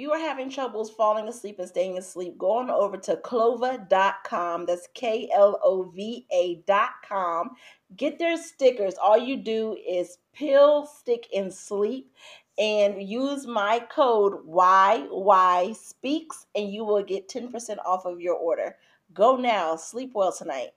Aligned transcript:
you 0.00 0.12
are 0.12 0.18
having 0.18 0.48
troubles 0.48 0.90
falling 0.90 1.28
asleep 1.28 1.58
and 1.58 1.68
staying 1.68 1.98
asleep, 1.98 2.38
go 2.38 2.58
on 2.58 2.70
over 2.70 2.96
to 2.96 3.16
clova.com. 3.16 4.66
That's 4.66 4.88
K 4.94 5.28
L 5.34 5.60
O 5.62 5.84
V 5.94 6.26
A.com. 6.32 7.50
Get 7.96 8.18
their 8.18 8.36
stickers. 8.36 8.94
All 8.94 9.18
you 9.18 9.36
do 9.36 9.76
is 9.86 10.18
pill, 10.32 10.86
stick, 10.86 11.26
and 11.36 11.52
sleep 11.52 12.10
and 12.58 13.02
use 13.02 13.46
my 13.46 13.80
code 13.90 14.46
YY 14.46 15.76
Speaks 15.76 16.46
and 16.54 16.72
you 16.72 16.84
will 16.84 17.02
get 17.02 17.28
10% 17.28 17.78
off 17.84 18.04
of 18.04 18.20
your 18.20 18.36
order. 18.36 18.76
Go 19.12 19.36
now. 19.36 19.76
Sleep 19.76 20.12
well 20.14 20.32
tonight. 20.32 20.70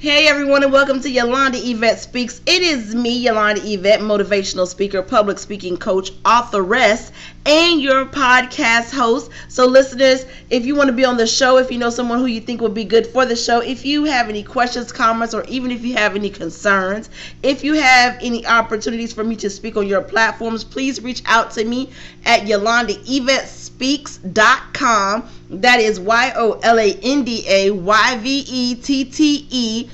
Hey 0.00 0.28
everyone, 0.28 0.62
and 0.62 0.72
welcome 0.72 1.02
to 1.02 1.10
Yolanda 1.10 1.58
Yvette 1.62 2.00
Speaks. 2.00 2.40
It 2.46 2.62
is 2.62 2.94
me, 2.94 3.18
Yolanda 3.18 3.60
Yvette, 3.62 4.00
motivational 4.00 4.66
speaker, 4.66 5.02
public 5.02 5.38
speaking 5.38 5.76
coach, 5.76 6.10
authoress, 6.24 7.12
and 7.44 7.82
your 7.82 8.06
podcast 8.06 8.94
host. 8.94 9.30
So, 9.48 9.66
listeners, 9.66 10.24
if 10.48 10.64
you 10.64 10.74
want 10.74 10.86
to 10.86 10.94
be 10.94 11.04
on 11.04 11.18
the 11.18 11.26
show, 11.26 11.58
if 11.58 11.70
you 11.70 11.76
know 11.76 11.90
someone 11.90 12.18
who 12.18 12.24
you 12.24 12.40
think 12.40 12.62
would 12.62 12.72
be 12.72 12.84
good 12.84 13.08
for 13.08 13.26
the 13.26 13.36
show, 13.36 13.60
if 13.60 13.84
you 13.84 14.04
have 14.04 14.30
any 14.30 14.42
questions, 14.42 14.90
comments, 14.90 15.34
or 15.34 15.44
even 15.48 15.70
if 15.70 15.84
you 15.84 15.92
have 15.96 16.16
any 16.16 16.30
concerns, 16.30 17.10
if 17.42 17.62
you 17.62 17.74
have 17.74 18.16
any 18.22 18.46
opportunities 18.46 19.12
for 19.12 19.22
me 19.22 19.36
to 19.36 19.50
speak 19.50 19.76
on 19.76 19.86
your 19.86 20.00
platforms, 20.00 20.64
please 20.64 21.02
reach 21.02 21.22
out 21.26 21.50
to 21.50 21.64
me 21.66 21.90
at 22.24 22.46
Yolanda 22.46 22.94
Yvette 23.04 23.46
Speaks.com. 23.46 25.28
That 25.50 25.80
is 25.80 25.98
Y 25.98 26.32
O 26.36 26.60
L 26.62 26.78
A 26.78 26.98
N 27.02 27.24
D 27.24 27.44
A 27.48 27.72
Y 27.72 28.18
V 28.18 28.44
E 28.46 28.74
T 28.76 29.04
T 29.04 29.46
E 29.50 29.88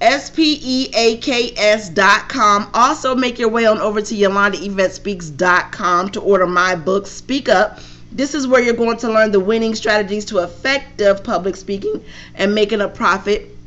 S 0.00 0.30
P 0.30 0.60
E 0.62 0.90
A 0.94 1.16
K 1.16 1.52
S 1.56 1.88
dot 1.88 2.28
com. 2.28 2.70
Also, 2.74 3.14
make 3.16 3.38
your 3.38 3.48
way 3.48 3.64
on 3.66 3.78
over 3.78 4.02
to 4.02 4.14
YolandaYvetteSpeaks.com 4.14 6.10
to 6.10 6.20
order 6.20 6.46
my 6.46 6.74
book, 6.74 7.06
Speak 7.06 7.48
Up. 7.48 7.80
This 8.12 8.34
is 8.34 8.46
where 8.46 8.62
you're 8.62 8.74
going 8.74 8.98
to 8.98 9.08
learn 9.08 9.32
the 9.32 9.40
winning 9.40 9.74
strategies 9.74 10.24
to 10.26 10.38
effective 10.38 11.24
public 11.24 11.56
speaking 11.56 12.04
and 12.34 12.54
making 12.54 12.80
a 12.80 12.88
profit 12.88 13.57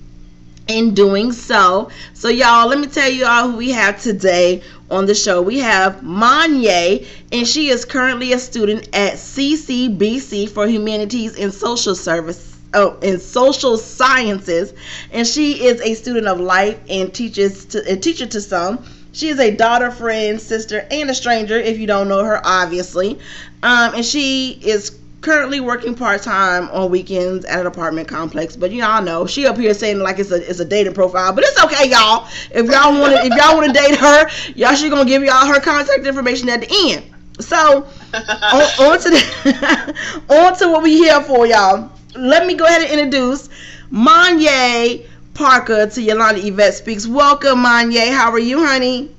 in 0.67 0.93
doing 0.93 1.31
so. 1.31 1.89
So, 2.13 2.29
y'all, 2.29 2.67
let 2.67 2.79
me 2.79 2.87
tell 2.87 3.09
you 3.09 3.25
all 3.25 3.51
who 3.51 3.57
we 3.57 3.71
have 3.71 4.01
today 4.01 4.61
on 4.89 5.05
the 5.05 5.15
show. 5.15 5.41
We 5.41 5.59
have 5.59 6.01
Manye, 6.01 7.07
and 7.31 7.47
she 7.47 7.69
is 7.69 7.85
currently 7.85 8.33
a 8.33 8.39
student 8.39 8.87
at 8.93 9.13
CCBC 9.13 10.49
for 10.49 10.67
Humanities 10.67 11.37
and 11.37 11.53
Social 11.53 11.95
Service. 11.95 12.49
Oh, 12.73 12.97
in 13.01 13.19
social 13.19 13.77
sciences, 13.77 14.73
and 15.11 15.27
she 15.27 15.65
is 15.65 15.81
a 15.81 15.93
student 15.93 16.27
of 16.27 16.39
life 16.39 16.79
and 16.89 17.13
teaches 17.13 17.65
to 17.65 17.83
a 17.91 17.97
teacher 17.97 18.25
to 18.27 18.39
some. 18.39 18.85
She 19.11 19.27
is 19.27 19.39
a 19.39 19.51
daughter, 19.53 19.91
friend, 19.91 20.39
sister, 20.39 20.87
and 20.89 21.09
a 21.09 21.13
stranger. 21.13 21.59
If 21.59 21.79
you 21.79 21.85
don't 21.85 22.07
know 22.07 22.23
her, 22.23 22.39
obviously, 22.45 23.19
um, 23.61 23.95
and 23.95 24.05
she 24.05 24.57
is 24.63 24.97
currently 25.21 25.59
working 25.59 25.93
part 25.95 26.23
time 26.23 26.67
on 26.71 26.89
weekends 26.89 27.45
at 27.45 27.59
an 27.59 27.67
apartment 27.67 28.07
complex. 28.07 28.55
But 28.55 28.71
y'all 28.71 29.01
know 29.01 29.25
she 29.25 29.45
up 29.45 29.57
here 29.57 29.73
saying 29.73 29.99
like 29.99 30.19
it's 30.19 30.31
a 30.31 30.49
it's 30.49 30.59
a 30.59 30.65
dating 30.65 30.93
profile, 30.93 31.31
but 31.33 31.43
it's 31.47 31.63
okay, 31.63 31.89
y'all. 31.89 32.27
If 32.51 32.69
y'all 32.69 32.99
want 32.99 33.15
to 33.15 33.21
if 33.25 33.33
y'all 33.35 33.55
want 33.55 33.67
to 33.67 33.73
date 33.73 33.95
her, 33.97 34.29
y'all 34.55 34.75
she 34.75 34.89
gonna 34.89 35.05
give 35.05 35.23
y'all 35.23 35.45
her 35.45 35.59
contact 35.59 36.05
information 36.05 36.49
at 36.49 36.61
the 36.61 36.67
end. 36.71 37.05
So 37.39 37.87
on, 38.13 38.61
on 38.79 38.99
to 38.99 39.09
the 39.09 40.25
on 40.29 40.57
to 40.57 40.69
what 40.69 40.83
we 40.83 40.97
here 40.97 41.21
for, 41.21 41.45
y'all. 41.45 41.91
Let 42.15 42.45
me 42.45 42.55
go 42.55 42.65
ahead 42.65 42.81
and 42.81 42.99
introduce 42.99 43.47
Manye 43.91 45.05
Parker 45.33 45.87
to 45.87 46.01
Yolanda 46.01 46.45
Yvette 46.45 46.73
Speaks. 46.73 47.07
Welcome, 47.07 47.63
Manye. 47.63 48.11
How 48.11 48.31
are 48.31 48.39
you, 48.39 48.65
honey? 48.65 49.15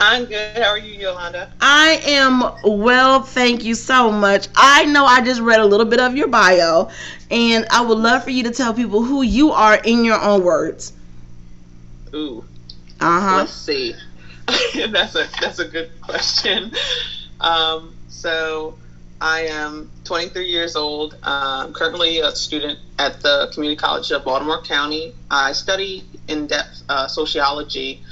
I'm 0.00 0.26
good. 0.26 0.56
How 0.56 0.68
are 0.68 0.78
you, 0.78 0.94
Yolanda? 0.94 1.50
I 1.60 2.00
am 2.04 2.44
well, 2.62 3.22
thank 3.22 3.64
you 3.64 3.74
so 3.74 4.12
much. 4.12 4.48
I 4.54 4.84
know 4.84 5.04
I 5.04 5.20
just 5.22 5.40
read 5.40 5.58
a 5.58 5.64
little 5.66 5.86
bit 5.86 5.98
of 5.98 6.16
your 6.16 6.28
bio, 6.28 6.90
and 7.30 7.66
I 7.70 7.80
would 7.80 7.98
love 7.98 8.22
for 8.22 8.30
you 8.30 8.44
to 8.44 8.52
tell 8.52 8.72
people 8.72 9.02
who 9.02 9.22
you 9.22 9.50
are 9.50 9.74
in 9.74 10.04
your 10.04 10.20
own 10.20 10.44
words. 10.44 10.92
Ooh. 12.14 12.44
Uh 13.00 13.20
huh. 13.20 13.36
Let's 13.38 13.52
see. 13.52 13.94
that's 14.90 15.16
a 15.16 15.26
that's 15.40 15.58
a 15.58 15.66
good 15.66 15.90
question. 16.00 16.72
Um, 17.40 17.94
so 18.08 18.78
I 19.20 19.42
am 19.46 19.90
23 20.04 20.46
years 20.46 20.76
old. 20.76 21.16
I'm 21.24 21.72
currently 21.72 22.20
a 22.20 22.30
student 22.30 22.78
at 23.00 23.20
the 23.20 23.50
Community 23.52 23.76
College 23.76 24.12
of 24.12 24.24
Baltimore 24.24 24.62
County. 24.62 25.12
I 25.28 25.52
study 25.52 26.04
in-depth 26.28 26.82
uh, 26.88 27.08
sociology 27.08 28.02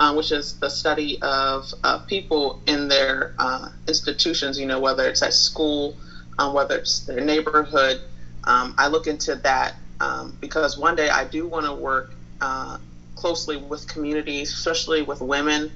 uh, 0.00 0.14
which 0.14 0.30
is 0.32 0.58
the 0.60 0.68
study 0.68 1.20
of 1.22 1.72
uh, 1.82 1.98
people 2.00 2.62
in 2.66 2.88
their 2.88 3.34
uh, 3.38 3.68
institutions, 3.86 4.58
you 4.58 4.66
know, 4.66 4.78
whether 4.78 5.08
it's 5.08 5.22
at 5.22 5.32
school, 5.32 5.96
um, 6.38 6.54
whether 6.54 6.78
it's 6.78 7.00
their 7.00 7.20
neighborhood. 7.20 8.00
Um, 8.44 8.74
I 8.78 8.88
look 8.88 9.06
into 9.06 9.34
that 9.36 9.74
um, 10.00 10.36
because 10.40 10.78
one 10.78 10.94
day 10.94 11.08
I 11.08 11.24
do 11.24 11.48
want 11.48 11.66
to 11.66 11.74
work 11.74 12.12
uh, 12.40 12.78
closely 13.16 13.56
with 13.56 13.88
communities, 13.88 14.52
especially 14.52 15.02
with 15.02 15.20
women 15.20 15.72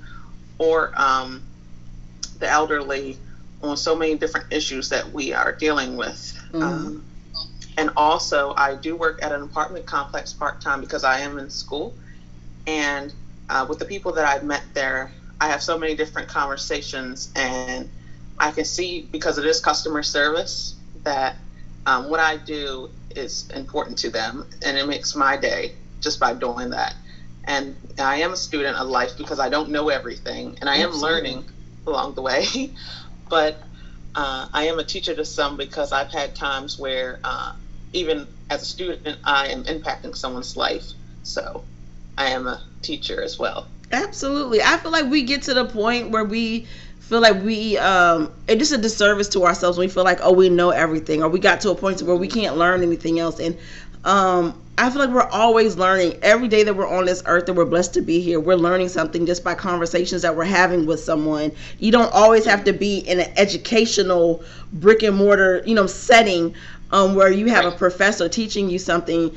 or 0.58 0.92
um, 0.96 1.42
the 2.38 2.48
elderly, 2.48 3.18
on 3.62 3.76
so 3.76 3.96
many 3.96 4.16
different 4.16 4.52
issues 4.52 4.88
that 4.90 5.12
we 5.12 5.32
are 5.32 5.52
dealing 5.52 5.96
with. 5.96 6.38
Mm-hmm. 6.52 6.98
and 7.78 7.90
also, 7.96 8.54
I 8.56 8.74
do 8.76 8.94
work 8.94 9.22
at 9.22 9.32
an 9.32 9.42
apartment 9.42 9.86
complex 9.86 10.32
part 10.32 10.60
time 10.60 10.80
because 10.80 11.02
I 11.02 11.20
am 11.20 11.38
in 11.38 11.48
school. 11.50 11.94
And 12.66 13.12
uh, 13.48 13.66
with 13.68 13.78
the 13.78 13.84
people 13.84 14.12
that 14.12 14.26
I've 14.26 14.44
met 14.44 14.62
there, 14.74 15.12
I 15.40 15.48
have 15.48 15.62
so 15.62 15.78
many 15.78 15.94
different 15.94 16.28
conversations, 16.28 17.32
and 17.34 17.88
I 18.38 18.50
can 18.52 18.64
see 18.64 19.08
because 19.10 19.38
it 19.38 19.46
is 19.46 19.60
customer 19.60 20.02
service 20.02 20.76
that 21.04 21.36
um, 21.86 22.10
what 22.10 22.20
I 22.20 22.36
do 22.36 22.90
is 23.16 23.50
important 23.54 23.98
to 23.98 24.10
them, 24.10 24.46
and 24.64 24.78
it 24.78 24.86
makes 24.86 25.14
my 25.14 25.36
day 25.36 25.72
just 26.00 26.20
by 26.20 26.34
doing 26.34 26.70
that. 26.70 26.94
And 27.44 27.76
I 27.98 28.16
am 28.16 28.32
a 28.32 28.36
student 28.36 28.76
of 28.76 28.88
life 28.88 29.18
because 29.18 29.40
I 29.40 29.48
don't 29.48 29.70
know 29.70 29.88
everything, 29.88 30.56
and 30.60 30.70
I 30.70 30.76
am 30.76 30.88
Absolutely. 30.90 31.12
learning 31.12 31.44
along 31.86 32.14
the 32.14 32.22
way. 32.22 32.46
but 33.30 33.62
uh, 34.14 34.46
I 34.52 34.64
am 34.64 34.78
a 34.78 34.84
teacher 34.84 35.14
to 35.14 35.24
some 35.24 35.56
because 35.56 35.92
I've 35.92 36.12
had 36.12 36.34
times 36.34 36.78
where, 36.78 37.18
uh, 37.24 37.52
even 37.92 38.28
as 38.50 38.62
a 38.62 38.66
student, 38.66 39.18
I 39.24 39.48
am 39.48 39.64
impacting 39.64 40.14
someone's 40.14 40.56
life. 40.56 40.92
So 41.22 41.64
I 42.16 42.28
am 42.30 42.46
a 42.46 42.62
teacher 42.82 43.22
as 43.22 43.38
well. 43.38 43.66
Absolutely. 43.90 44.62
I 44.62 44.76
feel 44.78 44.90
like 44.90 45.06
we 45.10 45.22
get 45.22 45.42
to 45.42 45.54
the 45.54 45.66
point 45.66 46.10
where 46.10 46.24
we 46.24 46.66
feel 47.00 47.20
like 47.20 47.42
we 47.42 47.76
um 47.78 48.32
it's 48.48 48.58
just 48.58 48.72
a 48.72 48.78
disservice 48.78 49.28
to 49.28 49.44
ourselves 49.44 49.76
when 49.76 49.86
we 49.86 49.92
feel 49.92 50.04
like 50.04 50.20
oh 50.22 50.32
we 50.32 50.48
know 50.48 50.70
everything 50.70 51.22
or 51.22 51.28
we 51.28 51.38
got 51.38 51.60
to 51.60 51.70
a 51.70 51.74
point 51.74 52.00
where 52.02 52.16
we 52.16 52.28
can't 52.28 52.56
learn 52.56 52.82
anything 52.82 53.18
else 53.18 53.38
and 53.38 53.58
um 54.04 54.58
I 54.78 54.88
feel 54.88 55.00
like 55.00 55.10
we're 55.10 55.28
always 55.28 55.76
learning 55.76 56.18
every 56.22 56.48
day 56.48 56.62
that 56.62 56.74
we're 56.74 56.88
on 56.88 57.04
this 57.04 57.22
earth 57.26 57.44
that 57.46 57.52
we're 57.52 57.66
blessed 57.66 57.92
to 57.94 58.00
be 58.00 58.20
here. 58.20 58.40
We're 58.40 58.56
learning 58.56 58.88
something 58.88 59.26
just 59.26 59.44
by 59.44 59.54
conversations 59.54 60.22
that 60.22 60.34
we're 60.34 60.44
having 60.44 60.86
with 60.86 60.98
someone. 61.00 61.52
You 61.78 61.92
don't 61.92 62.10
always 62.12 62.46
have 62.46 62.64
to 62.64 62.72
be 62.72 63.00
in 63.00 63.20
an 63.20 63.30
educational 63.36 64.42
brick 64.72 65.02
and 65.02 65.14
mortar, 65.14 65.62
you 65.66 65.74
know, 65.74 65.86
setting 65.86 66.54
um, 66.90 67.14
where 67.14 67.30
you 67.30 67.46
have 67.50 67.66
a 67.66 67.70
professor 67.70 68.30
teaching 68.30 68.70
you 68.70 68.78
something 68.78 69.36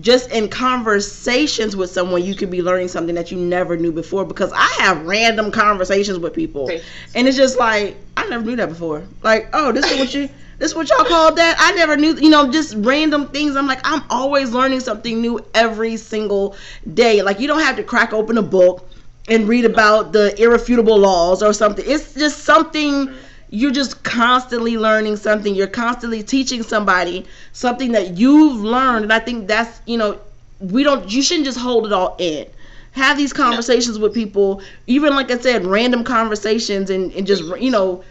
just 0.00 0.30
in 0.30 0.48
conversations 0.48 1.74
with 1.74 1.90
someone 1.90 2.22
you 2.22 2.34
could 2.34 2.50
be 2.50 2.62
learning 2.62 2.88
something 2.88 3.14
that 3.14 3.30
you 3.30 3.38
never 3.38 3.76
knew 3.76 3.92
before 3.92 4.24
because 4.24 4.52
i 4.54 4.76
have 4.80 5.06
random 5.06 5.50
conversations 5.50 6.18
with 6.18 6.34
people. 6.34 6.68
And 7.14 7.26
it's 7.26 7.36
just 7.36 7.58
like 7.58 7.96
i 8.16 8.26
never 8.26 8.44
knew 8.44 8.56
that 8.56 8.68
before. 8.68 9.04
Like 9.22 9.48
oh 9.52 9.72
this 9.72 9.90
is 9.90 9.98
what 9.98 10.14
you 10.14 10.28
this 10.58 10.70
is 10.70 10.76
what 10.76 10.88
y'all 10.88 11.04
call 11.04 11.34
that? 11.34 11.56
I 11.58 11.72
never 11.72 11.96
knew 11.96 12.14
you 12.16 12.30
know 12.30 12.50
just 12.50 12.74
random 12.78 13.28
things. 13.28 13.56
I'm 13.56 13.66
like 13.66 13.80
i'm 13.84 14.02
always 14.10 14.52
learning 14.52 14.80
something 14.80 15.20
new 15.20 15.44
every 15.54 15.96
single 15.96 16.56
day. 16.94 17.22
Like 17.22 17.40
you 17.40 17.46
don't 17.46 17.60
have 17.60 17.76
to 17.76 17.82
crack 17.82 18.12
open 18.12 18.38
a 18.38 18.42
book 18.42 18.88
and 19.28 19.48
read 19.48 19.64
about 19.64 20.12
the 20.12 20.40
irrefutable 20.40 20.98
laws 20.98 21.42
or 21.42 21.52
something. 21.52 21.84
It's 21.86 22.14
just 22.14 22.44
something 22.44 23.12
you're 23.50 23.70
just 23.70 24.02
constantly 24.02 24.76
learning 24.76 25.16
something. 25.16 25.54
You're 25.54 25.66
constantly 25.66 26.22
teaching 26.22 26.62
somebody 26.62 27.26
something 27.52 27.92
that 27.92 28.16
you've 28.16 28.62
learned. 28.62 29.04
And 29.04 29.12
i 29.12 29.18
think 29.18 29.48
that's 29.48 29.80
you 29.86 29.96
know 29.96 30.18
we 30.60 30.82
don't 30.82 31.10
you 31.10 31.22
shouldn't 31.22 31.46
just 31.46 31.58
hold 31.58 31.86
it 31.86 31.92
all 31.92 32.16
in. 32.18 32.46
Have 32.92 33.16
these 33.16 33.32
conversations 33.32 33.98
with 33.98 34.14
people 34.14 34.62
even 34.86 35.14
like 35.14 35.30
i 35.30 35.38
said 35.38 35.66
random 35.66 36.02
conversations 36.02 36.88
and, 36.88 37.12
and 37.12 37.26
just 37.26 37.42
you 37.60 37.70
know 37.70 38.02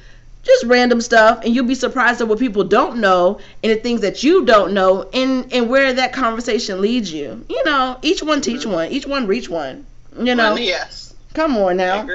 just 0.43 0.63
random 0.65 1.01
stuff. 1.01 1.43
And 1.43 1.55
you'll 1.55 1.65
be 1.65 1.73
surprised 1.73 2.21
at 2.21 2.27
what 2.27 2.37
people 2.37 2.63
don't 2.63 2.97
know 2.97 3.39
and 3.63 3.71
the 3.71 3.77
things 3.77 4.01
that 4.01 4.23
you 4.23 4.45
don't 4.45 4.73
know 4.73 5.09
and 5.11 5.51
and 5.51 5.69
where 5.69 5.91
that 5.93 6.13
conversation 6.13 6.81
leads 6.81 7.11
you. 7.11 7.43
You 7.49 7.63
know 7.65 7.97
each 8.01 8.21
one 8.21 8.41
teach 8.41 8.61
mm-hmm. 8.61 8.71
one. 8.71 8.91
Each 8.91 9.07
one 9.07 9.27
reach 9.27 9.49
one 9.49 9.85
you 10.19 10.35
know? 10.35 10.55
yes. 10.55 11.13
Come 11.33 11.57
on 11.57 11.77
now 11.77 12.07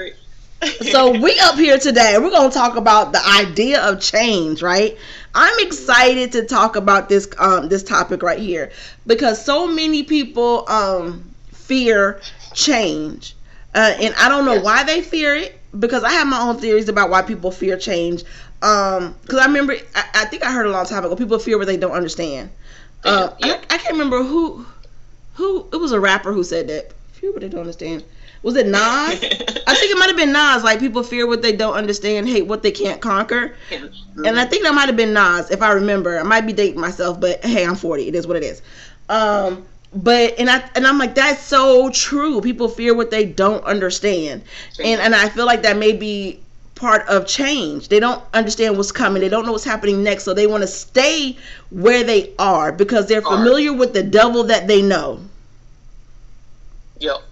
so 0.81 1.13
we 1.13 1.39
up 1.43 1.57
here 1.57 1.79
today. 1.79 2.17
We're 2.19 2.31
gonna 2.31 2.51
talk 2.53 2.77
about 2.77 3.13
the 3.13 3.21
idea 3.27 3.83
of 3.83 4.01
change, 4.01 4.63
right? 4.63 4.97
I'm 5.35 5.55
excited 5.61 6.33
to 6.33 6.45
talk 6.47 6.77
about 6.77 7.09
this 7.09 7.29
um 7.39 7.69
this 7.69 7.83
topic 7.83 8.23
right 8.23 8.39
here 8.39 8.71
because 9.07 9.45
so 9.45 9.67
many 9.67 10.03
people 10.05 10.69
um 10.69 11.35
fear 11.53 12.23
change, 12.53 13.37
uh, 13.75 13.95
and 14.01 14.15
I 14.19 14.29
don't 14.29 14.45
know 14.45 14.57
Yes. 14.57 14.61
why 14.61 14.85
they 14.85 15.03
fear 15.03 15.35
it 15.35 15.61
because 15.79 16.03
I 16.05 16.11
have 16.13 16.27
my 16.27 16.41
own 16.41 16.59
theories 16.59 16.89
about 16.89 17.11
why 17.11 17.23
people 17.23 17.51
fear 17.51 17.77
change. 17.77 18.25
Um, 18.63 19.17
because 19.23 19.39
I 19.39 19.47
remember 19.47 19.75
I, 19.95 20.05
I 20.15 20.25
think 20.27 20.45
I 20.45 20.53
heard 20.53 20.67
a 20.67 20.71
long 20.71 20.87
time 20.87 21.05
ago 21.05 21.15
people 21.17 21.39
fear 21.39 21.59
what 21.59 21.67
they 21.67 21.77
don't 21.77 21.93
understand. 21.93 22.51
Uh, 23.05 23.31
Yep. 23.39 23.43
I, 23.43 23.57
I 23.71 23.79
can't 23.79 23.93
remember 23.93 24.23
who 24.23 24.67
who 25.35 25.69
it 25.73 25.77
was 25.77 25.93
a 25.93 26.01
rapper 26.01 26.33
who 26.33 26.43
said 26.45 26.69
that. 26.69 26.93
Fear 27.13 27.33
what 27.33 27.41
they 27.43 27.49
don't 27.49 27.61
understand. 27.61 28.05
Was 28.43 28.57
it 28.57 28.67
Nas? 28.67 28.77
I 28.81 29.75
think 29.75 29.93
it 29.93 29.99
might 29.99 30.09
have 30.09 30.17
been 30.17 30.33
Nas. 30.33 30.65
Like 30.65 30.81
people 30.81 31.03
fear 31.03 31.27
what 31.27 31.43
they 31.43 31.55
don't 31.55 31.75
understand, 31.75 32.29
hate 32.29 32.47
what 32.47 32.63
they 32.63 32.71
can't 32.71 33.01
conquer. 33.01 33.55
And 33.71 34.39
I 34.39 34.45
think 34.45 34.63
that 34.63 34.75
might 34.75 34.87
have 34.87 34.97
been 34.97 35.13
Nas, 35.13 35.51
if 35.51 35.63
I 35.63 35.73
remember. 35.73 36.19
I 36.19 36.23
might 36.23 36.47
be 36.47 36.53
dating 36.53 36.81
myself, 36.81 37.21
but 37.21 37.45
hey, 37.45 37.67
I'm 37.67 37.77
40. 37.77 38.09
It 38.09 38.15
is 38.15 38.27
what 38.27 38.37
it 38.37 38.43
is. 38.43 38.63
Um, 39.09 39.67
but 39.93 40.39
and 40.39 40.49
I 40.49 40.69
and 40.77 40.87
I'm 40.87 40.99
like 40.99 41.15
that's 41.17 41.43
so 41.43 41.91
true. 41.91 42.41
People 42.41 42.69
fear 42.69 42.95
what 42.95 43.11
they 43.11 43.25
don't 43.25 43.65
understand, 43.65 44.43
and 44.83 45.01
and 45.01 45.15
I 45.15 45.29
feel 45.29 45.47
like 45.47 45.63
that 45.63 45.77
may 45.77 45.93
be 45.93 46.41
part 46.77 47.07
of 47.09 47.27
change. 47.27 47.89
They 47.89 48.01
don't 48.01 48.23
understand 48.33 48.77
what's 48.77 48.93
coming. 48.93 49.21
They 49.21 49.29
don't 49.29 49.45
know 49.45 49.53
what's 49.53 49.65
happening 49.65 50.03
next, 50.03 50.25
so 50.25 50.33
they 50.33 50.47
want 50.47 50.63
to 50.63 50.69
stay 50.69 51.37
where 51.71 52.05
they 52.05 52.33
are 52.39 52.73
because 52.73 53.07
they're 53.07 53.27
Are. 53.27 53.37
familiar 53.37 53.73
with 53.73 53.93
the 53.93 54.03
devil 54.03 54.45
that 54.45 54.69
they 54.69 54.81
know. 54.81 55.21
Yep. 57.01 57.23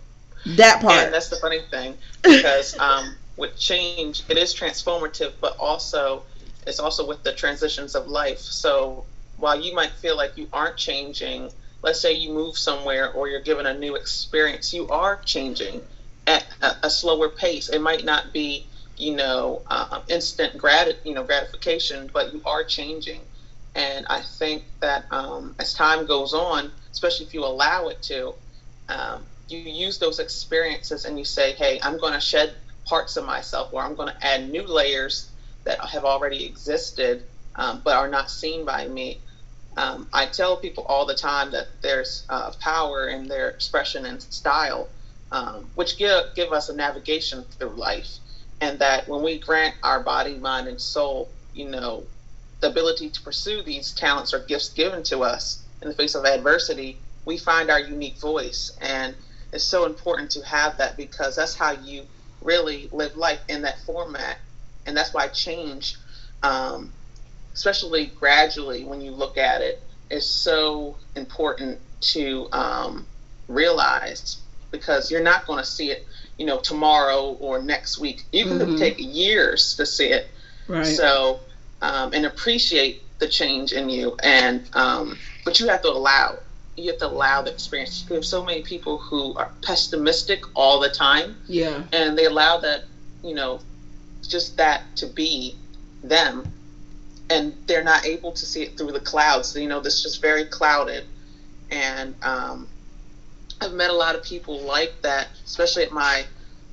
That 0.56 0.80
part. 0.82 1.04
And 1.06 1.14
that's 1.14 1.28
the 1.28 1.36
funny 1.36 1.60
thing 1.70 1.96
because 2.22 2.78
um, 2.78 3.16
with 3.36 3.56
change, 3.58 4.24
it 4.28 4.36
is 4.38 4.54
transformative, 4.54 5.34
but 5.40 5.56
also 5.58 6.24
it's 6.66 6.80
also 6.80 7.06
with 7.06 7.22
the 7.24 7.32
transitions 7.32 7.94
of 7.94 8.06
life. 8.08 8.38
So 8.40 9.06
while 9.36 9.60
you 9.60 9.74
might 9.74 9.92
feel 9.92 10.16
like 10.16 10.36
you 10.36 10.48
aren't 10.52 10.76
changing, 10.76 11.50
let's 11.82 12.00
say 12.00 12.12
you 12.12 12.30
move 12.32 12.56
somewhere 12.58 13.12
or 13.12 13.28
you're 13.28 13.40
given 13.42 13.66
a 13.66 13.74
new 13.74 13.94
experience, 13.96 14.72
you 14.74 14.88
are 14.88 15.16
changing 15.24 15.82
at 16.26 16.46
a, 16.62 16.72
a 16.84 16.90
slower 16.90 17.28
pace. 17.28 17.68
It 17.68 17.80
might 17.80 18.04
not 18.04 18.32
be, 18.32 18.66
you 18.96 19.14
know, 19.16 19.62
uh, 19.68 20.00
instant 20.08 20.58
grat, 20.58 20.98
you 21.04 21.14
know, 21.14 21.24
gratification, 21.24 22.10
but 22.12 22.32
you 22.32 22.42
are 22.46 22.64
changing. 22.64 23.20
And 23.74 24.06
I 24.08 24.20
think 24.22 24.64
that 24.80 25.06
um, 25.10 25.54
as 25.58 25.74
time 25.74 26.06
goes 26.06 26.34
on, 26.34 26.72
especially 26.92 27.26
if 27.26 27.34
you 27.34 27.44
allow 27.44 27.88
it 27.88 28.02
to, 28.04 28.34
um, 28.88 29.27
you 29.50 29.58
use 29.58 29.98
those 29.98 30.18
experiences 30.18 31.04
and 31.04 31.18
you 31.18 31.24
say, 31.24 31.52
hey, 31.54 31.80
I'm 31.82 31.98
going 31.98 32.12
to 32.12 32.20
shed 32.20 32.54
parts 32.86 33.16
of 33.16 33.24
myself 33.24 33.70
or 33.72 33.82
I'm 33.82 33.94
going 33.94 34.08
to 34.08 34.26
add 34.26 34.48
new 34.50 34.66
layers 34.66 35.32
that 35.64 35.80
have 35.80 36.04
already 36.04 36.44
existed 36.46 37.24
um, 37.56 37.82
but 37.84 37.96
are 37.96 38.08
not 38.08 38.30
seen 38.30 38.64
by 38.64 38.86
me. 38.88 39.20
Um, 39.76 40.08
I 40.12 40.26
tell 40.26 40.56
people 40.56 40.84
all 40.88 41.06
the 41.06 41.14
time 41.14 41.52
that 41.52 41.66
there's 41.82 42.24
uh, 42.28 42.52
power 42.60 43.08
in 43.08 43.28
their 43.28 43.48
expression 43.48 44.06
and 44.06 44.22
style, 44.22 44.88
um, 45.30 45.70
which 45.74 45.98
give, 45.98 46.24
give 46.34 46.52
us 46.52 46.68
a 46.68 46.74
navigation 46.74 47.44
through 47.44 47.76
life. 47.76 48.18
And 48.60 48.78
that 48.80 49.08
when 49.08 49.22
we 49.22 49.38
grant 49.38 49.74
our 49.82 50.02
body, 50.02 50.36
mind, 50.36 50.66
and 50.68 50.80
soul, 50.80 51.30
you 51.52 51.68
know, 51.68 52.04
the 52.60 52.70
ability 52.70 53.10
to 53.10 53.20
pursue 53.22 53.62
these 53.62 53.92
talents 53.92 54.34
or 54.34 54.40
gifts 54.40 54.70
given 54.70 55.02
to 55.04 55.20
us 55.20 55.64
in 55.80 55.88
the 55.88 55.94
face 55.94 56.14
of 56.16 56.24
adversity, 56.24 56.98
we 57.24 57.36
find 57.38 57.70
our 57.70 57.78
unique 57.80 58.20
voice. 58.20 58.76
And 58.80 59.14
it's 59.52 59.64
so 59.64 59.84
important 59.86 60.30
to 60.32 60.42
have 60.42 60.76
that 60.78 60.96
because 60.96 61.36
that's 61.36 61.54
how 61.54 61.72
you 61.72 62.06
really 62.42 62.88
live 62.92 63.16
life 63.16 63.40
in 63.48 63.62
that 63.62 63.78
format. 63.78 64.38
And 64.86 64.96
that's 64.96 65.14
why 65.14 65.28
change, 65.28 65.94
um, 66.42 66.92
especially 67.54 68.12
gradually 68.18 68.84
when 68.84 69.00
you 69.00 69.12
look 69.12 69.38
at 69.38 69.62
it, 69.62 69.76
is 70.10 70.26
so 70.26 70.96
important 71.16 71.80
to 72.00 72.48
um, 72.52 73.06
realize 73.48 74.38
because 74.72 75.10
you're 75.10 75.20
not 75.20 75.46
going 75.46 75.58
to 75.58 75.64
see 75.64 75.90
it, 75.90 76.00
you 76.38 76.46
know, 76.46 76.58
tomorrow 76.58 77.36
or 77.40 77.58
next 77.58 77.98
week. 77.98 78.22
You 78.32 78.46
can 78.46 78.58
Mhm. 78.58 78.76
take 78.76 78.96
years 78.98 79.74
to 79.76 79.86
see 79.86 80.08
it. 80.12 80.24
right. 80.68 80.84
So, 80.84 81.40
um, 81.82 82.12
and 82.14 82.26
appreciate 82.26 82.98
the 83.20 83.28
change 83.28 83.72
in 83.72 83.88
you, 83.88 84.14
and 84.22 84.62
um, 84.74 85.18
but 85.44 85.60
you 85.60 85.68
have 85.68 85.82
to 85.82 85.88
allow. 85.90 86.38
You 86.78 86.90
have 86.90 87.00
to 87.00 87.06
allow 87.06 87.42
the 87.42 87.52
experience. 87.52 88.04
We 88.08 88.16
have 88.16 88.24
so 88.24 88.44
many 88.44 88.62
people 88.62 88.98
who 88.98 89.34
are 89.34 89.50
pessimistic 89.62 90.42
all 90.54 90.80
the 90.80 90.90
time, 90.90 91.36
yeah. 91.46 91.82
and 91.92 92.16
they 92.16 92.26
allow 92.26 92.58
that, 92.58 92.84
you 93.22 93.34
know, 93.34 93.60
just 94.26 94.56
that 94.56 94.82
to 94.96 95.06
be 95.06 95.56
them, 96.02 96.50
and 97.30 97.54
they're 97.66 97.84
not 97.84 98.06
able 98.06 98.32
to 98.32 98.46
see 98.46 98.62
it 98.62 98.78
through 98.78 98.92
the 98.92 99.00
clouds. 99.00 99.56
You 99.56 99.68
know, 99.68 99.80
this 99.80 100.02
just 100.02 100.22
very 100.22 100.44
clouded, 100.44 101.04
and 101.70 102.14
um, 102.22 102.68
I've 103.60 103.72
met 103.72 103.90
a 103.90 103.94
lot 103.94 104.14
of 104.14 104.22
people 104.22 104.60
like 104.60 105.02
that, 105.02 105.28
especially 105.44 105.84
at 105.84 105.92
my 105.92 106.24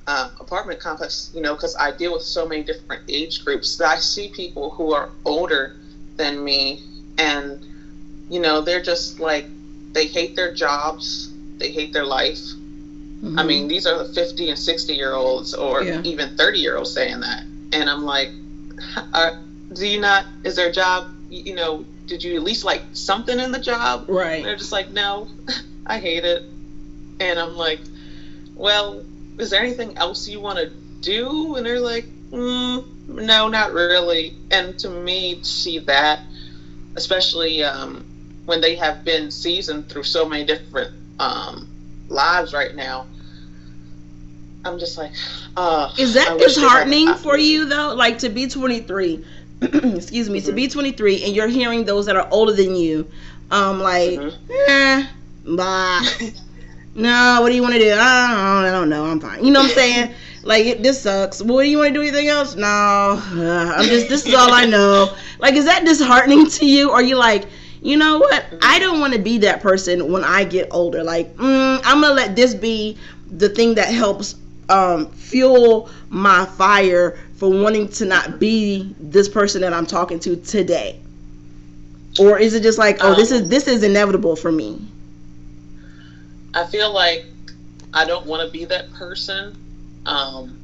uh, 0.06 0.30
apartment 0.38 0.80
complex, 0.80 1.32
you 1.34 1.40
know, 1.40 1.54
because 1.54 1.74
I 1.76 1.96
deal 1.96 2.12
with 2.12 2.22
so 2.22 2.46
many 2.46 2.62
different 2.62 3.02
age 3.08 3.44
groups. 3.44 3.76
That 3.76 3.88
I 3.88 3.98
see 3.98 4.28
people 4.28 4.70
who 4.70 4.92
are 4.92 5.10
older 5.24 5.76
than 6.16 6.42
me, 6.44 6.82
and 7.18 8.26
you 8.30 8.40
know, 8.40 8.60
they're 8.60 8.82
just 8.82 9.20
like 9.20 9.46
they 9.96 10.06
hate 10.06 10.36
their 10.36 10.52
jobs, 10.52 11.30
they 11.58 11.70
hate 11.70 11.92
their 11.92 12.04
life. 12.04 12.40
I 13.36 13.42
Mhm. 13.42 13.46
mean, 13.46 13.68
these 13.68 13.86
are 13.86 13.98
the 13.98 14.04
50 14.04 14.50
and 14.50 14.58
60 14.58 14.94
year 14.94 15.14
olds, 15.14 15.54
or 15.54 15.82
Yeah. 15.82 16.02
even 16.04 16.28
30 16.36 16.60
year 16.60 16.76
olds 16.76 16.92
saying 16.92 17.20
that, 17.20 17.44
and 17.72 17.88
I'm 17.88 18.02
like, 18.04 18.30
are, 19.14 19.32
do 19.72 19.86
you 19.86 19.98
not? 19.98 20.26
Is 20.44 20.54
their 20.56 20.70
job? 20.70 21.06
You 21.30 21.54
know, 21.54 21.84
did 22.06 22.22
you 22.22 22.36
at 22.36 22.42
least 22.42 22.64
like 22.64 22.82
something 22.92 23.40
in 23.40 23.52
the 23.52 23.58
job? 23.58 24.04
right. 24.08 24.44
They're 24.44 24.56
just 24.56 24.72
like, 24.72 24.88
no, 24.90 25.28
I 25.86 25.98
hate 25.98 26.24
it. 26.24 26.42
And 27.20 27.38
I'm 27.40 27.56
like, 27.56 27.80
well, 28.54 29.02
is 29.38 29.50
there 29.50 29.62
anything 29.62 29.96
else 29.96 30.28
you 30.28 30.40
want 30.40 30.58
to 30.58 30.66
do? 31.00 31.56
And 31.56 31.66
they're 31.66 31.80
like, 31.80 32.06
mm, 32.30 32.84
no, 33.08 33.48
not 33.48 33.72
really. 33.72 34.34
And 34.50 34.78
to 34.80 34.90
me, 34.90 35.36
to 35.36 35.44
see 35.44 35.78
that, 35.80 36.20
especially 36.96 37.62
um, 37.64 38.05
when 38.46 38.60
they 38.60 38.76
have 38.76 39.04
been 39.04 39.30
seasoned 39.30 39.88
through 39.90 40.04
so 40.04 40.26
many 40.26 40.44
different 40.44 40.92
um, 41.20 41.68
lives 42.08 42.52
right 42.54 42.74
now, 42.74 43.08
I'm 44.64 44.78
just 44.78 44.96
like, 44.98 45.12
uh, 45.56 45.90
Is 45.98 46.14
that 46.14 46.38
disheartening 46.38 47.14
for 47.14 47.36
you 47.38 47.66
though? 47.66 47.94
Like 47.94 48.18
to 48.20 48.30
be 48.30 48.48
23, 48.48 49.24
excuse 49.62 50.30
me, 50.30 50.40
to 50.42 50.52
be 50.52 50.68
23 50.68 51.22
and 51.24 51.34
you're 51.34 51.48
hearing 51.48 51.84
those 51.84 52.06
that 52.06 52.16
are 52.16 52.28
older 52.30 52.52
than 52.52 52.74
you, 52.76 53.08
um, 53.50 53.80
like, 53.80 54.20
Mhm. 54.20 54.34
eh, 54.68 55.04
no, 56.94 57.38
what 57.40 57.48
do 57.50 57.54
you 57.54 57.62
want 57.62 57.74
to 57.74 57.80
do? 57.80 57.92
I 57.92 57.94
don't, 57.94 58.64
I 58.66 58.70
don't 58.72 58.88
know. 58.88 59.04
I'm 59.04 59.20
fine. 59.20 59.44
You 59.44 59.50
know 59.52 59.60
what 59.60 59.66
I'm 59.70 59.74
saying? 59.76 60.14
like 60.42 60.66
it, 60.66 60.82
this 60.82 61.02
sucks. 61.02 61.42
Well, 61.42 61.58
do 61.58 61.68
you 61.68 61.78
want 61.78 61.88
to 61.88 61.94
do 61.94 62.02
anything 62.02 62.28
else? 62.28 62.54
No, 62.54 62.66
uh, 62.66 63.74
I'm 63.76 63.88
just. 63.88 64.08
This 64.08 64.26
is 64.26 64.34
all 64.34 64.52
I 64.52 64.64
know. 64.64 65.14
Like, 65.38 65.54
is 65.54 65.64
that 65.66 65.84
disheartening 65.84 66.46
to 66.58 66.66
you? 66.66 66.90
Or 66.90 67.02
you 67.02 67.16
like, 67.16 67.46
you 67.86 67.96
know 67.96 68.18
what? 68.18 68.44
I 68.62 68.80
don't 68.80 69.00
want 69.00 69.14
to 69.14 69.20
be 69.20 69.38
that 69.38 69.60
person 69.62 70.10
when 70.10 70.24
I 70.24 70.44
get 70.44 70.68
older. 70.72 71.04
Like, 71.04 71.36
mm, 71.36 71.80
I'm 71.84 72.00
gonna 72.00 72.14
let 72.14 72.34
this 72.34 72.54
be 72.54 72.98
the 73.30 73.48
thing 73.48 73.74
that 73.76 73.88
helps 73.88 74.34
um, 74.68 75.10
fuel 75.12 75.88
my 76.10 76.46
fire 76.46 77.18
for 77.36 77.48
wanting 77.48 77.88
to 77.88 78.04
not 78.04 78.40
be 78.40 78.94
this 78.98 79.28
person 79.28 79.60
that 79.62 79.72
I'm 79.72 79.86
talking 79.86 80.18
to 80.20 80.36
today. 80.36 81.00
Or 82.18 82.38
is 82.38 82.54
it 82.54 82.62
just 82.62 82.78
like, 82.78 82.98
oh, 83.00 83.14
this 83.14 83.30
is 83.30 83.42
Um, 83.42 83.48
this 83.48 83.68
is 83.68 83.82
inevitable 83.82 84.36
for 84.36 84.50
me? 84.50 84.80
I 86.54 86.66
feel 86.66 86.92
like 86.92 87.26
I 87.92 88.04
don't 88.04 88.26
want 88.26 88.46
to 88.46 88.50
be 88.50 88.64
that 88.66 88.92
person. 88.92 89.56
Um, 90.06 90.58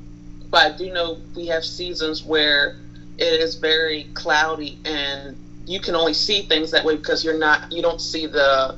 but 0.51 0.75
I 0.75 0.77
do 0.77 0.93
know 0.93 1.19
we 1.35 1.47
have 1.47 1.65
seasons 1.65 2.23
where 2.25 2.77
it 3.19 3.41
is 3.41 3.57
very 3.57 4.05
cloudy 4.15 4.79
and 4.85 5.37
you 5.67 5.81
can 5.81 5.95
only 5.95 6.15
see 6.15 6.43
things 6.43 6.71
that 6.71 6.85
way 6.85 6.95
because 6.95 7.25
you're 7.25 7.39
not 7.39 7.61
you 7.71 7.83
don't 7.83 8.01
see 8.01 8.27
the 8.27 8.75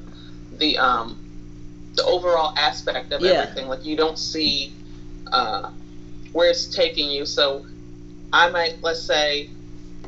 the 0.52 0.76
um 0.78 1.18
the 1.96 2.04
overall 2.04 2.52
aspect 2.56 3.12
of 3.12 3.22
Yeah. 3.22 3.24
everything. 3.24 3.66
Like 3.68 3.84
you 3.84 3.96
don't 3.96 4.18
see 4.18 4.70
uh 5.32 5.68
where 6.32 6.50
it's 6.50 6.66
taking 6.66 7.10
you. 7.10 7.24
So 7.24 7.62
i 8.32 8.46
might 8.48 8.74
let's 8.82 9.00
say 9.00 9.48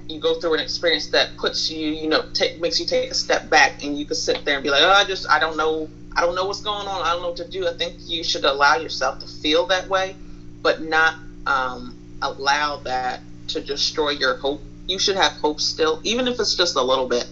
you 0.08 0.18
go 0.20 0.34
through 0.34 0.54
an 0.54 0.60
experience 0.60 1.08
that 1.08 1.34
puts 1.36 1.70
you 1.70 1.90
you 1.90 2.08
know 2.08 2.22
take 2.32 2.56
makes 2.58 2.78
you 2.80 2.86
take 2.86 3.04
a 3.04 3.08
step 3.08 3.36
back 3.40 3.66
and 3.74 3.90
you 3.90 3.98
can 3.98 4.08
sit 4.08 4.32
there 4.36 4.48
and 4.48 4.56
be 4.56 4.64
like 4.64 4.76
oh 4.76 4.84
i 4.84 5.02
just 5.04 5.22
i 5.26 5.38
don't 5.38 5.56
know 5.56 5.88
i 6.14 6.20
don't 6.20 6.34
know 6.34 6.44
what's 6.44 6.60
going 6.60 6.86
on. 6.86 7.02
I 7.04 7.10
don't 7.12 7.22
know 7.22 7.28
what 7.28 7.36
to 7.36 7.44
do. 7.44 7.66
I 7.66 7.72
think 7.72 7.94
you 8.06 8.22
should 8.22 8.44
allow 8.44 8.74
yourself 8.76 9.18
to 9.20 9.26
feel 9.26 9.66
that 9.66 9.86
way 9.88 10.16
but 10.62 10.78
not 10.78 11.14
um 11.46 11.94
allow 12.22 12.78
that 12.78 13.14
to 13.48 13.60
destroy 13.60 14.10
your 14.10 14.34
hope 14.34 14.60
you 14.88 14.98
should 14.98 15.16
have 15.16 15.32
hope 15.32 15.60
still 15.60 16.00
even 16.04 16.28
if 16.28 16.38
it's 16.40 16.54
just 16.54 16.76
a 16.76 16.82
little 16.82 17.06
bit 17.06 17.26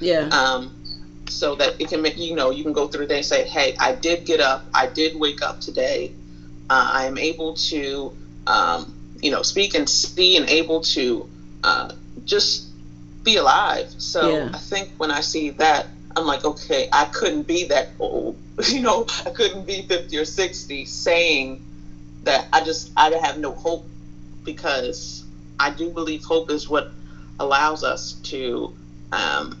Yeah. 0.00 0.28
um, 0.30 0.72
so 1.28 1.54
that 1.56 1.74
it 1.78 1.88
can 1.88 2.02
make 2.02 2.16
you 2.16 2.34
know 2.34 2.50
you 2.50 2.62
can 2.62 2.72
go 2.72 2.86
through 2.86 3.06
the 3.06 3.08
day 3.08 3.16
and 3.18 3.24
say, 3.24 3.44
"Hey, 3.44 3.74
I 3.78 3.92
did 3.92 4.24
get 4.24 4.40
up. 4.40 4.62
I 4.74 4.86
did 4.86 5.14
wake 5.14 5.42
up 5.42 5.60
today. 5.60 6.10
Uh, 6.70 6.90
I 6.92 7.04
am 7.06 7.18
able 7.18 7.54
to, 7.54 8.12
um, 8.46 8.94
you 9.22 9.30
know, 9.30 9.42
speak 9.42 9.74
and 9.74 9.88
see 9.88 10.36
and 10.36 10.48
able 10.48 10.80
to 10.80 11.26
uh, 11.62 11.88
just 12.24 12.64
be 13.22 13.36
alive. 13.36 13.86
So 13.98 14.36
Yeah. 14.36 14.50
I 14.54 14.58
think 14.58 14.88
when 14.98 15.10
I 15.10 15.20
see 15.20 15.50
that, 15.50 15.86
I'm 16.16 16.26
like, 16.26 16.44
okay, 16.44 16.86
I 16.92 17.06
couldn't 17.06 17.46
be 17.46 17.64
that 17.64 17.88
old. 17.98 18.36
you 18.68 18.80
know, 18.80 19.06
I 19.26 19.30
couldn't 19.30 19.66
be 19.66 19.82
50 19.82 20.16
or 20.18 20.24
60 20.24 20.84
saying 20.84 21.60
that 22.24 22.46
I 22.52 22.60
just, 22.60 22.90
I 22.96 23.10
have 23.10 23.38
no 23.38 23.52
hope 23.52 23.82
because 24.44 25.23
I 25.58 25.70
do 25.70 25.90
believe 25.90 26.24
hope 26.24 26.50
is 26.50 26.68
what 26.68 26.90
allows 27.38 27.84
us 27.84 28.12
to, 28.24 28.74
um, 29.12 29.56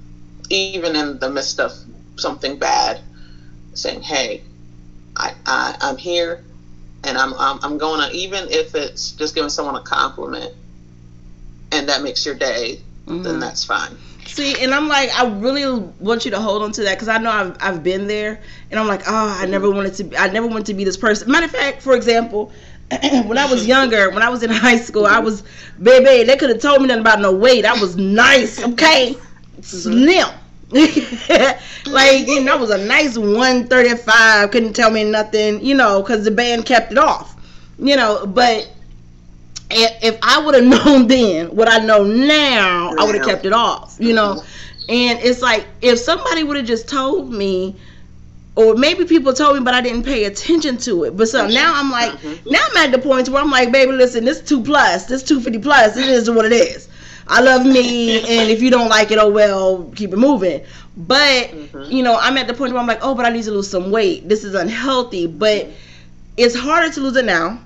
even 0.50 0.96
in 0.96 1.18
the 1.18 1.30
midst 1.30 1.60
of 1.60 1.72
something 2.16 2.58
bad, 2.58 3.00
saying, 3.74 4.02
hey, 4.02 4.42
I, 5.16 5.34
I, 5.46 5.76
I'm 5.80 5.96
here 5.96 6.44
and 7.04 7.16
I'm, 7.18 7.34
I'm, 7.34 7.58
I'm 7.62 7.78
going 7.78 8.08
to, 8.08 8.16
even 8.16 8.48
if 8.50 8.74
it's 8.74 9.12
just 9.12 9.34
giving 9.34 9.50
someone 9.50 9.76
a 9.76 9.80
compliment 9.80 10.52
and 11.72 11.88
that 11.88 12.02
makes 12.02 12.24
your 12.24 12.34
day, 12.34 12.80
Mhm. 13.06 13.22
then 13.24 13.40
that's 13.40 13.64
fine. 13.64 13.96
See, 14.26 14.62
and 14.62 14.74
I'm 14.74 14.88
like, 14.88 15.10
I 15.14 15.26
really 15.26 15.78
want 16.00 16.24
you 16.24 16.30
to 16.30 16.40
hold 16.40 16.62
on 16.62 16.72
to 16.72 16.82
that 16.84 16.94
because 16.94 17.08
I 17.08 17.18
know 17.18 17.30
I've, 17.30 17.56
I've 17.60 17.82
been 17.84 18.06
there, 18.06 18.40
and 18.70 18.80
I'm 18.80 18.88
like, 18.88 19.02
oh, 19.06 19.36
I 19.38 19.44
never 19.46 19.70
wanted 19.70 19.94
to, 19.94 20.04
be, 20.04 20.16
I 20.16 20.28
never 20.28 20.46
wanted 20.46 20.66
to 20.66 20.74
be 20.74 20.84
this 20.84 20.96
person. 20.96 21.30
Matter 21.30 21.44
of 21.46 21.52
fact, 21.52 21.82
for 21.82 21.94
example, 21.94 22.50
when 23.26 23.38
I 23.38 23.50
was 23.50 23.66
younger, 23.74 24.10
when 24.10 24.22
I 24.22 24.28
was 24.28 24.42
in 24.42 24.50
high 24.50 24.78
school, 24.78 25.06
I 25.06 25.18
was, 25.18 25.42
baby, 25.82 26.24
they 26.24 26.36
could 26.36 26.50
have 26.50 26.60
told 26.60 26.82
me 26.82 26.88
nothing 26.88 27.00
about 27.00 27.20
no 27.20 27.32
weight. 27.32 27.64
I 27.64 27.78
was 27.80 27.96
nice, 27.96 28.62
okay, 28.62 29.16
slim. 29.60 30.28
like 30.74 32.26
you 32.26 32.42
know, 32.42 32.54
I 32.54 32.56
was 32.58 32.70
a 32.70 32.84
nice 32.84 33.16
135. 33.16 34.50
Couldn't 34.50 34.72
tell 34.72 34.90
me 34.90 35.04
nothing, 35.04 35.64
you 35.64 35.74
know, 35.74 36.02
because 36.02 36.24
the 36.24 36.32
band 36.32 36.66
kept 36.66 36.90
it 36.90 36.98
off, 36.98 37.36
you 37.78 37.94
know. 37.94 38.26
But 38.26 38.68
if, 39.70 40.14
if 40.14 40.18
I 40.22 40.38
would 40.40 40.54
have 40.54 40.64
known 40.84 41.06
then 41.06 41.54
what 41.54 41.68
I 41.68 41.78
know 41.78 42.02
now, 42.02 42.92
I 42.98 43.04
would 43.04 43.14
have 43.14 43.24
kept 43.24 43.44
it 43.46 43.52
off, 43.52 43.96
you 44.00 44.14
know. 44.14 44.36
Mm-hmm. 44.36 44.90
And 44.90 45.18
it's 45.20 45.40
like 45.40 45.66
if 45.80 45.98
somebody 45.98 46.42
would 46.42 46.56
have 46.56 46.66
just 46.66 46.88
told 46.88 47.30
me, 47.30 47.76
or 48.56 48.74
maybe 48.74 49.04
people 49.04 49.32
told 49.32 49.56
me, 49.56 49.62
but 49.62 49.74
I 49.74 49.80
didn't 49.80 50.02
pay 50.04 50.24
attention 50.24 50.76
to 50.78 51.04
it. 51.04 51.16
But 51.16 51.28
so 51.28 51.46
now 51.46 51.72
I'm 51.74 51.90
like, 51.90 52.14
Mhm. 52.22 52.50
now 52.50 52.60
I'm 52.70 52.84
at 52.84 52.92
the 52.92 52.98
point 52.98 53.28
where 53.28 53.42
I'm 53.42 53.50
like, 53.50 53.72
baby, 53.72 53.92
listen, 53.92 54.24
this 54.24 54.40
two 54.42 54.62
plus, 54.62 55.06
this 55.06 55.22
two 55.22 55.40
fifty 55.40 55.58
plus, 55.58 55.96
it 55.96 56.06
is 56.08 56.30
what 56.30 56.44
it 56.44 56.52
is. 56.52 56.88
I 57.26 57.40
love 57.40 57.64
me, 57.64 58.22
and 58.26 58.50
if 58.50 58.60
you 58.62 58.70
don't 58.70 58.88
like 58.88 59.10
it, 59.10 59.18
oh 59.18 59.30
well, 59.30 59.90
keep 59.94 60.12
it 60.12 60.16
moving. 60.16 60.62
But 60.96 61.52
Mhm. 61.52 61.90
you 61.90 62.02
know, 62.02 62.16
I'm 62.20 62.36
at 62.38 62.46
the 62.46 62.54
point 62.54 62.72
where 62.72 62.80
I'm 62.80 62.86
like, 62.88 63.00
oh, 63.02 63.14
but 63.14 63.24
I 63.26 63.30
need 63.30 63.44
to 63.44 63.50
lose 63.52 63.70
some 63.70 63.90
weight. 63.90 64.28
This 64.28 64.44
is 64.44 64.54
unhealthy, 64.54 65.26
but 65.26 65.70
it's 66.36 66.54
harder 66.56 66.90
to 66.92 67.00
lose 67.00 67.16
it 67.16 67.24
now 67.24 67.60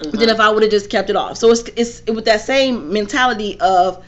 Mhm. 0.00 0.12
than 0.12 0.28
if 0.28 0.40
I 0.40 0.50
would 0.50 0.62
have 0.62 0.70
just 0.70 0.90
kept 0.90 1.10
it 1.10 1.16
off. 1.16 1.36
So 1.36 1.50
it's 1.50 1.68
it's 1.76 2.02
with 2.06 2.24
that 2.26 2.40
same 2.40 2.92
mentality 2.92 3.58
of 3.60 4.02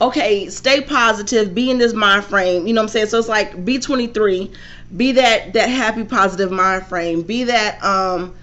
okay, 0.00 0.48
stay 0.48 0.80
positive, 0.82 1.54
be 1.54 1.70
in 1.70 1.78
this 1.78 1.92
mind 1.94 2.24
frame. 2.24 2.66
You 2.66 2.74
know 2.74 2.80
what 2.80 2.84
I'm 2.86 2.88
saying? 2.88 3.06
So 3.06 3.18
it's 3.18 3.28
like 3.28 3.64
be 3.64 3.78
23, 3.78 4.50
be 4.96 5.12
that 5.12 5.52
that 5.54 5.68
happy 5.68 6.04
positive 6.04 6.50
mind 6.50 6.86
frame, 6.86 7.22
be 7.22 7.44
that 7.44 7.82
um 7.84 8.34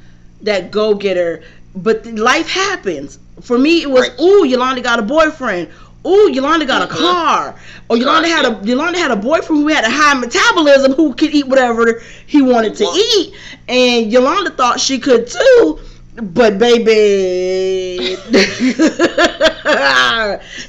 that 0.41 0.71
go 0.71 0.95
getter. 0.95 1.43
But 1.75 2.05
life 2.05 2.49
happens. 2.49 3.19
For 3.41 3.57
me, 3.57 3.81
it 3.81 3.89
was 3.89 4.09
Right. 4.09 4.19
ooh, 4.19 4.45
Yolanda 4.45 4.81
got 4.81 4.99
a 4.99 5.03
boyfriend. 5.03 5.69
Ooh, 6.05 6.29
Yolanda 6.31 6.65
got 6.65 6.81
a 6.81 6.87
Mhm. 6.89 6.97
car. 6.97 7.55
Or 7.89 7.97
Yolanda 7.97 8.27
had 8.29 8.45
a 8.45 8.59
Yolanda 8.63 8.99
had 8.99 9.11
a 9.11 9.15
boyfriend 9.15 9.61
who 9.61 9.67
had 9.67 9.83
a 9.85 9.89
high 9.89 10.13
metabolism 10.13 10.93
who 10.93 11.13
could 11.13 11.33
eat 11.33 11.47
whatever 11.47 12.01
he 12.25 12.41
wanted 12.41 12.75
to 12.75 12.85
eat. 12.85 13.33
And 13.67 14.11
Yolanda 14.11 14.51
thought 14.51 14.79
she 14.79 14.99
could 14.99 15.27
too. 15.27 15.79
But 16.21 16.57
baby, 16.59 18.17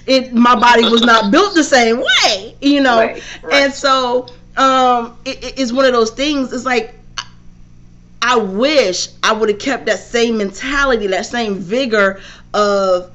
it 0.06 0.32
my 0.32 0.54
body 0.54 0.84
was 0.84 1.02
not 1.02 1.30
built 1.30 1.54
the 1.54 1.64
same 1.64 1.98
way, 2.00 2.56
you 2.60 2.80
know. 2.80 2.98
Right. 2.98 3.22
And 3.50 3.72
so 3.72 4.28
um, 4.56 5.16
it, 5.24 5.42
it- 5.42 5.54
it's 5.58 5.72
one 5.72 5.84
of 5.84 5.92
those 5.92 6.10
things. 6.10 6.52
It's 6.52 6.64
like 6.64 6.94
I 8.22 8.36
wish 8.36 9.08
I 9.22 9.32
would 9.32 9.48
have 9.48 9.58
kept 9.58 9.86
that 9.86 9.98
same 9.98 10.38
mentality, 10.38 11.06
that 11.08 11.26
same 11.26 11.58
vigor 11.58 12.20
of 12.54 13.10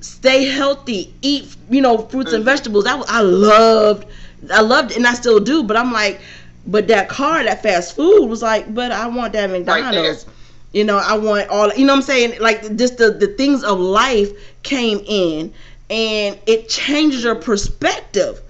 stay 0.00 0.44
healthy, 0.44 1.14
eat 1.22 1.54
you 1.70 1.80
know 1.80 1.98
fruits 1.98 2.32
and 2.32 2.42
Mhm. 2.42 2.46
vegetables. 2.46 2.86
I 2.86 2.96
I 3.08 3.20
loved, 3.22 4.06
I 4.52 4.60
loved, 4.62 4.92
it, 4.92 4.96
and 4.98 5.06
I 5.06 5.14
still 5.14 5.40
do. 5.40 5.62
But 5.62 5.76
I'm 5.76 5.92
like, 5.92 6.20
but 6.66 6.88
that 6.88 7.08
car, 7.08 7.42
that 7.44 7.62
fast 7.62 7.94
food 7.96 8.26
was 8.26 8.42
like, 8.42 8.72
but 8.74 8.92
I 8.92 9.06
want 9.06 9.32
that. 9.34 9.50
McDonald's. 9.50 10.26
You 10.72 10.84
know, 10.84 10.98
I 10.98 11.16
want 11.16 11.48
all. 11.48 11.70
You 11.74 11.86
know 11.86 11.92
what 11.94 11.98
I'm 11.98 12.02
saying? 12.02 12.40
Like 12.40 12.76
just 12.76 12.98
the 12.98 13.10
the 13.10 13.28
things 13.28 13.62
of 13.64 13.78
life 13.80 14.30
came 14.62 15.00
in, 15.06 15.52
and 15.90 16.38
it 16.46 16.68
changes 16.68 17.24
your 17.24 17.36
perspective. 17.36 18.40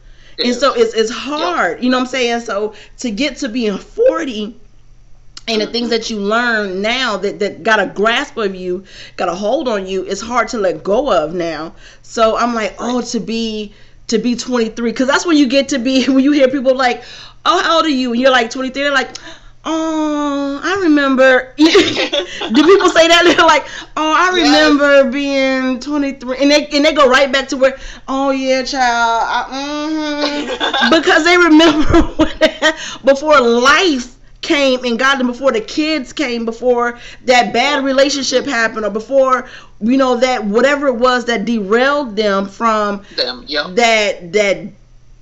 And 0.45 0.55
so 0.55 0.75
it's 0.75 0.95
it's 0.95 1.11
hard, 1.11 1.83
you 1.83 1.91
know 1.91 1.99
what 1.99 2.05
I'm 2.05 2.11
saying? 2.11 2.41
So 2.41 2.75
to 2.99 3.11
get 3.11 3.39
to 3.39 3.49
being 3.49 3.79
40 3.79 4.55
and 5.49 5.63
the 5.63 5.67
things 5.67 5.91
that 5.91 6.11
you 6.11 6.19
learn 6.19 6.83
now 6.83 7.17
that, 7.19 7.39
that 7.39 7.63
got 7.63 7.81
a 7.81 7.87
grasp 7.87 8.37
of 8.37 8.55
you, 8.55 8.85
got 9.17 9.29
a 9.29 9.35
hold 9.35 9.69
on 9.69 9.87
you, 9.87 10.03
it's 10.03 10.21
hard 10.21 10.49
to 10.49 10.59
let 10.59 10.83
go 10.83 11.13
of 11.13 11.35
now. 11.35 11.75
So 12.03 12.37
I'm 12.37 12.55
like, 12.55 12.75
oh, 12.79 13.01
to 13.03 13.21
be 13.21 13.73
to 14.09 14.19
be 14.19 14.37
23, 14.37 14.91
because 14.91 15.09
that's 15.09 15.27
when 15.27 15.37
you 15.37 15.49
get 15.49 15.69
to 15.71 15.79
be 15.79 16.05
when 16.09 16.23
you 16.23 16.33
hear 16.33 16.49
people 16.49 16.77
like, 16.77 17.03
oh, 17.45 17.63
how 17.63 17.77
old 17.77 17.87
are 17.87 17.89
you? 17.89 18.13
And 18.13 18.21
you're 18.21 18.31
like 18.31 18.51
23, 18.51 18.83
they're 18.83 18.93
like, 18.93 19.17
oh, 19.67 20.61
I 20.65 20.83
remember. 20.85 21.55
Do 21.59 22.65
people 22.65 22.91
say 22.91 23.09
that? 23.09 23.23
They're 23.37 23.47
like, 23.47 23.67
oh, 23.97 24.15
I 24.17 24.31
Yes. 24.31 24.77
remember 24.77 25.11
being 25.11 25.81
23, 25.81 26.39
and 26.41 26.51
they 26.51 26.67
and 26.69 26.85
they 26.85 26.95
go 26.95 27.09
right 27.09 27.33
back 27.33 27.49
to 27.51 27.59
where, 27.59 27.79
oh 28.09 28.31
yeah, 28.31 28.63
child, 28.65 29.23
I, 29.27 29.47
mhm 29.53 30.91
because 30.91 31.25
they 31.25 31.37
remember 31.37 32.03
before 33.05 33.41
life 33.41 34.17
came 34.43 34.85
and 34.85 34.99
got 34.99 35.19
them 35.19 35.27
before 35.29 35.53
the 35.53 35.61
kids 35.61 36.13
came 36.13 36.45
before 36.45 36.99
that 37.25 37.53
bad 37.53 37.85
relationship 37.85 38.47
happened 38.47 38.85
or 38.87 38.91
before 38.91 39.49
you 39.81 39.97
know 39.97 40.17
that 40.19 40.45
whatever 40.45 40.89
it 40.89 40.97
was 40.97 41.27
that 41.27 41.45
derailed 41.45 42.17
them 42.17 42.47
from 42.47 43.03
them. 43.17 43.45
Yep. 43.47 43.67
that 43.67 44.33
that 44.33 44.59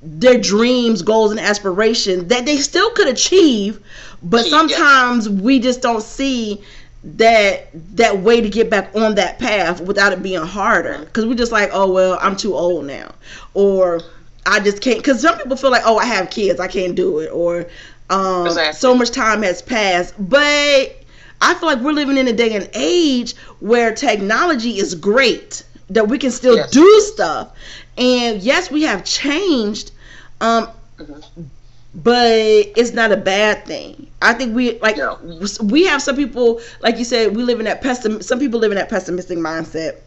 their 0.02 0.38
dreams 0.38 1.02
goals 1.02 1.30
and 1.30 1.40
aspirations 1.40 2.26
that 2.26 2.44
they 2.44 2.56
still 2.56 2.90
could 2.92 3.08
achieve 3.08 3.80
but 4.24 4.46
sometimes 4.46 5.28
we 5.30 5.60
just 5.60 5.82
don't 5.82 6.02
see 6.02 6.62
that 7.04 7.68
that 7.96 8.18
way 8.20 8.40
to 8.40 8.50
get 8.50 8.70
back 8.70 8.94
on 8.96 9.16
that 9.16 9.38
path 9.38 9.80
without 9.80 10.12
it 10.12 10.22
being 10.22 10.42
harder. 10.42 11.00
Because 11.06 11.26
we're 11.26 11.34
just 11.34 11.52
like 11.52 11.70
oh 11.72 11.92
well 11.92 12.18
i'm 12.22 12.36
too 12.36 12.54
old 12.54 12.86
now. 12.86 13.14
Or 13.54 14.02
i 14.46 14.60
just 14.60 14.82
can't 14.82 14.98
because 14.98 15.22
some 15.22 15.38
people 15.38 15.56
feel 15.56 15.70
like 15.70 15.82
oh 15.86 15.98
i 15.98 16.06
have 16.06 16.30
kids 16.30 16.60
i 16.60 16.68
can't 16.68 16.96
do 16.96 17.20
it. 17.20 17.30
Or 17.32 17.66
um, 18.10 18.46
Exactly. 18.46 18.72
so 18.72 18.94
much 18.94 19.10
time 19.10 19.42
has 19.42 19.62
passed. 19.62 20.14
But 20.18 20.96
i 21.42 21.54
feel 21.54 21.68
like 21.68 21.80
we're 21.80 21.92
living 21.92 22.18
in 22.18 22.28
a 22.28 22.32
day 22.32 22.54
and 22.54 22.68
age 22.74 23.36
where 23.60 23.94
technology 23.94 24.78
is 24.78 24.94
great 24.94 25.62
that 25.90 26.08
we 26.08 26.18
can 26.18 26.30
still 26.30 26.56
Yes. 26.56 26.70
do 26.70 27.00
stuff. 27.14 27.52
And 27.98 28.42
yes 28.42 28.70
we 28.70 28.82
have 28.82 29.04
changed 29.04 29.92
um 30.40 30.68
Mhm. 30.98 31.48
But 31.94 32.26
it's 32.28 32.92
not 32.92 33.12
a 33.12 33.16
bad 33.16 33.64
thing. 33.66 34.08
I 34.22 34.34
think 34.34 34.54
we 34.54 34.78
like 34.80 34.96
No. 34.96 35.18
we 35.62 35.84
have 35.86 36.02
some 36.02 36.16
people 36.16 36.60
like 36.80 36.98
you 36.98 37.04
said 37.04 37.36
we 37.36 37.42
live 37.42 37.58
in 37.60 37.66
that 37.66 37.82
pessim 37.82 38.22
some 38.22 38.38
people 38.38 38.60
live 38.60 38.72
in 38.72 38.76
that 38.78 38.88
pessimistic 38.88 39.38
mindset 39.38 40.00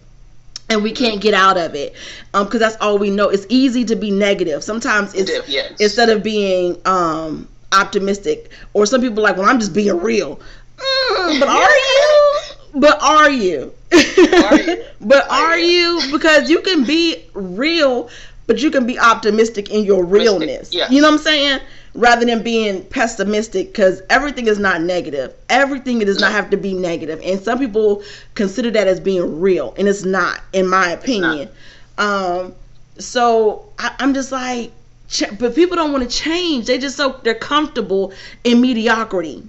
and 0.70 0.84
we 0.84 0.92
can't 0.92 1.22
get 1.22 1.34
out 1.34 1.58
of 1.58 1.76
it 1.76 1.96
um 2.34 2.46
because 2.46 2.60
that's 2.60 2.76
all 2.78 2.98
we 2.98 3.10
know. 3.10 3.30
It's 3.30 3.46
easy 3.50 3.86
to 3.86 3.96
be 3.96 4.12
negative. 4.12 4.64
Sometimes 4.64 5.14
it's 5.14 5.32
yes. 5.48 5.74
instead 5.80 6.10
of 6.10 6.24
being 6.24 6.80
um 6.86 7.48
optimistic 7.74 8.52
or 8.74 8.86
some 8.86 9.02
people 9.02 9.24
like 9.24 9.38
well 9.38 9.48
I'm 9.50 9.60
just 9.60 9.74
being 9.74 9.98
real. 10.00 10.40
Mm, 10.78 11.40
but 11.40 11.50
are 11.50 11.70
you? 11.70 12.38
But 12.76 13.02
are 13.02 13.30
you? 13.30 13.74
Are 13.94 14.60
you? 14.60 14.84
but 15.02 15.30
Are 15.30 15.58
you? 15.58 16.02
Because 16.12 16.50
you 16.50 16.62
can 16.62 16.84
be 16.86 17.26
real, 17.34 18.10
but 18.48 18.62
you 18.62 18.72
can 18.72 18.88
be 18.88 18.98
optimistic 18.98 19.70
in 19.70 19.84
your 19.84 20.04
realness. 20.04 20.74
yes. 20.74 20.90
You 20.90 21.02
know 21.02 21.10
what 21.10 21.20
I'm 21.20 21.24
saying? 21.24 21.60
Rather 21.94 22.26
than 22.26 22.44
being 22.44 22.84
pessimistic, 22.86 23.68
because 23.68 24.02
everything 24.10 24.48
is 24.48 24.58
not 24.58 24.82
negative. 24.82 25.34
Everything 25.50 26.00
does 26.00 26.20
not 26.20 26.32
have 26.32 26.50
to 26.52 26.58
be 26.58 26.74
negative. 26.74 27.22
and 27.24 27.40
some 27.42 27.60
people 27.60 28.04
consider 28.36 28.72
that 28.72 28.88
as 28.88 29.00
being 29.00 29.40
real, 29.40 29.74
and 29.78 29.88
it's 29.88 30.06
not, 30.06 30.42
in 30.54 30.68
my 30.68 30.90
opinion. 30.90 31.50
Um, 31.98 32.56
so 32.98 33.70
I, 33.78 33.96
I'm 34.00 34.14
just 34.14 34.32
like, 34.32 34.72
ch- 35.10 35.38
but 35.38 35.54
people 35.56 35.76
don't 35.76 35.92
want 35.92 36.10
to 36.10 36.16
change. 36.16 36.68
They 36.68 36.78
just 36.78 36.96
so 36.96 37.20
they're 37.24 37.36
comfortable 37.36 38.14
in 38.44 38.62
mediocrity 38.62 39.44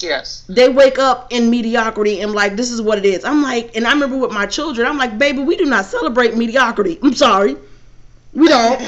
yes. 0.00 0.44
they 0.48 0.68
wake 0.68 0.98
up 0.98 1.32
in 1.32 1.50
mediocrity 1.50 2.20
and 2.20 2.32
like 2.32 2.56
this 2.56 2.70
is 2.70 2.80
what 2.80 2.98
it 2.98 3.04
is 3.04 3.24
i'm 3.24 3.42
like 3.42 3.74
and 3.74 3.84
i 3.86 3.92
remember 3.92 4.16
with 4.16 4.30
my 4.30 4.46
children 4.46 4.86
i'm 4.86 4.96
like 4.96 5.18
baby 5.18 5.40
we 5.40 5.56
do 5.56 5.64
not 5.64 5.84
celebrate 5.84 6.36
mediocrity 6.36 6.98
i'm 7.02 7.14
sorry 7.14 7.56
we 8.34 8.48
don't 8.48 8.80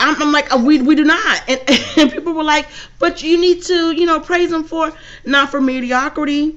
i'm, 0.00 0.20
I'm 0.22 0.32
like 0.32 0.52
uh, 0.54 0.58
we, 0.58 0.80
we 0.82 0.94
do 0.94 1.04
not 1.04 1.42
and, 1.48 1.60
and 1.96 2.10
people 2.12 2.34
were 2.34 2.44
like 2.44 2.68
but 2.98 3.22
you 3.22 3.40
need 3.40 3.62
to 3.64 3.92
you 3.92 4.06
know 4.06 4.20
praise 4.20 4.50
them 4.50 4.64
for 4.64 4.92
not 5.24 5.50
for 5.50 5.60
mediocrity 5.60 6.56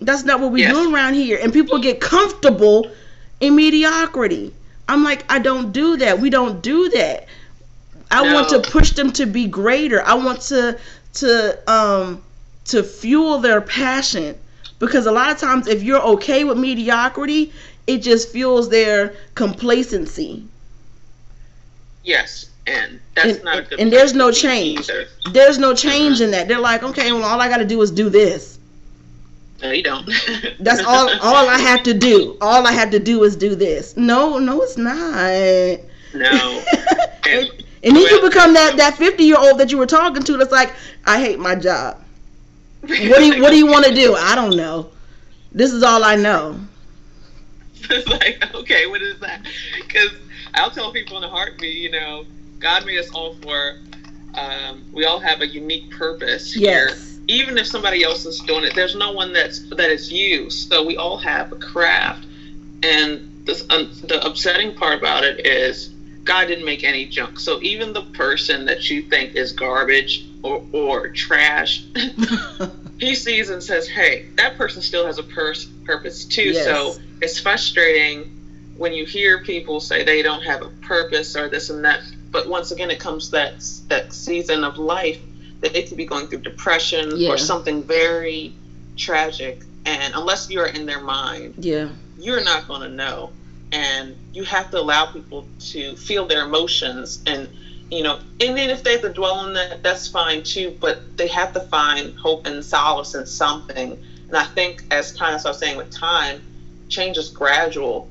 That's 0.00 0.24
not 0.24 0.40
what 0.40 0.52
we 0.52 0.62
Yes. 0.62 0.68
do 0.68 0.94
around 0.94 1.14
here. 1.14 1.38
And 1.42 1.52
people 1.52 1.78
get 1.78 2.00
comfortable 2.00 2.92
in 3.40 3.56
mediocrity. 3.56 4.54
I'm 4.88 5.04
like, 5.04 5.24
I 5.32 5.38
don't 5.38 5.72
do 5.72 5.96
that. 5.98 6.20
We 6.20 6.30
don't 6.30 6.62
do 6.62 6.88
that. 6.90 7.26
I 8.10 8.22
want 8.22 8.48
to 8.50 8.60
push 8.60 8.92
them 8.92 9.12
to 9.12 9.26
be 9.26 9.46
greater. 9.48 10.02
I 10.02 10.14
want 10.14 10.42
to 10.52 10.78
to 11.14 11.72
um 11.72 12.22
to 12.66 12.82
fuel 12.82 13.38
their 13.38 13.60
passion 13.60 14.38
because 14.78 15.06
a 15.06 15.12
lot 15.12 15.30
of 15.30 15.38
times 15.38 15.66
if 15.68 15.82
you're 15.82 16.02
okay 16.02 16.44
with 16.44 16.58
mediocrity, 16.58 17.52
it 17.86 17.98
just 17.98 18.30
fuels 18.32 18.68
their 18.70 19.14
complacency. 19.34 20.48
Yes, 22.04 22.46
and 22.66 23.00
that's 23.14 23.36
And- 23.36 23.44
not 23.44 23.58
a 23.58 23.62
good. 23.62 23.80
and 23.80 23.92
there's 23.92 24.14
no 24.14 24.30
change. 24.32 24.80
either. 24.90 25.06
There's 25.32 25.58
no 25.58 25.74
change 25.74 26.20
in 26.20 26.30
that. 26.32 26.48
They're 26.48 26.58
like, 26.60 26.82
okay, 26.82 27.12
well 27.12 27.24
all 27.24 27.40
I 27.40 27.48
got 27.48 27.58
to 27.58 27.64
do 27.64 27.80
is 27.82 27.90
do 27.90 28.08
this. 28.10 28.58
No, 29.62 29.70
you 29.70 29.82
don't. 29.84 30.10
That's 30.60 30.80
all 30.82 31.08
all 31.20 31.48
I 31.48 31.58
have 31.58 31.84
to 31.84 31.94
do. 31.94 32.36
All 32.40 32.66
I 32.66 32.72
have 32.72 32.90
to 32.90 32.98
do 32.98 33.22
is 33.22 33.36
do 33.36 33.54
this. 33.54 33.96
No, 33.96 34.38
no 34.38 34.60
it's 34.62 34.76
not. 34.76 35.78
No. 36.14 36.62
and, 37.28 37.50
and 37.84 37.96
then 37.96 38.02
you 38.02 38.20
become 38.20 38.54
that 38.54 38.76
that 38.76 38.96
50 38.96 39.22
year 39.22 39.36
old 39.38 39.58
that 39.58 39.70
you 39.70 39.78
were 39.78 39.86
talking 39.86 40.22
to 40.24 40.36
that's 40.36 40.50
like, 40.50 40.72
I 41.06 41.20
hate 41.20 41.38
my 41.38 41.54
job. 41.54 41.98
What 42.80 42.88
do 42.90 43.24
you, 43.24 43.40
what 43.40 43.50
do 43.50 43.56
you 43.56 43.66
want 43.66 43.86
to 43.86 43.94
do? 43.94 44.14
I 44.16 44.34
don't 44.34 44.56
know. 44.56 44.90
This 45.52 45.72
is 45.72 45.84
all 45.84 46.02
I 46.02 46.16
know. 46.16 46.58
it's 47.90 48.08
like, 48.08 48.52
okay, 48.54 48.86
what 48.86 49.00
is 49.02 49.20
that? 49.20 49.46
Because 49.76 50.10
I'll 50.54 50.70
tell 50.70 50.92
people 50.92 51.16
in 51.16 51.24
a 51.24 51.28
heartbeat, 51.28 51.76
you 51.76 51.90
know, 51.90 52.24
God 52.58 52.84
made 52.84 52.98
us 52.98 53.10
all 53.10 53.34
for. 53.42 53.76
Um, 54.34 54.84
we 54.92 55.04
all 55.04 55.18
have 55.18 55.40
a 55.40 55.46
unique 55.46 55.90
purpose 55.90 56.52
here. 56.52 56.88
Yes. 56.88 57.20
Even 57.28 57.58
if 57.58 57.66
somebody 57.66 58.02
else 58.02 58.24
is 58.24 58.40
doing 58.40 58.64
it, 58.64 58.74
there's 58.74 58.94
no 58.94 59.12
one 59.12 59.32
that's 59.32 59.60
that 59.70 59.90
is 59.90 60.10
you. 60.10 60.50
So 60.50 60.82
we 60.82 60.96
all 60.96 61.18
have 61.18 61.52
a 61.52 61.56
craft, 61.56 62.26
and 62.82 63.20
this 63.44 63.64
um, 63.70 63.90
the 64.04 64.24
upsetting 64.24 64.74
part 64.74 64.98
about 64.98 65.24
it 65.24 65.46
is 65.46 65.90
God 66.24 66.46
didn't 66.46 66.64
make 66.64 66.82
any 66.82 67.06
junk. 67.06 67.38
So 67.38 67.60
even 67.62 67.92
the 67.92 68.02
person 68.02 68.64
that 68.66 68.90
you 68.90 69.02
think 69.02 69.34
is 69.36 69.52
garbage 69.52 70.26
or 70.42 70.64
or 70.72 71.08
trash, 71.08 71.84
he 72.98 73.14
sees 73.14 73.50
and 73.50 73.62
says, 73.62 73.86
"Hey, 73.86 74.26
that 74.36 74.56
person 74.56 74.82
still 74.82 75.06
has 75.06 75.18
a 75.18 75.22
pers- 75.22 75.66
purpose 75.84 76.24
too." 76.24 76.50
Yes. 76.50 76.64
So 76.64 76.96
it's 77.20 77.38
frustrating 77.38 78.30
when 78.76 78.92
you 78.92 79.04
hear 79.04 79.42
people 79.44 79.80
say 79.80 80.02
they 80.04 80.22
don't 80.22 80.42
have 80.42 80.62
a 80.62 80.68
purpose 80.82 81.36
or 81.36 81.48
this 81.48 81.70
and 81.70 81.84
that. 81.84 82.00
But 82.30 82.48
once 82.48 82.70
again, 82.70 82.90
it 82.90 82.98
comes 82.98 83.30
that 83.30 83.54
that 83.88 84.12
season 84.12 84.64
of 84.64 84.78
life 84.78 85.18
that 85.60 85.72
they 85.72 85.82
could 85.82 85.96
be 85.96 86.06
going 86.06 86.26
through 86.26 86.40
depression 86.40 87.16
Yeah. 87.16 87.30
or 87.30 87.38
something 87.38 87.82
very 87.82 88.52
tragic, 88.96 89.62
and 89.84 90.14
unless 90.14 90.50
you're 90.50 90.66
in 90.66 90.86
their 90.86 91.00
mind, 91.00 91.54
yeah. 91.58 91.88
you're 92.18 92.42
not 92.42 92.66
going 92.66 92.82
to 92.82 92.88
know. 92.88 93.30
And 93.70 94.16
you 94.34 94.44
have 94.44 94.70
to 94.72 94.78
allow 94.78 95.06
people 95.06 95.46
to 95.70 95.96
feel 95.96 96.26
their 96.26 96.44
emotions 96.44 97.22
and 97.26 97.48
you 97.90 98.02
know, 98.02 98.18
and 98.40 98.56
then 98.56 98.70
if 98.70 98.82
they 98.82 98.92
have 98.92 99.02
to 99.02 99.12
dwell 99.12 99.34
on 99.34 99.52
that, 99.52 99.82
that's 99.82 100.08
fine 100.08 100.42
too. 100.42 100.74
But 100.80 101.18
they 101.18 101.26
have 101.28 101.52
to 101.52 101.60
find 101.60 102.18
hope 102.18 102.46
and 102.46 102.64
solace 102.64 103.14
in 103.14 103.26
something. 103.26 104.02
And 104.28 104.36
I 104.36 104.44
think, 104.44 104.82
as 104.90 105.12
kind 105.12 105.34
of 105.36 105.44
was 105.44 105.58
saying 105.58 105.76
with 105.76 105.90
time, 105.90 106.40
change 106.88 107.18
is 107.18 107.28
gradual 107.28 108.08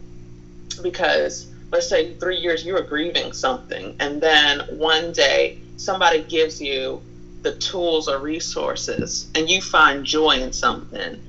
because 0.81 1.47
let's 1.71 1.88
say 1.88 2.13
three 2.15 2.38
years 2.38 2.65
you 2.65 2.73
were 2.73 2.81
grieving 2.81 3.31
something, 3.33 3.95
and 4.00 4.21
then 4.21 4.61
one 4.69 5.11
day 5.13 5.57
somebody 5.77 6.21
gives 6.23 6.61
you 6.61 7.01
the 7.41 7.53
tools 7.53 8.07
or 8.07 8.19
resources, 8.19 9.29
and 9.35 9.50
you 9.50 9.61
find 9.61 10.05
joy 10.05 10.31
in 10.31 10.51
something, 10.51 11.19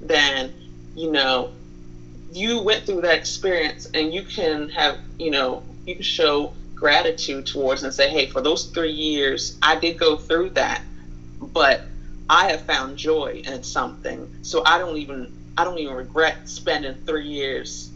then 0.00 0.52
you 0.94 1.10
know 1.10 1.50
you 2.32 2.62
went 2.62 2.84
through 2.86 3.02
that 3.02 3.16
experience, 3.18 3.86
and 3.94 4.12
you 4.12 4.22
can 4.22 4.68
have 4.70 4.98
you 5.18 5.30
know 5.30 5.62
you 5.86 5.94
can 5.94 6.04
show 6.04 6.52
gratitude 6.74 7.46
towards 7.46 7.82
and 7.82 7.92
say, 7.92 8.08
hey, 8.08 8.26
for 8.26 8.40
those 8.40 8.64
three 8.64 8.92
years, 8.92 9.58
I 9.62 9.76
did 9.76 9.98
go 9.98 10.16
through 10.16 10.50
that, 10.50 10.82
but 11.40 11.82
I 12.28 12.50
have 12.50 12.62
found 12.62 12.96
joy 12.96 13.42
in 13.44 13.62
something. 13.62 14.30
So 14.42 14.62
I 14.64 14.78
don't 14.78 14.96
even 14.96 15.30
I 15.58 15.64
don't 15.64 15.78
even 15.78 15.94
regret 15.94 16.48
spending 16.48 16.96
three 17.06 17.28
years 17.28 17.89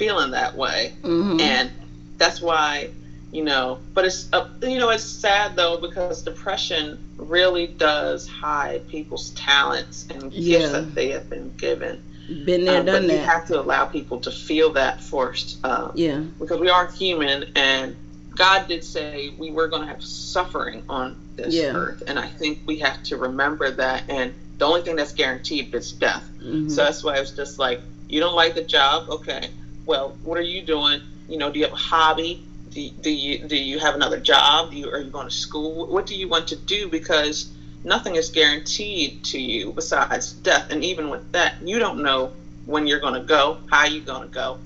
feeling 0.00 0.30
that 0.32 0.54
way. 0.56 0.92
Mhm. 1.04 1.40
And 1.40 1.70
that's 2.18 2.40
why, 2.40 2.88
you 3.32 3.42
know, 3.44 3.78
but 3.94 4.04
it's 4.06 4.28
uh, 4.32 4.42
you 4.62 4.78
know 4.78 4.90
it's 4.90 5.04
sad 5.04 5.54
though 5.56 5.76
because 5.76 6.22
depression 6.22 6.98
really 7.18 7.66
does 7.68 8.26
hide 8.26 8.86
people's 8.88 9.30
talents 9.36 10.06
and 10.10 10.32
Yeah. 10.32 10.58
gifts 10.58 10.72
that 10.72 10.94
they 10.94 11.08
have 11.10 11.28
been 11.28 11.52
given. 11.58 12.00
Been 12.46 12.64
there, 12.64 12.80
Um, 12.80 12.86
but 12.86 12.92
done 12.92 13.08
you 13.10 13.18
have 13.18 13.44
to 13.46 13.60
allow 13.60 13.84
people 13.84 14.18
to 14.20 14.30
feel 14.30 14.70
that 14.72 15.00
first. 15.00 15.58
Um, 15.64 15.90
yeah. 15.94 16.20
because 16.40 16.58
we 16.60 16.70
are 16.70 16.86
human 16.86 17.44
and 17.54 17.94
God 18.36 18.66
did 18.66 18.82
say 18.84 19.28
we 19.36 19.50
were 19.50 19.68
going 19.68 19.82
to 19.82 19.88
have 19.88 20.02
suffering 20.02 20.82
on 20.88 21.16
this 21.36 21.54
Yeah. 21.54 21.72
earth. 21.74 22.02
And 22.06 22.18
I 22.18 22.28
think 22.38 22.58
we 22.64 22.76
have 22.78 23.02
to 23.04 23.16
remember 23.16 23.70
that. 23.72 24.04
And 24.08 24.32
the 24.58 24.66
only 24.66 24.80
thing 24.82 24.96
that's 24.96 25.12
guaranteed 25.12 25.66
is 25.74 25.92
death. 25.92 26.24
Mhm. 26.42 26.70
So 26.70 26.84
that's 26.84 27.02
why 27.04 27.16
it's 27.18 27.32
just 27.32 27.58
like, 27.58 27.80
you 28.08 28.20
don't 28.20 28.34
like 28.34 28.54
the 28.54 28.62
job? 28.62 29.04
Okay 29.08 29.50
well, 29.90 30.16
what 30.22 30.38
are 30.38 30.42
you 30.42 30.62
doing? 30.62 31.00
You 31.28 31.36
know, 31.36 31.50
do 31.50 31.58
you 31.58 31.64
have 31.64 31.74
a 31.74 31.76
hobby? 31.76 32.46
Do, 32.70 32.90
do 33.00 33.10
you 33.10 33.40
do 33.48 33.56
you 33.56 33.80
have 33.80 33.96
another 33.96 34.20
job? 34.20 34.70
Do 34.70 34.76
you 34.76 34.88
are 34.88 35.00
you 35.00 35.10
going 35.10 35.26
to 35.26 35.34
school? 35.34 35.88
What 35.88 36.06
do 36.06 36.14
you 36.14 36.28
want 36.28 36.46
to 36.48 36.56
do? 36.56 36.88
Because 36.88 37.50
nothing 37.82 38.14
is 38.14 38.30
guaranteed 38.30 39.24
to 39.24 39.40
you 39.40 39.72
besides 39.72 40.32
death, 40.32 40.70
and 40.70 40.84
even 40.84 41.10
with 41.10 41.32
that, 41.32 41.60
you 41.60 41.80
don't 41.80 42.04
know 42.04 42.30
when 42.66 42.86
you're 42.86 43.00
going 43.00 43.14
to 43.14 43.26
go, 43.26 43.58
how 43.68 43.86
you're 43.86 44.04
going 44.04 44.22
to 44.22 44.32
go, 44.32 44.58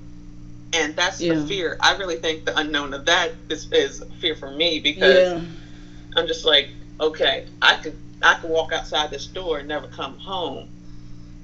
and 0.73 0.95
that's 0.95 1.19
yeah. 1.19 1.33
the 1.33 1.47
fear. 1.47 1.75
I 1.81 1.97
really 1.97 2.17
think 2.17 2.45
the 2.45 2.55
unknown 2.55 2.93
of 2.93 3.05
that 3.05 3.31
is, 3.49 3.67
is 3.71 4.03
fear 4.21 4.35
for 4.35 4.51
me 4.51 4.79
because 4.79 5.41
yeah. 5.41 5.41
I'm 6.15 6.27
just 6.27 6.45
like, 6.45 6.69
okay, 6.99 7.47
I 7.63 7.77
could 7.77 7.97
I 8.21 8.35
could 8.35 8.51
walk 8.51 8.73
outside 8.73 9.09
this 9.09 9.25
door 9.25 9.57
and 9.57 9.67
never 9.67 9.87
come 9.87 10.19
home, 10.19 10.69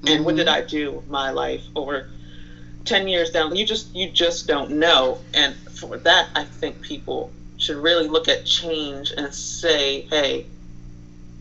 and 0.01 0.07
mm-hmm. 0.07 0.23
what 0.23 0.35
did 0.35 0.45
mm-hmm. 0.45 0.65
I 0.65 0.67
do 0.67 0.91
with 0.91 1.07
my 1.07 1.31
life 1.31 1.63
or 1.73 2.05
10 2.85 3.07
years 3.07 3.31
down 3.31 3.55
you 3.55 3.65
just 3.65 3.93
you 3.95 4.09
just 4.09 4.47
don't 4.47 4.71
know. 4.71 5.19
And 5.33 5.55
for 5.81 5.97
that 5.97 6.29
i 6.35 6.43
think 6.43 6.79
people 6.81 7.31
should 7.57 7.77
really 7.77 8.07
look 8.07 8.27
at 8.27 8.45
change 8.45 9.11
and 9.17 9.33
say 9.33 10.01
hey 10.01 10.45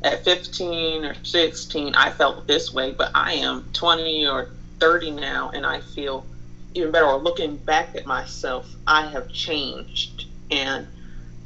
at 0.03 0.25
15 0.25 1.05
or 1.05 1.15
16 1.23 1.95
i 1.95 2.11
felt 2.11 2.47
this 2.47 2.73
way 2.73 2.91
but 2.91 3.11
i 3.15 3.35
am 3.35 3.65
20 3.75 4.27
or 4.27 4.49
30 4.81 5.11
now 5.11 5.51
and 5.53 5.67
i 5.67 5.81
feel 5.81 6.25
even 6.73 6.91
better. 6.93 7.07
Or 7.07 7.19
looking 7.19 7.57
back 7.57 7.95
at 7.95 8.07
myself 8.07 8.67
i 8.87 9.07
have 9.07 9.29
changed 9.31 10.25
and 10.51 10.87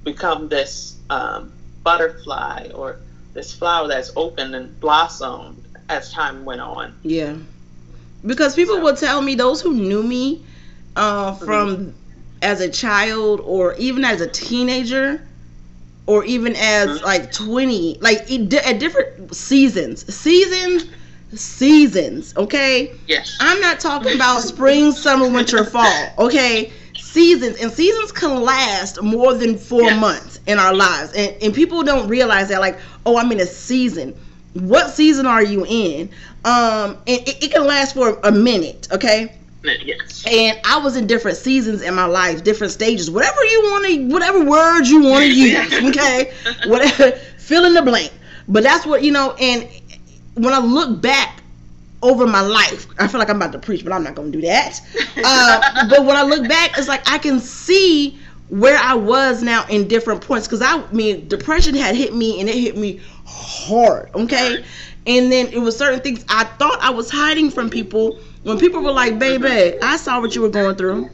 become 0.04 0.48
this 0.48 0.96
um, 1.11 1.52
butterfly 1.83 2.68
or 2.74 2.98
this 3.33 3.52
flower 3.52 3.88
that's 3.88 4.12
opened 4.14 4.54
and 4.54 4.78
blossomed 4.80 5.64
as 5.88 6.12
time 6.12 6.44
went 6.44 6.61
on. 6.61 6.94
Yeah. 7.02 7.37
Because 8.24 8.54
people 8.54 8.76
So- 8.76 8.82
will 8.82 8.96
tell 8.96 9.20
me 9.20 9.34
those 9.34 9.60
who 9.60 9.74
knew 9.74 10.02
me 10.02 10.42
uh, 10.96 11.34
from 11.34 11.94
as 12.42 12.60
a 12.60 12.68
child 12.68 13.40
or 13.44 13.74
even 13.78 14.04
as 14.04 14.20
a 14.20 14.26
teenager 14.26 15.20
or 16.06 16.24
even 16.24 16.54
as 16.56 17.02
like 17.02 17.32
20 17.32 17.98
like 18.00 18.30
at 18.30 18.78
different 18.78 19.34
seasons. 19.34 20.12
Seasons 20.14 20.84
seasons 21.32 22.32
okay? 22.37 22.92
Yes. 23.08 23.37
i'm 23.40 23.60
not 23.60 23.80
talking 23.80 24.14
about 24.14 24.40
spring 24.42 24.92
summer 24.92 25.28
winter 25.28 25.64
fall 25.64 26.08
okay? 26.18 26.72
Seasons 26.96 27.60
and 27.60 27.72
seasons 27.72 28.12
can 28.12 28.42
last 28.42 29.02
more 29.02 29.34
than 29.34 29.56
four 29.58 29.82
Yes. 29.82 30.00
months 30.00 30.40
in 30.46 30.58
our 30.58 30.74
lives. 30.74 31.12
And, 31.14 31.34
and 31.42 31.54
people 31.54 31.82
don't 31.82 32.08
realize 32.08 32.48
that 32.50 32.60
like 32.60 32.78
oh 33.06 33.16
i'm 33.18 33.32
in 33.32 33.40
a 33.40 33.46
season 33.46 34.14
what 34.54 34.90
season 34.90 35.26
are 35.26 35.42
you 35.44 35.64
in 35.66 36.08
um 36.44 36.96
and 37.06 37.20
it, 37.28 37.44
it 37.44 37.52
can 37.52 37.66
last 37.66 37.94
for 37.94 38.18
a 38.24 38.32
minute 38.32 38.88
okay 38.92 39.36
Yes. 39.82 40.24
and 40.26 40.58
I 40.64 40.78
was 40.78 40.96
in 40.96 41.06
different 41.06 41.36
seasons 41.36 41.82
in 41.82 41.94
my 41.94 42.04
life, 42.04 42.44
different 42.44 42.72
stages, 42.72 43.10
whatever 43.10 43.42
you 43.44 43.60
want 43.64 43.86
to, 43.86 44.08
whatever 44.08 44.44
words 44.44 44.90
you 44.90 45.02
want 45.02 45.24
to 45.24 45.30
use, 45.34 45.78
okay, 45.82 46.32
whatever, 46.62 47.12
fill 47.38 47.64
in 47.64 47.74
the 47.74 47.82
blank. 47.82 48.12
But 48.48 48.62
that's 48.62 48.86
what 48.86 49.02
you 49.02 49.12
know. 49.12 49.34
And 49.40 49.68
when 50.34 50.52
I 50.52 50.58
look 50.58 51.00
back 51.00 51.42
over 52.02 52.26
my 52.26 52.40
life, 52.40 52.86
I 52.98 53.06
feel 53.08 53.18
like 53.18 53.30
I'm 53.30 53.36
about 53.36 53.52
to 53.52 53.58
preach, 53.58 53.84
but 53.84 53.92
I'm 53.92 54.02
not 54.02 54.14
going 54.14 54.32
to 54.32 54.38
do 54.38 54.46
that. 54.46 54.80
Uh, 55.22 55.62
but 55.88 56.04
when 56.04 56.16
I 56.16 56.22
look 56.22 56.46
back, 56.48 56.76
it's 56.76 56.88
like 56.88 57.02
I 57.10 57.18
can 57.18 57.40
see 57.40 58.18
where 58.48 58.76
I 58.78 58.94
was 58.94 59.42
now 59.42 59.64
in 59.68 59.88
different 59.88 60.20
points 60.20 60.46
because 60.46 60.60
I, 60.62 60.76
I 60.78 60.92
mean 60.92 61.28
depression 61.28 61.74
had 61.74 61.94
hit 61.96 62.14
me 62.14 62.40
and 62.40 62.48
it 62.48 62.56
hit 62.56 62.76
me 62.76 63.00
hard, 63.24 64.10
okay. 64.14 64.64
And 65.06 65.30
then 65.30 65.48
it 65.48 65.58
was 65.58 65.76
certain 65.76 66.00
things 66.00 66.24
I 66.28 66.44
thought 66.44 66.78
I 66.80 66.90
was 66.90 67.10
hiding 67.10 67.50
from 67.50 67.68
people. 67.70 68.18
When 68.42 68.58
people 68.58 68.82
were 68.82 68.92
like, 68.92 69.18
"Baby, 69.18 69.48
mm-hmm. 69.48 69.84
I 69.84 69.96
saw 69.96 70.20
what 70.20 70.34
you 70.34 70.42
were 70.42 70.48
going 70.50 70.76
through. 70.76 71.10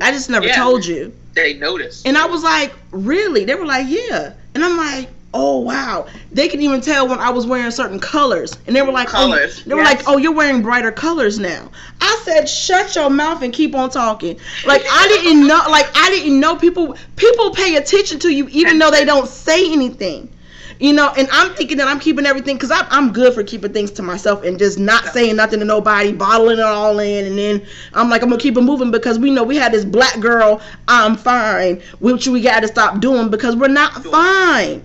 I 0.00 0.10
just 0.10 0.30
never 0.30 0.46
Yeah. 0.46 0.56
told 0.56 0.84
you." 0.84 1.12
They 1.34 1.54
noticed. 1.54 2.06
And 2.06 2.16
I 2.18 2.26
was 2.26 2.42
like, 2.42 2.72
"Really?" 2.90 3.44
They 3.44 3.54
were 3.54 3.66
like, 3.66 3.86
"Yeah." 3.88 4.32
And 4.54 4.64
I'm 4.64 4.76
like, 4.76 5.08
oh 5.34 5.60
wow, 5.60 6.06
they 6.30 6.48
can 6.48 6.60
even 6.60 6.80
tell 6.80 7.08
when 7.08 7.18
I 7.18 7.30
was 7.30 7.46
wearing 7.46 7.70
certain 7.70 7.98
colors, 7.98 8.56
and 8.66 8.76
they 8.76 8.82
were 8.82 8.92
like, 8.92 9.08
oh, 9.08 9.12
Colors, 9.12 9.62
oh, 9.64 9.68
they 9.68 9.74
were 9.74 9.80
yes. 9.82 9.96
like, 9.96 10.08
oh, 10.08 10.18
you're 10.18 10.34
wearing 10.34 10.62
brighter 10.62 10.92
colors 10.92 11.38
now. 11.38 11.70
I 12.00 12.20
said, 12.24 12.48
shut 12.48 12.94
your 12.94 13.10
mouth 13.10 13.42
and 13.42 13.52
keep 13.52 13.74
on 13.74 13.90
talking. 13.90 14.38
Like 14.66 14.82
I 14.90 15.08
didn't 15.08 15.46
know, 15.46 15.62
like 15.70 15.86
I 15.94 16.10
didn't 16.10 16.38
know 16.38 16.56
people 16.56 16.96
people 17.16 17.50
pay 17.52 17.76
attention 17.76 18.18
to 18.20 18.30
you 18.30 18.48
even 18.48 18.78
though 18.78 18.90
they 18.90 19.04
don't 19.04 19.28
say 19.28 19.72
anything. 19.72 20.28
You 20.80 20.92
know, 20.92 21.12
and 21.16 21.28
I'm 21.32 21.54
thinking 21.54 21.76
that 21.78 21.88
I'm 21.88 22.00
keeping 22.00 22.26
everything 22.26 22.56
because 22.56 22.70
I'm, 22.70 22.86
I'm 22.90 23.12
good 23.12 23.34
for 23.34 23.42
keeping 23.42 23.72
things 23.72 23.90
to 23.92 24.02
myself 24.02 24.42
and 24.42 24.58
just 24.58 24.78
not 24.78 25.04
saying 25.06 25.36
nothing 25.36 25.60
to 25.60 25.64
nobody, 25.64 26.12
bottling 26.12 26.58
it 26.58 26.64
all 26.64 26.98
in, 26.98 27.26
and 27.26 27.38
then 27.38 27.66
I'm 27.94 28.08
like, 28.10 28.22
I'm 28.22 28.28
gonna 28.28 28.40
keep 28.40 28.56
it 28.56 28.62
moving 28.62 28.90
because 28.90 29.18
we 29.18 29.30
know 29.30 29.44
we 29.44 29.56
had 29.56 29.72
this 29.72 29.84
black 29.84 30.18
girl, 30.20 30.60
I'm 30.88 31.16
fine, 31.16 31.82
which 32.00 32.26
we 32.28 32.40
got 32.40 32.60
to 32.60 32.68
stop 32.68 33.00
doing 33.00 33.30
because 33.30 33.56
we're 33.56 33.68
not 33.68 34.04
fine. 34.04 34.82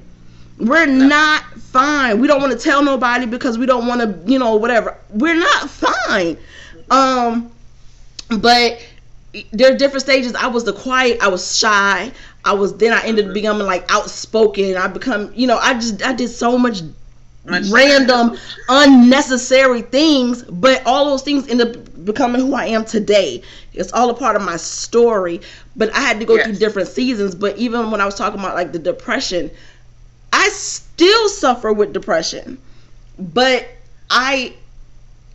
We're 0.59 0.87
not 0.87 1.43
fine. 1.59 2.19
We 2.19 2.27
don't 2.27 2.41
want 2.41 2.51
to 2.53 2.59
tell 2.59 2.83
nobody 2.83 3.25
because 3.25 3.57
we 3.57 3.65
don't 3.65 3.87
want 3.87 4.01
to, 4.01 4.31
you 4.31 4.39
know, 4.39 4.55
whatever. 4.55 4.97
We're 5.11 5.35
not 5.35 5.69
fine. 5.69 6.37
Um, 6.89 7.51
but 8.39 8.83
there 9.51 9.73
are 9.73 9.77
different 9.77 10.01
stages. 10.03 10.33
I 10.35 10.47
was 10.47 10.63
the 10.63 10.73
quiet. 10.73 11.19
I 11.21 11.27
was 11.27 11.57
shy. 11.57 12.11
I 12.45 12.53
was 12.53 12.75
then 12.77 12.93
I 12.93 13.03
ended 13.05 13.27
up 13.27 13.33
becoming 13.33 13.67
like 13.67 13.85
outspoken. 13.91 14.77
I 14.77 14.87
become, 14.87 15.31
you 15.35 15.47
know, 15.47 15.57
I 15.57 15.73
just 15.75 16.03
I 16.05 16.13
did 16.13 16.29
so 16.29 16.57
much 16.57 16.81
Much- 17.45 17.69
random, 17.69 18.37
unnecessary 18.69 19.81
things, 19.81 20.43
but 20.43 20.81
all 20.85 21.05
those 21.05 21.21
things 21.23 21.47
end 21.47 21.61
up 21.61 21.75
becoming 22.05 22.41
who 22.41 22.53
I 22.53 22.65
am 22.67 22.83
today. 22.85 23.41
It's 23.73 23.91
all 23.93 24.09
a 24.09 24.13
part 24.13 24.35
of 24.35 24.41
my 24.41 24.57
story. 24.57 25.41
But 25.75 25.93
I 25.93 25.99
had 26.01 26.19
to 26.19 26.25
go 26.25 26.35
Yes. 26.35 26.45
through 26.45 26.55
different 26.55 26.87
seasons. 26.89 27.35
But 27.35 27.57
even 27.57 27.91
when 27.91 28.01
I 28.01 28.05
was 28.05 28.15
talking 28.15 28.39
about 28.39 28.55
like 28.55 28.71
the 28.71 28.79
depression, 28.79 29.51
I 30.33 30.49
still 30.49 31.29
suffer 31.29 31.71
with 31.71 31.93
depression. 31.93 32.57
But 33.19 33.67
I, 34.09 34.53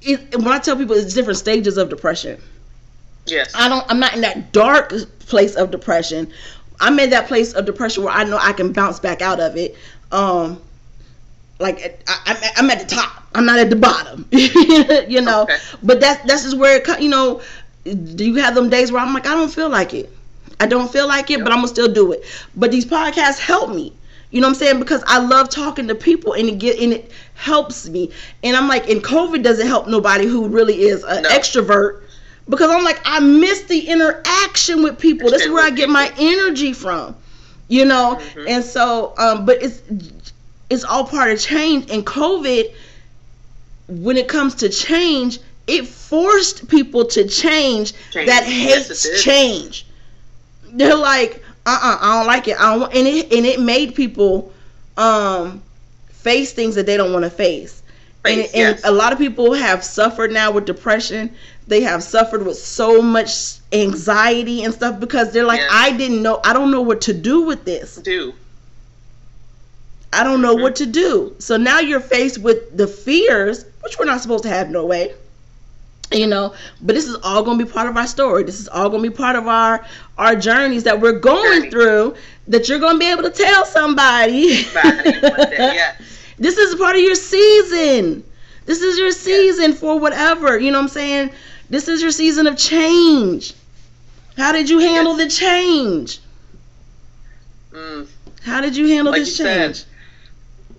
it, 0.03 0.37
when 0.37 0.49
I 0.49 0.59
tell 0.59 0.77
people 0.77 0.97
it's 0.97 1.15
different 1.15 1.39
stages 1.39 1.77
of 1.79 1.89
depression. 1.89 2.41
Yes. 3.27 3.53
I 3.55 3.69
don't. 3.69 3.85
I'm 3.89 4.01
not 4.01 4.15
in 4.15 4.21
that 4.23 4.53
dark 4.53 4.93
place 5.27 5.55
of 5.55 5.71
depression. 5.71 6.33
I'm 6.81 6.99
in 6.99 7.11
that 7.11 7.29
place 7.29 7.53
of 7.53 7.65
depression 7.65 8.03
where 8.05 8.13
I 8.13 8.25
know 8.25 8.39
I 8.41 8.53
can 8.53 8.73
bounce 8.73 8.99
back 8.99 9.23
out 9.23 9.41
of 9.41 9.57
it. 9.57 9.77
Um, 10.11 10.61
like 11.61 12.03
I, 12.09 12.21
I'm, 12.27 12.65
I'm 12.65 12.71
at 12.71 12.81
the 12.81 12.95
top. 12.95 13.23
I'm 13.35 13.45
not 13.45 13.59
at 13.59 13.71
the 13.71 13.77
bottom. 13.77 14.27
you 14.33 15.21
know. 15.21 15.43
Okay. 15.43 15.59
But 15.83 16.01
that's 16.01 16.25
that's 16.27 16.43
just 16.43 16.57
where 16.59 16.77
it. 16.81 17.01
You 17.01 17.09
know. 17.11 17.43
Do 17.85 18.25
you 18.25 18.37
have 18.37 18.55
them 18.55 18.71
days 18.71 18.93
where 18.93 19.03
I'm 19.03 19.13
like 19.13 19.27
I 19.27 19.35
don't 19.35 19.53
feel 19.53 19.69
like 19.69 19.93
it. 19.95 20.11
I 20.61 20.67
don't 20.67 20.91
feel 20.91 21.09
like 21.09 21.31
it, 21.31 21.43
but 21.43 21.51
I'm 21.53 21.59
gonna 21.59 21.69
still 21.69 21.93
do 21.93 22.13
it. 22.13 22.25
But 22.55 22.71
these 22.71 22.85
podcasts 22.87 23.39
help 23.39 23.71
me. 23.75 23.93
You 24.31 24.41
know 24.41 24.47
what 24.47 24.53
I'm 24.55 24.59
saying? 24.61 24.79
Because 24.79 25.03
I 25.07 25.19
love 25.19 25.51
talking 25.51 25.89
to 25.89 25.95
people 25.95 26.33
and 26.35 26.49
it 26.49 26.59
get 26.59 26.79
and 26.79 26.93
it 26.93 27.11
helps 27.35 27.89
me. 27.89 28.13
And 28.45 28.57
I'm 28.57 28.69
like, 28.69 28.89
and 28.89 29.03
COVID 29.03 29.43
doesn't 29.43 29.67
help 29.67 29.89
nobody 29.89 30.27
who 30.27 30.49
really 30.49 30.83
is 30.83 31.03
an 31.05 31.23
No. 31.23 31.29
extrovert. 31.31 32.03
Because 32.49 32.71
I'm 32.71 32.85
like, 32.85 33.01
I 33.05 33.21
miss 33.21 33.63
the 33.65 33.89
interaction 33.89 34.83
with 34.83 34.99
people. 34.99 35.31
This 35.31 35.45
is 35.45 35.51
where 35.51 35.65
I 35.65 35.71
get 35.71 35.89
my 35.89 36.13
energy 36.19 36.73
from. 36.73 37.17
You 37.69 37.85
know? 37.85 38.21
Mhm. 38.35 38.49
And 38.49 38.65
so, 38.65 39.15
um, 39.19 39.45
but 39.47 39.63
it's 39.63 39.81
it's 40.71 40.85
all 40.85 41.05
part 41.05 41.31
of 41.31 41.39
change. 41.41 41.91
And 41.91 42.05
COVID, 42.05 42.73
when 43.89 44.17
it 44.17 44.29
comes 44.29 44.55
to 44.57 44.69
change, 44.69 45.39
it 45.67 45.87
forced 45.87 46.69
people 46.69 47.05
to 47.07 47.27
change, 47.27 47.93
Change. 48.11 48.27
that 48.27 48.45
Yes, 48.47 48.89
hates 48.89 49.03
did. 49.03 49.21
change. 49.21 49.87
They're 50.73 50.97
like, 50.97 51.43
uh 51.67 51.79
uh 51.83 51.99
I 52.01 52.19
don't 52.19 52.27
like 52.27 52.49
it. 52.49 52.57
I 52.59 52.71
don't 52.73 52.81
want, 52.81 52.95
and 52.95 53.07
it 53.07 53.33
and 53.33 53.47
it 53.47 53.61
made 53.61 53.95
people 53.95 54.53
um 54.97 55.63
face 56.11 56.53
things 56.53 56.75
that 56.75 56.87
they 56.87 56.97
don't 56.97 57.13
want 57.13 57.25
to 57.25 57.31
face. 57.31 57.83
And, 58.25 58.43
Face, 58.43 58.51
and 58.55 58.77
yes. 58.77 58.81
a 58.85 58.93
lot 58.93 59.13
of 59.13 59.19
people 59.19 59.53
have 59.55 59.83
suffered 59.85 60.31
now 60.33 60.51
with 60.53 60.65
depression. 60.65 61.31
They 61.73 61.81
have 61.81 62.03
suffered 62.03 62.45
with 62.45 62.59
so 62.59 63.01
much 63.01 63.55
anxiety 63.73 64.63
and 64.63 64.75
stuff 64.75 65.01
because 65.01 65.33
they're 65.33 65.47
like, 65.47 65.61
Yes. 65.61 65.71
I 65.73 65.93
didn't 65.97 66.21
know, 66.21 66.39
I 66.45 66.53
don't 66.53 66.71
know 66.71 66.83
what 66.83 67.01
to 67.03 67.15
do 67.15 67.41
with 67.45 67.65
this. 67.65 67.97
Do. 67.97 68.35
I 70.13 70.23
don't 70.23 70.43
know 70.43 70.55
Mhm. 70.55 70.61
what 70.61 70.77
to 70.77 70.85
do. 70.87 71.35
So 71.39 71.57
now 71.57 71.81
you're 71.81 71.99
faced 72.01 72.37
with 72.37 72.77
the 72.77 72.87
fears, 72.87 73.65
which 73.83 73.99
we're 73.99 74.05
not 74.05 74.21
supposed 74.21 74.43
to 74.43 74.51
have 74.51 74.69
no 74.69 74.85
way. 74.85 75.15
You 76.13 76.27
know, 76.27 76.53
but 76.83 76.95
this 76.95 77.07
is 77.09 77.17
all 77.23 77.43
gonna 77.43 77.65
be 77.65 77.71
part 77.71 77.89
of 77.89 77.97
our 77.97 78.07
story. 78.07 78.43
This 78.45 78.61
is 78.61 78.69
all 78.69 78.91
gonna 78.91 79.03
be 79.03 79.09
part 79.09 79.35
of 79.35 79.49
our 79.49 79.83
our 80.19 80.37
journeys 80.37 80.83
that 80.83 81.01
we're 81.01 81.13
going 81.21 81.43
Journey. 81.61 81.71
through 81.71 82.15
that 82.49 82.69
you're 82.69 82.81
gonna 82.81 82.99
be 82.99 83.11
able 83.11 83.23
to 83.23 83.31
tell 83.31 83.65
somebody. 83.65 84.63
Body 84.75 85.11
one 85.23 85.49
day. 85.49 85.71
Yes. 85.81 85.95
This 86.39 86.59
is 86.59 86.75
part 86.75 86.97
of 86.97 87.01
your 87.01 87.15
season. 87.15 88.25
This 88.67 88.81
is 88.83 88.99
your 88.99 89.11
season 89.11 89.73
for 89.73 89.99
whatever. 89.99 90.59
You 90.59 90.71
know 90.71 90.79
what 90.79 90.85
I'm 90.85 90.89
saying? 90.89 91.31
This 91.73 91.89
is 91.89 92.03
your 92.03 92.13
season 92.13 92.49
of 92.49 92.59
change. 92.59 93.55
How 94.37 94.53
did 94.53 94.71
you 94.71 94.81
handle 94.81 95.17
the 95.17 95.29
change? 95.29 96.21
Mm. 97.73 98.09
How 98.45 98.61
did 98.61 98.77
you 98.77 98.87
handle 98.89 99.13
Like 99.13 99.25
this 99.25 99.31
you 99.31 99.35
said, 99.35 99.75
change? 99.75 99.87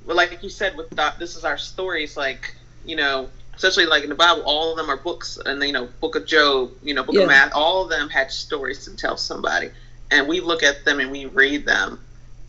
Well, 0.06 0.18
like 0.18 0.38
you 0.44 0.50
said, 0.50 0.76
with 0.76 0.90
that, 0.96 1.20
this 1.20 1.36
is 1.36 1.44
our 1.46 1.58
stories. 1.58 2.16
Like 2.18 2.56
you 2.84 2.96
know, 2.96 3.30
especially 3.56 3.86
like 3.86 4.04
in 4.04 4.10
the 4.10 4.16
Bible, 4.16 4.42
all 4.46 4.72
of 4.72 4.78
them 4.78 4.90
are 4.90 4.98
books, 4.98 5.38
and 5.46 5.62
you 5.64 5.74
know, 5.74 5.90
Book 6.02 6.16
of 6.16 6.26
Job, 6.26 6.72
you 6.82 6.94
know, 6.94 7.04
Book 7.04 7.18
Yeah. 7.18 7.24
of 7.26 7.26
Math, 7.26 7.52
all 7.54 7.84
of 7.84 7.90
them 7.90 8.10
had 8.10 8.32
stories 8.32 8.86
to 8.86 8.96
tell 8.96 9.18
somebody, 9.18 9.70
and 10.12 10.28
we 10.28 10.40
look 10.42 10.64
at 10.64 10.86
them 10.86 11.00
and 11.00 11.12
we 11.12 11.26
read 11.26 11.66
them, 11.66 12.00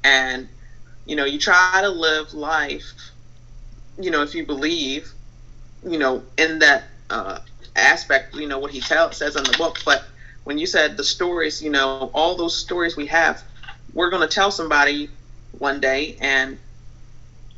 and 0.04 0.48
you 1.06 1.16
know, 1.16 1.24
you 1.24 1.38
try 1.38 1.66
to 1.66 1.74
live 1.76 2.18
life, 2.20 2.82
you 3.86 4.10
know, 4.10 4.12
if 4.22 4.34
you 4.34 4.44
believe, 4.44 5.14
you 5.84 5.98
know, 5.98 6.22
in 6.36 6.58
that 6.60 6.82
uh, 7.10 7.38
aspect, 7.76 8.34
you 8.34 8.46
know, 8.46 8.58
what 8.58 8.70
he 8.70 8.80
tell, 8.80 9.12
says 9.12 9.36
in 9.36 9.44
the 9.44 9.56
book, 9.56 9.78
but 9.84 10.04
when 10.44 10.58
you 10.58 10.66
said 10.66 10.96
the 10.96 11.04
stories, 11.04 11.62
you 11.62 11.70
know, 11.70 12.10
all 12.14 12.34
those 12.36 12.56
stories 12.56 12.96
we 12.96 13.06
have, 13.06 13.42
we're 13.92 14.10
going 14.10 14.26
to 14.26 14.32
tell 14.32 14.50
somebody 14.50 15.08
one 15.52 15.80
day, 15.80 16.16
and 16.20 16.58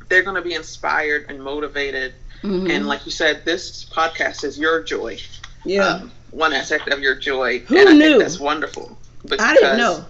they're 0.08 0.22
going 0.22 0.36
to 0.36 0.42
be 0.42 0.54
inspired 0.54 1.26
and 1.28 1.42
motivated. 1.42 2.14
Mhm. 2.42 2.70
And 2.70 2.86
like 2.86 3.06
you 3.06 3.12
said, 3.12 3.44
this 3.44 3.84
podcast 3.84 4.44
is 4.44 4.58
your 4.58 4.82
joy. 4.82 5.18
yeah. 5.64 5.86
Um, 5.88 6.12
one 6.30 6.52
aspect 6.52 6.88
of 6.88 7.00
your 7.00 7.14
joy. 7.14 7.60
Who 7.60 7.76
and 7.78 7.88
I 7.88 7.92
knew? 7.92 8.00
think 8.10 8.18
that's 8.20 8.38
wonderful. 8.38 8.96
I 9.38 9.54
didn't 9.54 9.78
know. 9.78 10.04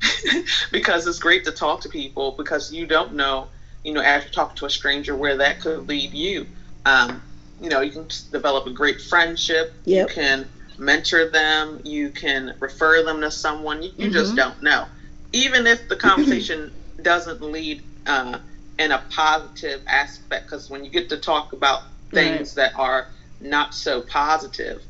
because 0.72 1.06
it's 1.06 1.18
great 1.18 1.44
to 1.44 1.52
talk 1.52 1.80
to 1.82 1.88
people 1.88 2.32
because 2.36 2.72
you 2.72 2.86
don't 2.86 3.14
know, 3.14 3.48
you 3.82 3.92
know, 3.92 4.00
after 4.02 4.30
talking 4.30 4.56
to 4.56 4.66
a 4.66 4.70
stranger 4.70 5.14
where 5.16 5.36
that 5.38 5.60
could 5.60 5.88
lead 5.88 6.12
you. 6.12 6.46
Um, 6.86 7.22
you 7.60 7.68
know, 7.68 7.80
you 7.80 7.90
can 7.90 8.06
develop 8.32 8.66
a 8.66 8.70
great 8.72 9.00
friendship. 9.00 9.72
Yep. 9.84 10.08
You 10.08 10.14
can 10.14 10.48
mentor 10.78 11.30
them. 11.30 11.80
You 11.84 12.10
can 12.10 12.54
refer 12.60 13.02
them 13.02 13.20
to 13.20 13.30
someone. 13.30 13.82
You, 13.82 13.90
you 13.96 14.10
just 14.10 14.32
Mhm. 14.32 14.36
don't 14.36 14.62
know. 14.62 14.88
Even 15.32 15.66
if 15.66 15.88
the 15.88 15.96
conversation 16.08 16.72
doesn't 17.02 17.40
lead 17.42 17.82
uh, 18.06 18.38
in 18.78 18.92
a 18.92 19.02
positive 19.10 19.80
aspect, 19.86 20.46
because 20.46 20.68
when 20.68 20.84
you 20.84 20.90
get 20.90 21.08
to 21.10 21.16
talk 21.16 21.52
about 21.52 21.80
things 22.12 22.54
that 22.54 22.72
are 22.76 23.06
not 23.40 23.74
so 23.74 24.02
positive, 24.02 24.82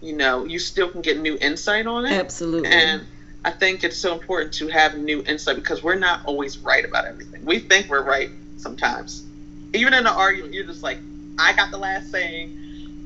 you 0.00 0.12
know, 0.12 0.44
you 0.44 0.58
still 0.58 0.88
can 0.88 1.02
get 1.02 1.18
new 1.18 1.36
insight 1.40 1.86
on 1.86 2.04
it. 2.04 2.12
Absolutely. 2.12 2.68
And 2.68 3.06
I 3.44 3.50
think 3.50 3.84
it's 3.84 3.96
so 3.98 4.12
important 4.12 4.52
to 4.54 4.68
have 4.68 4.94
new 4.96 5.22
insight 5.26 5.56
because 5.56 5.82
we're 5.82 5.94
not 5.94 6.20
always 6.24 6.58
right 6.58 6.84
about 6.84 7.06
everything. 7.06 7.44
We 7.44 7.60
think 7.60 7.88
we're 7.88 8.04
right 8.04 8.28
sometimes. 8.56 9.22
Even 9.74 9.94
in 9.94 10.00
an 10.00 10.06
argument, 10.06 10.54
you're 10.54 10.64
just 10.64 10.82
like, 10.82 10.98
I 11.38 11.52
got 11.54 11.70
the 11.70 11.78
last 11.78 12.10
saying. 12.10 12.58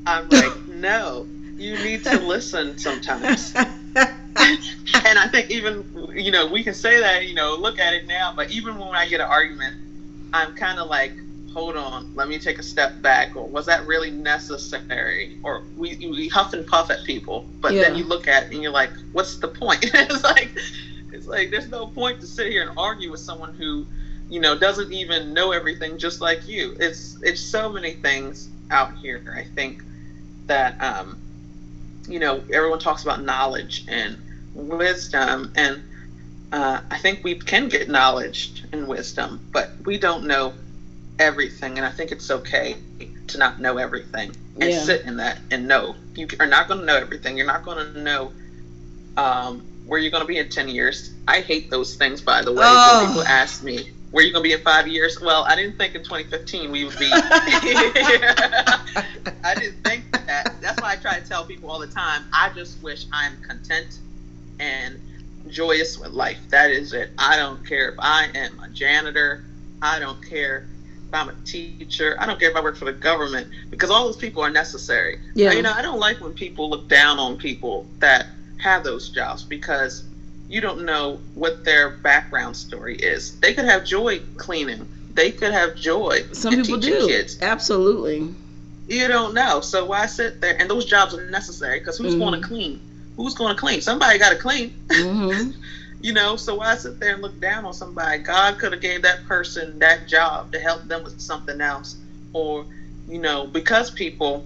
I'm 0.05 0.27
like, 0.29 0.67
no, 0.67 1.27
you 1.57 1.75
need 1.77 2.03
to 2.03 2.19
listen 2.19 2.77
sometimes. 2.77 3.53
and 3.95 5.19
I 5.19 5.27
think 5.31 5.51
even, 5.51 6.11
you 6.13 6.31
know, 6.31 6.47
we 6.47 6.63
can 6.63 6.73
say 6.73 6.99
that, 6.99 7.27
you 7.27 7.35
know, 7.35 7.55
look 7.55 7.79
at 7.79 7.93
it 7.93 8.07
now, 8.07 8.33
but 8.35 8.51
even 8.51 8.77
when 8.77 8.95
I 8.95 9.07
get 9.07 9.21
an 9.21 9.27
argument, 9.27 9.75
I'm 10.33 10.53
kind 10.55 10.79
of 10.79 10.89
like, 10.89 11.13
hold 11.53 11.77
on, 11.77 12.13
let 12.15 12.27
me 12.27 12.39
take 12.39 12.57
a 12.57 12.63
step 12.63 13.01
back. 13.01 13.35
Or 13.35 13.47
was 13.47 13.67
that 13.67 13.85
really 13.85 14.09
necessary? 14.09 15.37
Or 15.43 15.63
we, 15.77 15.95
we 15.97 16.27
huff 16.27 16.53
and 16.53 16.65
puff 16.65 16.89
at 16.89 17.03
people, 17.03 17.45
but 17.61 17.73
then 17.73 17.95
you 17.95 18.03
look 18.05 18.27
at 18.27 18.43
it 18.43 18.53
and 18.53 18.63
you're 18.63 18.71
like, 18.71 18.89
what's 19.11 19.37
the 19.37 19.47
point? 19.47 19.83
it's 19.93 20.23
like, 20.23 20.49
it's 21.11 21.27
like 21.27 21.51
there's 21.51 21.69
no 21.69 21.87
point 21.87 22.19
to 22.21 22.27
sit 22.27 22.47
here 22.47 22.67
and 22.67 22.71
argue 22.77 23.11
with 23.11 23.19
someone 23.19 23.53
who, 23.53 23.85
you 24.29 24.39
know, 24.39 24.55
doesn't 24.57 24.91
even 24.91 25.33
know 25.33 25.51
everything 25.51 25.97
just 25.97 26.21
like 26.21 26.47
you. 26.47 26.75
It's 26.79 27.17
it's 27.23 27.41
so 27.41 27.69
many 27.69 27.93
things 27.93 28.49
out 28.71 28.93
here. 29.01 29.21
I 29.37 29.43
think 29.55 29.83
that 30.47 30.75
um, 30.81 31.19
you 32.07 32.19
know 32.19 32.43
everyone 32.51 32.79
talks 32.79 33.03
about 33.03 33.21
knowledge 33.21 33.83
and 33.87 34.17
wisdom, 34.53 35.51
and 35.55 35.83
uh, 36.51 36.79
I 36.91 36.97
think 36.99 37.21
we 37.23 37.35
can 37.35 37.67
get 37.69 37.89
knowledge 37.89 38.63
and 38.71 38.87
wisdom, 38.87 39.41
but 39.53 39.69
we 39.85 39.97
don't 39.97 40.25
know 40.25 40.55
everything, 41.19 41.77
and 41.77 41.85
I 41.85 41.91
think 41.91 42.11
it's 42.11 42.29
okay 42.31 42.77
to 43.27 43.37
not 43.37 43.59
know 43.59 43.77
everything 43.77 44.35
and 44.59 44.71
Yeah. 44.71 44.85
sit 44.85 45.01
in 45.05 45.17
that 45.17 45.39
and 45.51 45.67
know 45.67 45.95
you 46.15 46.27
are 46.39 46.47
not 46.47 46.67
going 46.67 46.79
to 46.81 46.85
know 46.85 46.97
everything. 46.97 47.37
You're 47.37 47.47
not 47.47 47.63
going 47.63 47.93
to 47.93 47.99
know 48.01 48.33
um, 49.17 49.63
where 49.85 49.99
you're 49.99 50.11
going 50.11 50.23
to 50.23 50.27
be 50.27 50.37
in 50.37 50.49
ten 50.49 50.67
years. 50.69 51.11
I 51.27 51.41
hate 51.41 51.69
those 51.69 51.95
things, 51.95 52.21
by 52.21 52.41
the 52.43 52.51
way. 52.53 52.59
Oh. 52.61 52.99
When 52.99 53.07
people 53.09 53.23
ask 53.27 53.63
me, 53.63 53.91
where 54.13 54.23
you 54.23 54.31
gonna 54.31 54.43
be 54.43 54.53
in 54.53 54.61
five 54.61 54.87
years? 54.87 55.19
Well, 55.19 55.43
I 55.45 55.55
didn't 55.55 55.79
think 55.79 55.95
in 55.95 56.03
2015 56.03 56.71
we 56.71 56.85
would 56.85 56.99
be. 56.99 57.05
I 57.11 59.55
didn't 59.57 59.83
think 59.83 60.11
that. 60.11 60.53
That's 60.61 60.79
why 60.79 60.91
I 60.91 60.97
try 60.97 61.19
to 61.19 61.27
tell 61.27 61.45
people 61.45 61.71
all 61.71 61.79
the 61.79 61.87
time. 61.87 62.21
I 62.31 62.51
just 62.53 62.81
wish 62.83 63.07
I'm 63.11 63.41
content 63.41 63.97
and 64.59 64.99
joyous 65.49 65.97
with 65.97 66.11
life. 66.11 66.37
That 66.49 66.69
is 66.69 66.93
it. 66.93 67.09
I 67.17 67.37
don't 67.37 67.65
care 67.65 67.89
if 67.89 67.95
I 67.97 68.29
am 68.35 68.59
a 68.59 68.69
janitor. 68.69 69.45
I 69.81 69.97
don't 69.97 70.23
care 70.23 70.67
if 71.07 71.13
I'm 71.13 71.29
a 71.29 71.35
teacher. 71.43 72.15
I 72.19 72.27
don't 72.27 72.39
care 72.39 72.51
if 72.51 72.55
I 72.55 72.61
work 72.61 72.77
for 72.77 72.85
the 72.85 72.93
government 72.93 73.47
because 73.71 73.89
all 73.89 74.05
those 74.05 74.15
people 74.15 74.43
are 74.43 74.51
necessary. 74.51 75.21
Yeah. 75.33 75.53
You 75.53 75.63
know, 75.63 75.73
I 75.73 75.81
don't 75.81 75.99
like 75.99 76.21
when 76.21 76.33
people 76.33 76.69
look 76.69 76.87
down 76.87 77.17
on 77.17 77.37
people 77.37 77.87
that 77.97 78.27
have 78.57 78.83
those 78.83 79.09
jobs 79.09 79.41
because 79.41 80.03
you 80.53 80.61
don't 80.61 80.85
know 80.85 81.19
what 81.33 81.63
their 81.65 81.89
background 81.89 82.55
story 82.55 82.95
is. 82.95 83.33
They 83.41 83.53
could 83.53 83.65
have 83.65 83.83
joy 83.83 84.21
cleaning. 84.37 84.87
They 85.15 85.31
could 85.31 85.51
have 85.51 85.73
joy. 85.73 86.21
Some 86.31 86.53
people 86.55 86.77
do. 86.77 87.07
Kids. 87.07 87.37
Absolutely. 87.41 88.35
You 88.87 89.07
don't 89.07 89.33
know. 89.33 89.61
So 89.61 89.85
why 89.85 90.05
sit 90.05 90.39
there? 90.41 90.55
And 90.59 90.69
those 90.69 90.85
jobs 90.85 91.15
are 91.15 91.25
necessary 91.25 91.79
because 91.79 91.97
who's 91.97 92.13
Mhm. 92.13 92.19
going 92.19 92.33
to 92.33 92.39
clean? 92.39 92.79
Who's 93.17 93.33
going 93.33 93.55
to 93.55 93.59
clean? 93.59 93.81
Somebody 93.81 94.19
got 94.19 94.29
to 94.29 94.35
clean. 94.35 94.71
hmm 94.91 95.49
you 96.01 96.13
know, 96.13 96.35
so 96.35 96.55
why 96.55 96.75
sit 96.75 96.99
there 96.99 97.13
and 97.13 97.21
look 97.21 97.39
down 97.39 97.65
on 97.65 97.73
somebody? 97.73 98.19
God 98.19 98.57
could 98.59 98.73
have 98.73 98.81
gave 98.81 99.01
that 99.03 99.23
person 99.23 99.79
that 99.79 100.05
job 100.05 100.51
to 100.51 100.59
help 100.59 100.83
them 100.87 101.03
with 101.03 101.15
something 101.17 101.61
else, 101.61 101.95
or 102.33 102.65
you 103.07 103.19
know, 103.19 103.47
because 103.47 103.89
people, 103.89 104.45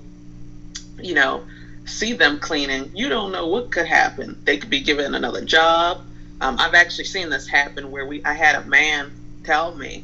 you 1.02 1.14
know, 1.14 1.44
see 1.88 2.14
them 2.14 2.40
cleaning, 2.40 2.92
you 2.94 3.10
don't 3.10 3.32
know 3.32 3.48
what 3.48 3.72
could 3.72 3.88
happen. 3.88 4.40
They 4.44 4.58
could 4.58 4.70
be 4.70 4.82
given 4.82 5.16
another 5.16 5.44
job. 5.44 6.02
Um, 6.42 6.58
I've 6.60 6.76
actually 6.76 7.06
seen 7.06 7.30
this 7.30 7.48
happen 7.48 7.90
where 7.90 8.06
we 8.06 8.24
I 8.24 8.34
had 8.34 8.56
a 8.56 8.64
man 8.66 9.12
tell 9.44 9.74
me 9.74 10.04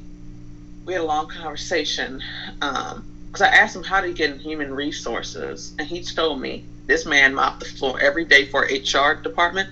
we 0.85 0.93
had 0.93 1.01
a 1.01 1.05
long 1.05 1.27
conversation 1.27 2.21
because 2.55 3.41
I 3.41 3.47
asked 3.47 3.75
him 3.75 3.83
how 3.83 4.01
did 4.01 4.09
he 4.09 4.13
get 4.13 4.31
in 4.31 4.39
human 4.39 4.73
resources, 4.73 5.73
and 5.77 5.87
he 5.87 6.03
told 6.03 6.41
me 6.41 6.65
this 6.87 7.05
man 7.05 7.33
mopped 7.33 7.59
the 7.59 7.65
floor 7.65 7.99
every 7.99 8.25
day 8.25 8.45
for 8.45 8.61
HR 8.61 9.13
department. 9.13 9.69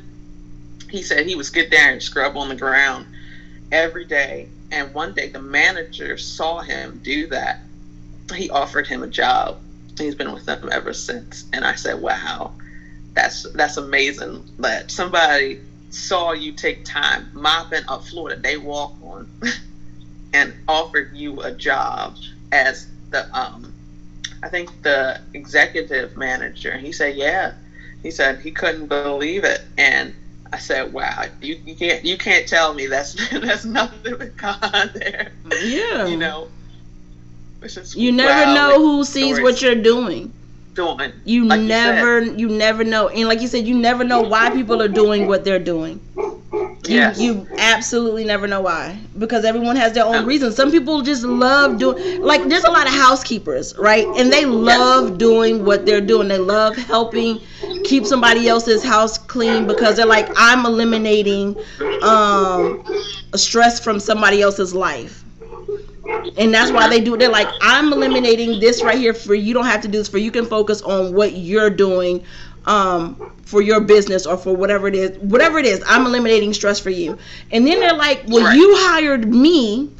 He 0.89 1.01
said 1.01 1.25
he 1.25 1.35
was 1.35 1.49
get 1.49 1.71
there 1.71 1.91
and 1.91 2.01
scrub 2.01 2.37
on 2.37 2.49
the 2.49 2.55
ground 2.55 3.05
every 3.71 4.05
day, 4.05 4.49
and 4.71 4.93
one 4.93 5.13
day 5.13 5.29
the 5.29 5.41
manager 5.41 6.17
saw 6.17 6.61
him 6.61 6.99
do 7.03 7.27
that. 7.27 7.61
He 8.35 8.49
offered 8.49 8.87
him 8.87 9.03
a 9.03 9.07
job. 9.07 9.59
He's 9.97 10.15
been 10.15 10.33
with 10.33 10.45
them 10.45 10.69
ever 10.71 10.93
since, 10.93 11.45
and 11.53 11.65
I 11.65 11.75
said, 11.75 12.01
"Wow, 12.01 12.51
that's 13.13 13.45
that's 13.53 13.77
amazing 13.77 14.43
that 14.59 14.91
somebody 14.91 15.59
saw 15.89 16.31
you 16.31 16.53
take 16.53 16.83
time 16.85 17.29
mopping 17.33 17.83
a 17.87 17.99
floor 17.99 18.29
that 18.29 18.41
they 18.41 18.57
walk 18.57 18.93
on." 19.01 19.27
and 20.33 20.53
offered 20.67 21.09
you 21.13 21.41
a 21.41 21.51
job 21.51 22.15
as 22.51 22.87
the 23.09 23.25
um 23.37 23.73
I 24.43 24.49
think 24.49 24.69
the 24.81 25.19
executive 25.33 26.17
manager. 26.17 26.77
He 26.77 26.91
said, 26.91 27.15
"Yeah." 27.15 27.53
He 28.03 28.09
said 28.09 28.39
he 28.39 28.49
couldn't 28.51 28.87
believe 28.87 29.43
it, 29.43 29.61
and 29.77 30.13
I 30.51 30.57
said, 30.57 30.91
"Wow, 30.91 31.25
you, 31.41 31.59
you 31.65 31.75
can't 31.75 32.03
you 32.03 32.17
can't 32.17 32.47
tell 32.47 32.73
me 32.73 32.87
that's 32.87 33.13
that's 33.31 33.63
nothing 33.63 34.15
but 34.17 34.35
God 34.37 34.91
there." 34.95 35.31
Yeah. 35.61 36.07
You 36.07 36.17
know, 36.17 36.47
You 37.93 38.11
never 38.11 38.45
wow, 38.45 38.53
know 38.53 38.79
who 38.79 39.03
sees 39.03 39.39
what 39.39 39.61
you're 39.61 39.75
doing. 39.75 40.33
doing. 40.73 41.11
You 41.23 41.45
Like 41.47 41.61
you 41.61 41.67
never 41.67 42.21
you, 42.21 42.47
never 42.49 42.83
know. 42.83 43.07
And 43.09 43.27
like 43.27 43.41
you 43.41 43.47
said, 43.47 43.67
you 43.67 43.75
never 43.77 44.03
know 44.03 44.21
why 44.21 44.49
people 44.49 44.81
are 44.81 44.87
doing 44.87 45.27
what 45.27 45.43
they're 45.43 45.59
doing. 45.59 46.01
You, 46.87 46.95
Yes. 46.95 47.17
you 47.17 47.47
absolutely 47.57 48.23
never 48.25 48.47
know 48.47 48.61
why 48.61 48.99
because 49.17 49.45
everyone 49.45 49.75
has 49.75 49.93
their 49.93 50.05
own 50.05 50.25
reasons. 50.25 50.55
Some 50.55 50.71
people 50.71 51.01
just 51.01 51.23
love 51.23 51.77
doing 51.77 51.97
like 52.21 52.47
there's 52.47 52.63
a 52.63 52.71
lot 52.71 52.87
of 52.87 52.93
housekeepers, 52.93 53.73
right? 53.77 54.07
And 54.15 54.31
they 54.31 54.45
love 54.45 55.17
doing 55.17 55.63
what 55.65 55.85
they're 55.85 56.01
doing. 56.01 56.27
They 56.27 56.37
love 56.39 56.75
helping 56.77 57.39
keep 57.83 58.05
somebody 58.05 58.47
else's 58.47 58.83
house 58.83 59.17
clean 59.17 59.67
because 59.67 59.95
they're 59.97 60.05
like 60.05 60.29
I'm 60.35 60.65
eliminating 60.65 61.55
um 62.01 62.83
stress 63.35 63.79
from 63.79 63.99
somebody 63.99 64.41
else's 64.41 64.73
life. 64.73 65.20
And 66.37 66.53
that's 66.53 66.71
why 66.71 66.87
they 66.89 67.01
do 67.01 67.15
it. 67.15 67.19
They're 67.19 67.29
like, 67.29 67.47
I'm 67.61 67.91
eliminating 67.91 68.59
this 68.59 68.83
right 68.83 68.97
here 68.97 69.13
for 69.13 69.35
you. 69.35 69.53
Don't 69.53 69.65
have 69.65 69.81
to 69.81 69.87
do 69.87 69.97
this 69.97 70.07
for 70.07 70.17
you 70.17 70.31
can 70.31 70.45
focus 70.45 70.81
on 70.81 71.13
what 71.13 71.33
you're 71.33 71.69
doing 71.69 72.23
um, 72.65 73.15
for 73.43 73.61
your 73.61 73.81
business 73.81 74.25
or 74.25 74.37
for 74.37 74.55
whatever 74.55 74.87
it 74.87 74.95
is. 74.95 75.17
Whatever 75.19 75.59
it 75.59 75.65
is, 75.65 75.83
I'm 75.87 76.05
eliminating 76.05 76.53
stress 76.53 76.79
for 76.79 76.89
you. 76.89 77.17
And 77.51 77.65
then 77.67 77.79
they're 77.79 77.93
like, 77.95 78.23
Well, 78.27 78.43
Right. 78.43 78.55
you 78.55 78.73
hired 78.77 79.27
me 79.33 79.91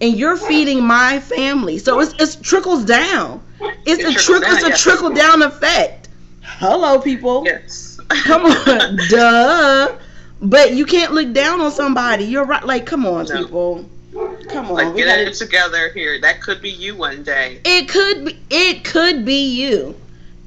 and 0.00 0.16
you're 0.16 0.36
feeding 0.36 0.84
my 0.84 1.20
family. 1.20 1.78
So 1.78 2.00
it's 2.00 2.14
it's 2.18 2.36
trickles 2.36 2.84
down. 2.84 3.42
It's 3.86 4.04
It 4.04 4.06
a 4.06 4.12
trickles 4.12 4.24
trickle 4.26 4.40
down, 4.40 4.54
it's 4.54 4.64
a 4.64 4.68
yes. 4.68 4.80
trickle 4.82 5.10
down 5.10 5.42
effect. 5.42 6.08
Hello 6.42 7.00
people. 7.00 7.44
Yes. 7.44 7.98
Come 8.24 8.46
on. 8.46 8.98
Duh. 9.08 9.96
But 10.40 10.72
you 10.74 10.86
can't 10.86 11.12
look 11.12 11.32
down 11.32 11.60
on 11.60 11.70
somebody. 11.70 12.24
You're 12.24 12.44
right. 12.46 12.64
Like, 12.64 12.86
come 12.86 13.06
on, 13.06 13.26
No. 13.26 13.44
people. 13.44 13.86
Come 14.12 14.66
on. 14.66 14.74
Like 14.74 14.94
we 14.94 15.02
get 15.02 15.06
gotta- 15.06 15.28
it 15.28 15.34
together 15.34 15.90
here. 15.90 16.20
That 16.20 16.40
could 16.42 16.60
be 16.60 16.70
you 16.70 16.96
one 16.96 17.22
day. 17.22 17.60
it 17.64 17.88
could 17.88 18.24
be 18.24 18.38
it 18.50 18.84
could 18.84 19.24
be 19.24 19.48
you 19.60 19.94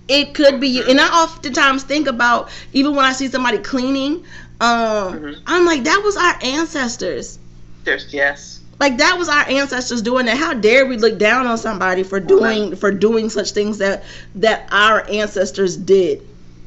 it 0.10 0.34
could 0.34 0.60
be 0.60 0.68
you 0.68 0.84
and 0.90 1.00
i 1.00 1.08
oftentimes 1.08 1.82
think 1.84 2.08
about 2.10 2.50
even 2.74 2.94
when 2.94 3.06
i 3.06 3.14
see 3.14 3.30
somebody 3.30 3.58
cleaning 3.58 4.16
um 4.60 5.14
Mhm. 5.14 5.40
i'm 5.48 5.66
like 5.66 5.86
that 5.86 6.02
was 6.04 6.18
our 6.18 6.38
ancestors 6.44 7.40
There's 7.86 8.14
yes. 8.14 8.60
like 8.82 8.98
that 8.98 9.18
was 9.18 9.30
our 9.30 9.48
ancestors 9.48 10.02
doing 10.02 10.26
that 10.26 10.36
how 10.38 10.54
dare 10.56 10.86
we 10.86 10.98
look 10.98 11.18
down 11.18 11.48
on 11.48 11.58
somebody 11.58 12.04
for 12.04 12.20
doing 12.20 12.76
for 12.76 12.92
doing 12.92 13.30
such 13.30 13.52
things 13.52 13.78
that 13.78 14.04
that 14.36 14.68
our 14.72 15.10
ancestors 15.10 15.78
did 15.78 16.22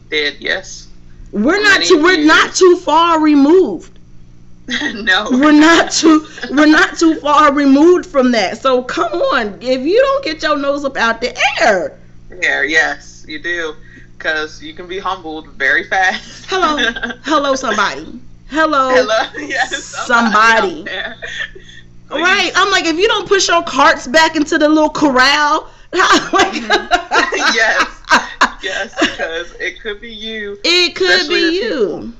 Did 0.08 0.36
yes. 0.40 0.88
we're 1.30 1.62
not 1.62 1.80
Many 1.80 1.86
too 1.88 2.02
we're 2.02 2.24
not 2.24 2.54
too 2.54 2.76
far 2.78 3.20
removed 3.20 3.95
no. 4.94 5.28
we're 5.30 5.52
not 5.52 5.92
too 5.92 6.26
we're 6.50 6.66
not 6.66 6.98
too 6.98 7.14
far 7.20 7.52
removed 7.52 8.04
from 8.04 8.32
that 8.32 8.58
so 8.58 8.82
come 8.82 9.12
on 9.12 9.56
if 9.62 9.82
you 9.82 10.00
don't 10.00 10.24
get 10.24 10.42
your 10.42 10.56
nose 10.56 10.84
up 10.84 10.96
out 10.96 11.20
the 11.20 11.36
air 11.60 11.96
Yeah, 12.42 12.62
yes, 12.62 13.24
you 13.28 13.38
do. 13.38 13.76
Because 14.18 14.60
you 14.60 14.74
can 14.74 14.88
be 14.88 14.98
humbled 14.98 15.46
very 15.50 15.84
fast. 15.84 16.46
Hello. 16.48 16.76
hello 17.24 17.54
somebody 17.54 18.20
hello, 18.48 18.90
Hello. 18.90 19.46
Yes. 19.46 19.84
Somebody. 19.84 20.82
there. 20.82 21.16
right 22.10 22.52
i'm 22.54 22.70
like 22.70 22.84
if 22.86 22.96
you 22.96 23.08
don't 23.08 23.28
push 23.28 23.48
your 23.48 23.62
carts 23.64 24.06
back 24.06 24.36
into 24.36 24.58
the 24.58 24.68
little 24.68 24.90
corral 24.90 25.68
like, 25.92 26.52
mm-hmm. 26.52 27.54
yes. 27.54 27.92
Yes, 28.62 28.94
because 29.00 29.52
it 29.60 29.80
could 29.80 30.00
be 30.00 30.12
you. 30.12 30.58
it 30.64 30.94
could 30.96 31.28
be 31.28 31.60
you 31.60 32.12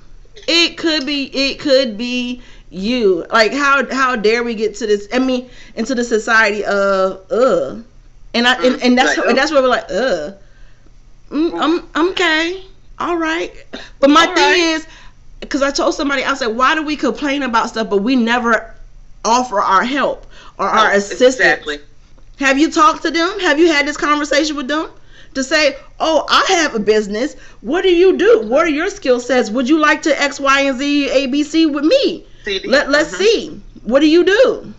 it 0.46 0.76
could 0.76 1.06
be 1.06 1.24
it 1.32 1.59
could 1.59 1.96
be 1.96 2.42
you 2.70 3.24
like 3.30 3.52
how 3.52 3.85
how 3.92 4.16
dare 4.16 4.42
we 4.42 4.54
get 4.54 4.74
to 4.74 4.87
this 4.87 5.09
i 5.12 5.18
mean 5.18 5.48
into 5.74 5.94
the 5.94 6.04
society 6.04 6.64
of 6.64 7.20
uh 7.30 7.76
and 8.35 8.46
i 8.46 8.54
and, 8.62 8.82
and 8.82 8.98
that's 8.98 9.16
and 9.18 9.37
that's 9.37 9.50
where 9.52 9.62
we're 9.62 9.68
like 9.68 9.85
uh 9.90 10.32
mm, 11.30 11.52
i'm 11.59 11.88
I'm 11.94 12.11
okay 12.11 12.62
all 12.98 13.16
right 13.16 13.52
but 14.00 14.11
my 14.11 14.26
All 14.26 14.32
thing 14.35 14.54
right. 14.54 14.59
is 14.59 14.87
because 15.40 15.62
i 15.62 15.70
told 15.70 15.94
somebody 15.94 16.24
i 16.24 16.35
said 16.35 16.48
why 16.48 16.74
do 16.74 16.82
we 16.85 16.96
complain 16.96 17.42
about 17.42 17.68
stuff 17.68 17.88
but 17.90 17.98
we 17.98 18.16
never 18.16 18.74
offer 19.24 19.61
our 19.61 19.85
help 19.85 20.26
or 20.59 20.66
our 20.66 20.90
Oh, 20.90 20.92
assistance 20.92 21.59
Exactly. 21.64 21.78
have 22.38 22.59
you 22.59 22.70
talked 22.70 23.02
to 23.02 23.11
them? 23.11 23.38
Have 23.40 23.59
you 23.59 23.68
had 23.68 23.87
this 23.87 23.96
conversation 23.96 24.56
with 24.56 24.68
them? 24.68 24.88
To 25.37 25.44
say, 25.44 25.77
oh, 26.01 26.25
I 26.31 26.44
have 26.61 26.75
a 26.75 26.79
business. 26.79 27.35
What 27.61 27.83
do 27.83 27.94
you 27.94 28.16
do? 28.16 28.40
What 28.46 28.64
are 28.64 28.70
your 28.70 28.88
skill 28.88 29.20
sets? 29.20 29.51
Would 29.51 29.68
you 29.68 29.79
like 29.79 30.01
to 30.03 30.22
X, 30.22 30.40
Y, 30.40 30.61
and 30.62 30.79
Z, 30.79 31.11
A, 31.11 31.27
B, 31.27 31.42
C 31.42 31.66
with 31.66 31.85
me? 31.85 32.25
CD. 32.42 32.66
Let, 32.68 32.88
let's 32.90 33.12
Mhm. 33.14 33.18
see. 33.18 33.61
What 33.85 34.01
do 34.01 34.09
you 34.09 34.25
do? 34.25 34.72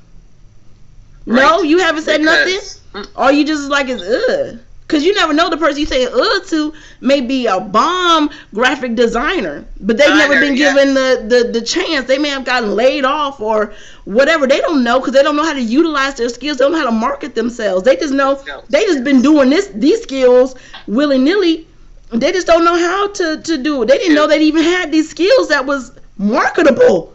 No, 1.28 1.62
you 1.62 1.78
haven't 1.78 2.04
said 2.04 2.22
nothing? 2.22 2.56
Because- 2.56 2.80
mm, 2.94 3.08
Or 3.16 3.32
you 3.32 3.46
just 3.46 3.70
like, 3.70 3.88
is, 3.90 4.02
ugh. 4.02 4.58
Because 4.88 5.04
you 5.04 5.14
never 5.16 5.34
know 5.34 5.50
the 5.50 5.58
person 5.58 5.82
you 5.82 5.86
say 5.86 6.06
ugh 6.06 6.46
to 6.48 6.74
may 7.02 7.20
be 7.20 7.46
a 7.46 7.60
bomb 7.60 8.30
graphic 8.54 8.96
designer, 8.96 9.66
but 9.82 9.98
they've 9.98 10.08
never 10.08 10.40
been 10.40 10.56
yes. 10.56 10.74
given 10.74 10.94
the, 10.94 11.26
the, 11.28 11.52
the 11.60 11.62
chance. 11.66 12.08
They 12.08 12.18
may 12.18 12.30
have 12.30 12.46
gotten 12.46 12.74
laid 12.74 13.04
off 13.04 13.42
or 13.42 13.74
whatever. 14.06 14.48
They 14.48 14.62
don't 14.62 14.86
know 14.86 15.00
because 15.00 15.14
they 15.14 15.24
don't 15.24 15.36
know 15.36 15.44
how 15.44 15.52
to 15.52 15.62
utilize 15.62 16.16
their 16.16 16.30
skills. 16.30 16.58
They 16.58 16.64
don't 16.64 16.72
know 16.72 16.78
how 16.78 16.86
to 16.86 16.92
market 16.92 17.36
themselves. 17.36 17.84
They 17.84 17.98
just 17.98 18.14
know 18.14 18.42
they 18.70 18.86
just 18.86 19.04
been 19.04 19.22
doing 19.22 19.50
this 19.50 19.68
these 19.76 20.02
skills 20.04 20.56
willy 20.88 21.18
nilly. 21.18 21.68
They 22.12 22.32
just 22.32 22.48
don't 22.48 22.64
know 22.64 22.78
how 22.78 23.10
to, 23.12 23.42
to 23.42 23.58
do 23.62 23.82
it. 23.84 23.88
They 23.88 23.98
didn't 23.98 24.16
know 24.16 24.26
they 24.28 24.40
even 24.40 24.64
had 24.64 24.90
these 24.94 25.10
skills 25.10 25.50
that 25.50 25.66
was 25.66 25.92
marketable. 26.18 27.14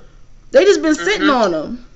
They 0.50 0.64
just 0.66 0.82
been 0.82 0.94
sitting 0.94 1.28
Mhm. 1.28 1.34
on 1.34 1.52
them. 1.52 1.86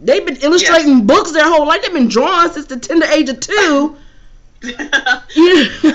They've 0.00 0.26
been 0.26 0.38
illustrating 0.38 1.06
books 1.06 1.30
their 1.30 1.44
whole 1.44 1.68
life. 1.68 1.82
They've 1.82 1.92
been 1.92 2.08
drawing 2.08 2.50
since 2.50 2.66
the 2.66 2.78
tender 2.78 3.06
age 3.06 3.28
of 3.28 3.38
two. 3.38 3.96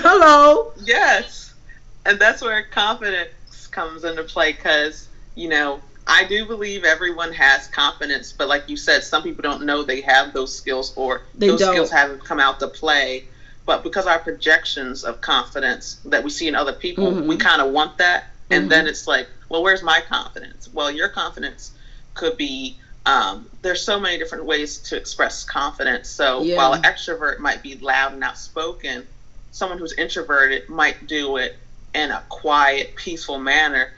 Hello. 0.02 0.72
yes. 0.76 1.54
And 2.04 2.18
that's 2.18 2.40
where 2.42 2.62
confidence 2.62 3.28
comes 3.70 4.04
into 4.04 4.24
play 4.24 4.52
because, 4.52 5.08
you 5.34 5.48
know, 5.48 5.82
I 6.06 6.24
do 6.24 6.44
believe 6.46 6.84
everyone 6.84 7.32
has 7.32 7.66
confidence, 7.68 8.32
but 8.32 8.48
like 8.48 8.68
you 8.68 8.76
said, 8.76 9.02
some 9.02 9.22
people 9.22 9.42
don't 9.42 9.62
know 9.62 9.82
they 9.82 10.00
have 10.00 10.32
those 10.32 10.52
skills 10.52 10.92
or 10.96 11.22
They 11.34 11.48
those 11.48 11.60
don't. 11.60 11.72
skills 11.72 11.90
haven't 11.90 12.24
come 12.24 12.40
out 12.40 12.58
to 12.60 12.68
play. 12.68 13.24
But 13.66 13.82
because 13.82 14.06
our 14.06 14.18
projections 14.18 15.04
of 15.04 15.20
confidence 15.20 15.98
that 16.06 16.22
we 16.22 16.30
see 16.30 16.48
in 16.48 16.54
other 16.54 16.72
people, 16.72 17.12
Mhm. 17.12 17.26
we 17.26 17.36
kind 17.36 17.60
of 17.60 17.68
want 17.68 17.96
that. 17.98 18.24
And 18.50 18.66
Mhm. 18.66 18.68
then 18.70 18.86
it's 18.86 19.06
like, 19.06 19.28
well, 19.48 19.62
where's 19.62 19.82
my 19.82 20.00
confidence? 20.00 20.68
Well, 20.72 20.90
your 20.90 21.08
confidence 21.08 21.72
could 22.14 22.36
be 22.36 22.76
um, 23.06 23.46
there's 23.62 23.82
so 23.82 23.98
many 23.98 24.18
different 24.18 24.44
ways 24.44 24.78
to 24.78 24.96
express 24.96 25.44
confidence. 25.44 26.08
So 26.08 26.42
Yeah. 26.42 26.56
while 26.56 26.72
an 26.74 26.82
extrovert 26.82 27.38
might 27.38 27.62
be 27.62 27.76
loud 27.76 28.12
and 28.12 28.22
outspoken, 28.22 29.06
someone 29.50 29.78
who's 29.78 29.92
introverted 29.94 30.68
might 30.68 31.06
do 31.06 31.36
it 31.36 31.54
in 31.94 32.10
a 32.10 32.22
quiet, 32.28 32.94
peaceful 32.94 33.38
manner. 33.38 33.90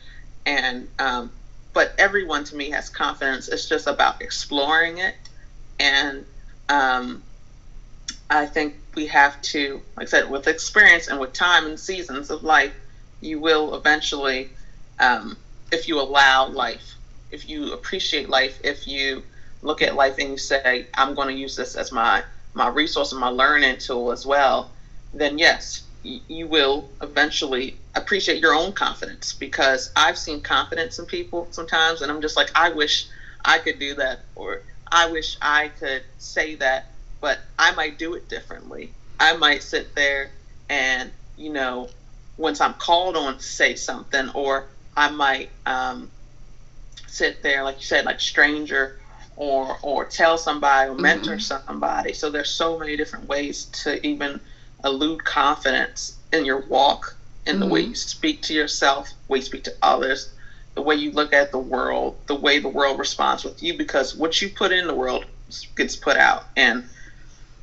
And 0.46 0.88
um, 0.98 1.30
but 1.74 1.90
everyone 1.98 2.44
to 2.44 2.56
me 2.56 2.70
has 2.70 2.88
confidence. 2.88 3.48
It's 3.48 3.68
just 3.68 3.86
about 3.86 4.16
exploring 4.20 4.98
it, 4.98 5.14
and 5.78 6.24
um, 6.68 7.22
I 8.30 8.46
think 8.46 8.74
we 8.94 9.06
have 9.06 9.40
to, 9.42 9.82
like 9.96 10.06
I 10.06 10.10
said, 10.10 10.28
with 10.28 10.48
experience 10.48 11.08
and 11.08 11.18
with 11.18 11.32
time 11.32 11.66
and 11.66 11.78
seasons 11.78 12.30
of 12.30 12.42
life, 12.42 12.72
you 13.20 13.38
will 13.40 13.74
eventually, 13.74 14.48
um, 14.98 15.36
if 15.70 15.88
you 15.88 16.00
allow 16.00 16.46
life, 16.46 16.96
if 17.32 17.48
you 17.48 17.72
appreciate 17.72 18.28
life, 18.28 18.60
if 18.62 18.86
you 18.86 19.22
look 19.62 19.82
at 19.82 19.96
life 19.96 20.18
and 20.18 20.30
you 20.30 20.36
say, 20.36 20.86
I'm 20.94 21.14
going 21.14 21.28
to 21.28 21.34
use 21.34 21.56
this 21.56 21.74
as 21.74 21.90
my 21.90 22.22
my 22.54 22.68
resource 22.68 23.12
and 23.12 23.20
my 23.20 23.28
learning 23.28 23.78
tool 23.78 24.12
as 24.12 24.26
well, 24.26 24.70
then 25.14 25.38
yes, 25.38 25.82
you 26.02 26.46
will 26.46 26.88
eventually 27.00 27.76
appreciate 27.94 28.42
your 28.42 28.54
own 28.54 28.72
confidence 28.72 29.32
because 29.32 29.90
I've 29.96 30.18
seen 30.18 30.42
confidence 30.42 30.98
in 30.98 31.06
people 31.06 31.48
sometimes, 31.50 32.02
and 32.02 32.10
I'm 32.12 32.20
just 32.20 32.36
like, 32.36 32.50
I 32.54 32.70
wish 32.70 33.08
I 33.44 33.58
could 33.58 33.78
do 33.78 33.94
that, 33.94 34.20
or 34.34 34.60
I 34.90 35.10
wish 35.10 35.38
I 35.40 35.68
could 35.68 36.02
say 36.18 36.56
that, 36.56 36.86
but 37.22 37.38
I 37.58 37.72
might 37.72 37.98
do 37.98 38.14
it 38.14 38.28
differently. 38.28 38.92
I 39.18 39.32
might 39.34 39.62
sit 39.62 39.94
there 39.94 40.30
and, 40.68 41.10
you 41.36 41.52
know, 41.52 41.88
once 42.36 42.60
I'm 42.60 42.74
called 42.74 43.16
on 43.16 43.36
to 43.38 43.42
say 43.42 43.76
something, 43.76 44.28
or 44.34 44.66
I 44.96 45.08
might 45.08 45.48
um, 45.64 46.10
sit 47.12 47.42
there, 47.42 47.62
like 47.64 47.78
you 47.78 47.84
said, 47.84 48.06
like 48.06 48.20
stranger, 48.20 48.92
or 49.36 49.76
or 49.82 50.04
tell 50.06 50.38
somebody 50.38 50.88
or 50.90 50.94
mentor 50.96 51.36
Mhm. 51.36 51.42
somebody. 51.66 52.12
So 52.14 52.30
there's 52.30 52.50
so 52.50 52.76
many 52.78 52.96
different 52.96 53.28
ways 53.28 53.66
to 53.84 54.04
even 54.06 54.40
elude 54.84 55.24
confidence 55.24 56.14
in 56.32 56.44
your 56.44 56.58
walk, 56.58 57.16
in 57.46 57.60
the 57.60 57.66
way 57.66 57.82
Mhm. 57.82 57.88
you 57.90 57.94
speak 57.94 58.42
to 58.42 58.54
yourself, 58.54 59.10
the 59.10 59.32
way 59.32 59.38
you 59.38 59.42
speak 59.42 59.64
to 59.64 59.74
others, 59.82 60.28
the 60.74 60.82
way 60.82 60.96
you 60.96 61.12
look 61.12 61.32
at 61.34 61.50
the 61.52 61.58
world, 61.58 62.14
the 62.26 62.36
way 62.36 62.58
the 62.58 62.68
world 62.68 62.98
responds 62.98 63.44
with 63.44 63.62
you, 63.62 63.74
because 63.74 64.14
what 64.14 64.40
you 64.42 64.48
put 64.48 64.72
in 64.72 64.86
the 64.86 64.94
world 64.94 65.24
gets 65.76 65.96
put 65.96 66.16
out, 66.16 66.44
and 66.56 66.84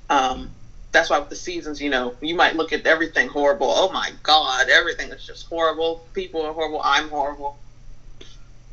um, 0.10 0.56
that's 0.92 1.10
why 1.10 1.20
with 1.20 1.30
the 1.30 1.36
seasons, 1.36 1.82
you 1.82 1.90
know, 1.90 2.14
you 2.22 2.36
might 2.36 2.56
look 2.56 2.74
at 2.74 2.86
everything 2.88 3.28
horrible. 3.28 3.72
Oh 3.76 3.90
my 3.90 4.12
God, 4.24 4.70
everything 4.70 5.12
is 5.12 5.26
just 5.26 5.48
horrible. 5.48 6.02
People 6.14 6.42
are 6.44 6.54
horrible. 6.54 6.82
I'm 6.84 7.10
horrible. 7.10 7.56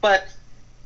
But 0.00 0.24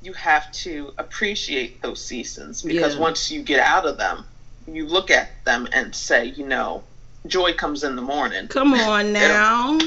you 0.03 0.13
have 0.15 0.51
to 0.53 0.93
appreciate 0.99 1.83
those 1.83 2.05
seasons 2.05 2.63
because 2.63 2.95
Yeah. 2.95 3.01
once 3.01 3.31
you 3.31 3.43
get 3.43 3.61
out 3.61 3.87
of 3.87 3.99
them, 3.99 4.25
you 4.67 4.87
look 4.87 5.11
at 5.11 5.45
them 5.45 5.69
and 5.73 5.95
say, 5.95 6.27
you 6.27 6.47
know, 6.47 6.83
joy 7.27 7.53
comes 7.53 7.85
in 7.85 7.97
the 7.97 8.03
morning. 8.03 8.49
Come 8.49 8.73
on 8.73 9.13
now. 9.13 9.79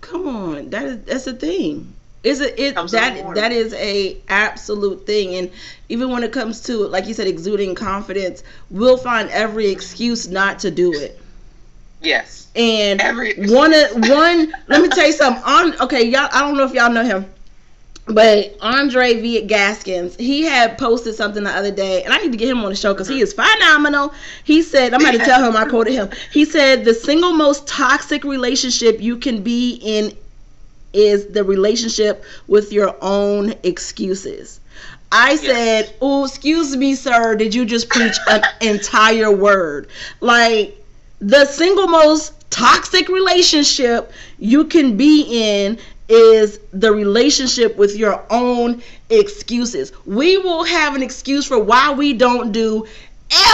Come 0.00 0.28
on. 0.28 0.70
That 0.70 0.84
is 0.84 0.98
that's 1.04 1.26
a 1.26 1.32
thing. 1.34 1.94
Is 2.22 2.40
it 2.40 2.58
it 2.58 2.74
Comes 2.74 2.92
in 2.92 3.14
the 3.14 3.22
that 3.22 3.34
that 3.34 3.52
is 3.52 3.72
a 3.74 4.16
absolute 4.28 5.06
thing 5.06 5.34
and 5.36 5.50
even 5.88 6.10
when 6.10 6.22
it 6.22 6.32
comes 6.32 6.60
to 6.62 6.86
like 6.88 7.06
you 7.06 7.14
said 7.14 7.26
exuding 7.26 7.74
confidence, 7.74 8.42
we'll 8.70 8.96
find 8.98 9.28
every 9.30 9.68
excuse 9.68 10.28
not 10.28 10.60
to 10.60 10.70
do 10.70 10.92
it. 10.92 11.20
Yes. 12.00 12.48
And 12.54 13.00
Every 13.00 13.34
one 13.48 13.72
one 13.72 14.52
let 14.68 14.80
me 14.80 14.88
tell 14.88 15.06
you 15.06 15.12
something. 15.24 15.42
On 15.42 15.80
okay, 15.82 16.04
y'all 16.04 16.28
I 16.32 16.40
don't 16.42 16.56
know 16.56 16.64
if 16.64 16.72
y'all 16.72 16.92
know 16.92 17.04
him. 17.04 17.26
But 18.06 18.56
Andre 18.60 19.20
V. 19.20 19.42
Gaskins, 19.42 20.14
he 20.16 20.42
had 20.42 20.78
posted 20.78 21.16
something 21.16 21.42
the 21.42 21.50
other 21.50 21.72
day, 21.72 22.04
and 22.04 22.12
I 22.12 22.18
need 22.18 22.30
to 22.30 22.38
get 22.38 22.48
him 22.48 22.62
on 22.62 22.70
the 22.70 22.76
show 22.76 22.94
because 22.94 23.08
he 23.08 23.20
is 23.20 23.32
phenomenal. 23.32 24.14
He 24.44 24.62
said, 24.62 24.94
I'm 24.94 25.00
going 25.00 25.18
to 25.18 25.24
tell 25.24 25.44
him, 25.44 25.56
I 25.56 25.64
quoted 25.64 25.92
him. 25.92 26.10
He 26.32 26.44
said, 26.44 26.84
The 26.84 26.94
single 26.94 27.32
most 27.32 27.66
toxic 27.66 28.22
relationship 28.22 29.00
you 29.00 29.16
can 29.16 29.42
be 29.42 29.80
in 29.82 30.16
is 30.92 31.26
the 31.26 31.42
relationship 31.42 32.24
with 32.46 32.72
your 32.72 32.94
own 33.02 33.54
excuses. 33.64 34.60
I 35.10 35.34
said, 35.34 35.92
Oh, 36.00 36.26
excuse 36.26 36.76
me, 36.76 36.94
sir. 36.94 37.34
Did 37.34 37.56
you 37.56 37.64
just 37.64 37.88
preach 37.88 38.16
an 38.28 38.42
entire 38.60 39.32
word? 39.32 39.88
Like, 40.20 40.80
the 41.18 41.44
single 41.44 41.88
most 41.88 42.34
toxic 42.50 43.08
relationship 43.08 44.12
you 44.38 44.64
can 44.64 44.96
be 44.96 45.22
in 45.28 45.78
is 46.08 46.58
the 46.72 46.92
relationship 46.92 47.76
with 47.76 47.96
your 47.96 48.24
own 48.30 48.82
excuses. 49.10 49.92
We 50.04 50.38
will 50.38 50.64
have 50.64 50.94
an 50.94 51.02
excuse 51.02 51.46
for 51.46 51.58
why 51.58 51.92
we 51.92 52.12
don't 52.12 52.52
do 52.52 52.86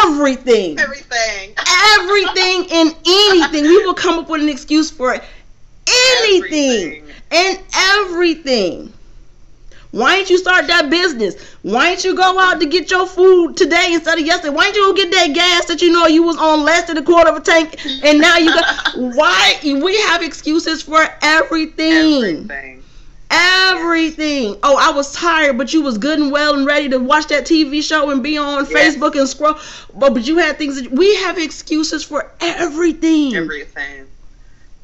everything. 0.04 0.78
Everything. 0.78 1.54
Everything 1.98 2.66
and 2.72 2.94
anything. 3.06 3.64
We 3.64 3.84
will 3.86 3.94
come 3.94 4.18
up 4.18 4.28
with 4.28 4.42
an 4.42 4.48
excuse 4.48 4.90
for 4.90 5.12
anything 5.86 7.02
Everything. 7.02 7.04
and 7.30 7.58
everything. 7.74 8.92
Why 9.92 10.16
didn't 10.16 10.30
you 10.30 10.38
start 10.38 10.66
that 10.68 10.90
business? 10.90 11.36
Why 11.62 11.90
didn't 11.90 12.04
you 12.04 12.16
go 12.16 12.38
out 12.38 12.60
to 12.60 12.66
get 12.66 12.90
your 12.90 13.06
food 13.06 13.56
today 13.56 13.90
instead 13.92 14.18
of 14.18 14.26
yesterday? 14.26 14.54
Why 14.54 14.64
didn't 14.64 14.76
you 14.76 14.86
go 14.88 14.94
get 14.94 15.12
that 15.12 15.34
gas 15.34 15.66
that 15.66 15.82
you 15.82 15.92
know 15.92 16.06
you 16.06 16.22
was 16.24 16.36
on 16.36 16.64
less 16.64 16.86
than 16.88 16.98
a 16.98 17.02
quarter 17.02 17.30
of 17.30 17.36
a 17.36 17.40
tank 17.40 17.78
and 18.04 18.20
now 18.20 18.38
you 18.38 18.46
got 18.54 18.66
why 18.96 19.58
we 19.62 20.00
have 20.02 20.22
excuses 20.22 20.82
for 20.82 21.02
everything. 21.22 21.92
Everything. 22.24 22.82
Everything. 23.30 24.56
Oh, 24.62 24.76
I 24.78 24.92
was 24.94 25.12
tired, 25.12 25.56
but 25.58 25.72
you 25.72 25.82
was 25.82 25.98
good 25.98 26.18
and 26.18 26.30
well 26.32 26.54
and 26.54 26.66
ready 26.66 26.88
to 26.90 26.98
watch 26.98 27.28
that 27.28 27.46
TV 27.46 27.82
show 27.82 28.10
and 28.10 28.22
be 28.22 28.36
on 28.38 28.66
Yes. 28.68 28.96
Facebook 28.96 29.18
and 29.18 29.28
scroll. 29.28 29.54
But 29.94 30.14
but 30.14 30.26
you 30.26 30.38
had 30.38 30.58
things 30.58 30.80
that 30.80 30.90
we 30.92 31.14
have 31.16 31.38
excuses 31.38 32.04
for 32.04 32.30
everything. 32.40 33.34
Everything. 33.34 34.06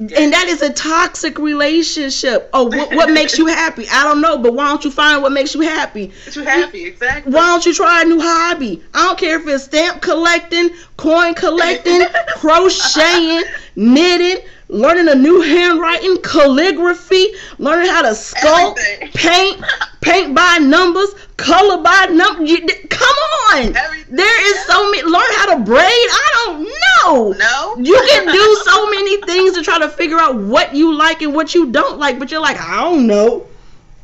And 0.01 0.33
that 0.33 0.47
is 0.47 0.63
a 0.63 0.73
toxic 0.73 1.39
relationship. 1.39 2.49
Oh, 2.53 2.67
what, 2.67 2.95
what 2.95 3.11
makes 3.11 3.37
you 3.37 3.47
happy? 3.47 3.85
I 3.91 4.05
don't 4.05 4.21
know, 4.21 4.39
but 4.39 4.55
why 4.55 4.69
don't 4.69 4.85
you 4.85 4.93
find 4.93 5.23
what 5.23 5.33
makes 5.33 5.55
you 5.57 5.63
happy? 5.63 6.13
Too 6.31 6.45
happy, 6.45 6.85
exactly. 6.85 7.33
Why 7.33 7.49
don't 7.49 7.67
you 7.67 7.75
try 7.75 8.03
a 8.03 8.05
new 8.05 8.21
hobby? 8.21 8.81
I 8.95 9.07
don't 9.07 9.19
care 9.19 9.41
if 9.41 9.49
it's 9.49 9.65
stamp 9.65 10.01
collecting, 10.01 10.71
coin 10.97 11.35
collecting, 11.35 12.03
crocheting, 12.37 13.43
knitting, 13.75 14.45
learning 14.69 15.09
a 15.09 15.15
new 15.15 15.41
handwriting, 15.41 16.19
calligraphy, 16.23 17.29
learning 17.59 17.89
how 17.91 18.03
to 18.03 18.09
sculpt, 18.09 18.79
Everything. 18.79 19.11
paint, 19.13 19.65
paint 20.01 20.35
by 20.35 20.59
numbers, 20.59 21.15
color 21.37 21.83
by 21.83 22.07
number. 22.07 22.45
Come 22.89 23.17
on. 23.53 23.77
Everything. 23.77 24.17
There 24.17 24.51
is 24.51 24.65
so 24.67 24.91
many. 24.91 25.03
Learn 25.05 25.31
how 25.37 25.57
to 25.57 25.65
braid. 25.65 25.83
I 25.85 26.45
don't 26.47 26.63
know. 26.65 27.33
No. 27.33 27.77
You 27.79 27.97
can 28.11 28.27
do 28.27 28.57
so 28.65 28.91
many 28.91 29.23
things 29.23 29.55
to 29.55 29.63
try 29.63 29.79
to 29.79 29.89
figure 29.89 30.19
out 30.19 30.37
what 30.37 30.75
you 30.75 30.95
like 30.95 31.23
and 31.23 31.35
what 31.35 31.55
you 31.55 31.71
don't 31.71 31.99
like, 31.99 32.19
but 32.19 32.31
you're 32.31 32.41
like, 32.41 32.61
I 32.61 32.83
don't 32.83 33.07
know. 33.07 33.47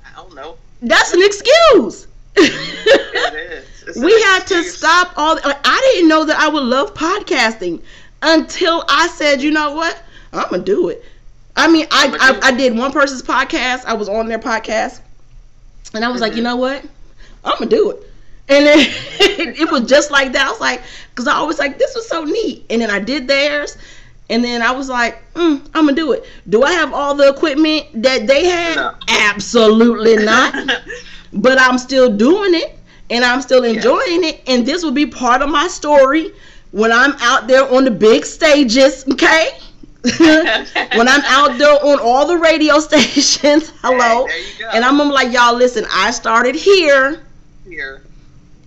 I 0.05 0.15
don't 0.17 0.35
know. 0.35 0.57
That's 0.83 1.13
an 1.13 1.23
excuse. 1.23 2.07
It 2.37 3.35
is. 3.35 3.65
It's 3.87 3.99
we 3.99 4.13
had 4.23 4.47
to 4.47 4.63
stop 4.65 5.13
all. 5.17 5.35
Like, 5.35 5.59
I 5.65 5.93
didn't 5.93 6.09
know 6.09 6.25
that 6.25 6.39
I 6.39 6.49
would 6.49 6.63
love 6.63 6.95
podcasting 6.95 7.83
until 8.23 8.85
I 8.89 9.09
said, 9.09 9.43
you 9.43 9.51
know 9.51 9.73
what, 9.75 10.03
I'm 10.35 10.51
gonna 10.51 10.63
do 10.65 10.89
it. 10.89 11.03
I 11.57 11.69
mean, 11.71 11.87
I 11.91 12.17
I, 12.43 12.49
I 12.49 12.53
did 12.53 12.77
one 12.77 12.93
person's 12.93 13.23
podcast. 13.23 13.85
I 13.87 13.95
was 13.95 14.09
on 14.09 14.29
their 14.29 14.39
podcast, 14.39 15.01
and 15.95 16.05
I 16.05 16.09
was 16.09 16.21
like, 16.21 16.33
Mhm. 16.33 16.37
you 16.37 16.43
know 16.43 16.57
what, 16.57 16.85
I'm 17.45 17.55
gonna 17.59 17.71
do 17.71 17.91
it. 17.91 17.99
And 18.49 18.67
then 18.67 18.79
it 19.21 19.71
was 19.71 19.83
just 19.89 20.11
like 20.11 20.33
that. 20.33 20.47
I 20.47 20.51
was 20.51 20.61
like, 20.61 20.83
because 21.11 21.27
I 21.29 21.35
always 21.35 21.59
like 21.59 21.79
this 21.79 21.95
was 21.95 22.09
so 22.09 22.25
neat. 22.25 22.67
And 22.71 22.81
then 22.83 22.91
I 22.91 22.99
did 22.99 23.27
theirs, 23.29 23.77
and 24.31 24.45
then 24.45 24.63
I 24.63 24.73
was 24.73 24.89
like, 24.89 25.23
mm, 25.35 25.61
I'm 25.75 25.85
gonna 25.87 25.93
do 25.93 26.13
it. 26.13 26.25
Do 26.49 26.63
I 26.63 26.73
have 26.73 26.93
all 26.93 27.15
the 27.15 27.29
equipment 27.29 27.87
that 28.03 28.27
they 28.27 28.47
had? 28.47 28.77
No. 28.77 28.95
Absolutely 29.09 30.17
not 30.25 30.55
but 31.33 31.61
I'm 31.61 31.79
still 31.79 32.17
doing 32.17 32.55
it 32.55 32.79
and 33.11 33.25
I'm 33.25 33.41
still 33.43 33.65
enjoying 33.65 34.25
it. 34.25 34.43
And 34.47 34.65
this 34.67 34.83
will 34.85 34.93
be 34.93 35.07
part 35.07 35.43
of 35.43 35.49
my 35.51 35.67
story 35.69 36.33
when 36.71 36.93
I'm 36.93 37.13
out 37.21 37.47
there 37.49 37.69
on 37.73 37.85
the 37.85 37.91
big 37.91 38.25
stages, 38.25 39.05
okay? 39.13 39.49
when 40.19 41.09
I'm 41.09 41.23
out 41.25 41.57
there 41.57 41.83
on 41.83 41.99
all 41.99 42.27
the 42.27 42.37
radio 42.37 42.79
stations, 42.81 43.73
hello. 43.81 44.27
Hey, 44.27 44.33
there 44.33 44.39
you 44.39 44.59
go. 44.59 44.69
And 44.75 44.85
I'm 44.85 44.99
be 44.99 45.05
like, 45.05 45.33
y'all, 45.33 45.57
listen, 45.57 45.87
I 45.91 46.11
started 46.11 46.55
here. 46.55 47.23
here. 47.67 48.03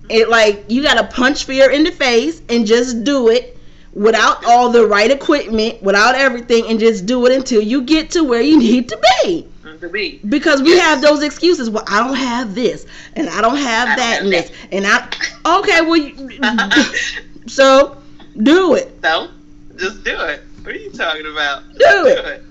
It 0.09 0.29
like 0.29 0.65
you 0.67 0.81
gotta 0.81 1.03
punch 1.03 1.45
fear 1.45 1.69
in 1.69 1.83
the 1.83 1.91
face 1.91 2.41
and 2.49 2.65
just 2.65 3.03
do 3.03 3.29
it 3.29 3.55
without 3.93 4.45
all 4.45 4.71
the 4.71 4.87
right 4.87 5.11
equipment, 5.11 5.83
without 5.83 6.15
everything, 6.15 6.65
and 6.69 6.79
just 6.79 7.05
do 7.05 7.25
it 7.27 7.31
until 7.31 7.61
you 7.61 7.83
get 7.83 8.09
to 8.11 8.23
where 8.23 8.41
you 8.41 8.57
need 8.57 8.89
to 8.89 8.99
be. 9.23 9.47
to 9.79 9.89
be. 9.89 10.19
Because 10.27 10.63
we 10.63 10.69
yes. 10.69 10.81
have 10.81 11.01
those 11.03 11.21
excuses. 11.21 11.69
Well, 11.69 11.83
I 11.87 11.99
don't 11.99 12.15
have 12.15 12.55
this, 12.55 12.87
and 13.15 13.29
I 13.29 13.41
don't 13.41 13.57
have 13.57 13.89
I 13.89 13.95
that, 13.95 14.19
don't 14.23 14.33
have 14.33 14.33
and 14.33 14.33
this, 14.33 14.51
and 14.71 14.87
I. 14.87 15.59
Okay, 15.59 15.81
well, 15.81 15.97
you, 15.97 17.21
so 17.47 18.01
do 18.41 18.73
it. 18.73 18.97
So, 19.03 19.29
just 19.75 20.03
do 20.03 20.19
it. 20.21 20.41
What 20.67 20.75
are 20.75 20.79
you 20.79 20.91
talking 20.91 21.25
about? 21.25 21.63
Do, 21.75 22.07
it. 22.07 22.43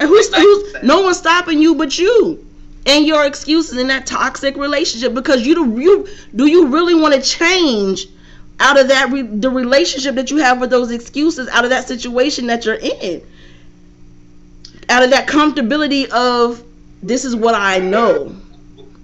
And 0.00 0.08
who's, 0.08 0.34
who's 0.34 0.82
no 0.82 1.02
one's 1.02 1.18
stopping 1.18 1.62
you 1.62 1.76
but 1.76 1.96
you 1.96 2.44
and 2.86 3.06
your 3.06 3.24
excuses 3.24 3.78
in 3.78 3.86
that 3.86 4.04
toxic 4.04 4.56
relationship 4.56 5.14
because 5.14 5.46
you 5.46 5.54
do 5.54 5.80
you 5.80 6.08
do 6.34 6.46
you 6.46 6.66
really 6.66 6.96
want 6.96 7.14
to 7.14 7.20
change 7.20 8.08
out 8.58 8.80
of 8.80 8.88
that 8.88 9.12
re, 9.12 9.22
the 9.22 9.48
relationship 9.48 10.16
that 10.16 10.28
you 10.28 10.38
have 10.38 10.60
with 10.60 10.70
those 10.70 10.90
excuses 10.90 11.46
out 11.50 11.62
of 11.62 11.70
that 11.70 11.86
situation 11.86 12.48
that 12.48 12.64
you're 12.64 12.80
in 12.82 13.22
out 14.88 15.04
of 15.04 15.10
that 15.10 15.28
comfortability 15.28 16.08
of 16.08 16.64
this 17.00 17.24
is 17.24 17.36
what 17.36 17.54
I 17.54 17.78
know. 17.78 18.34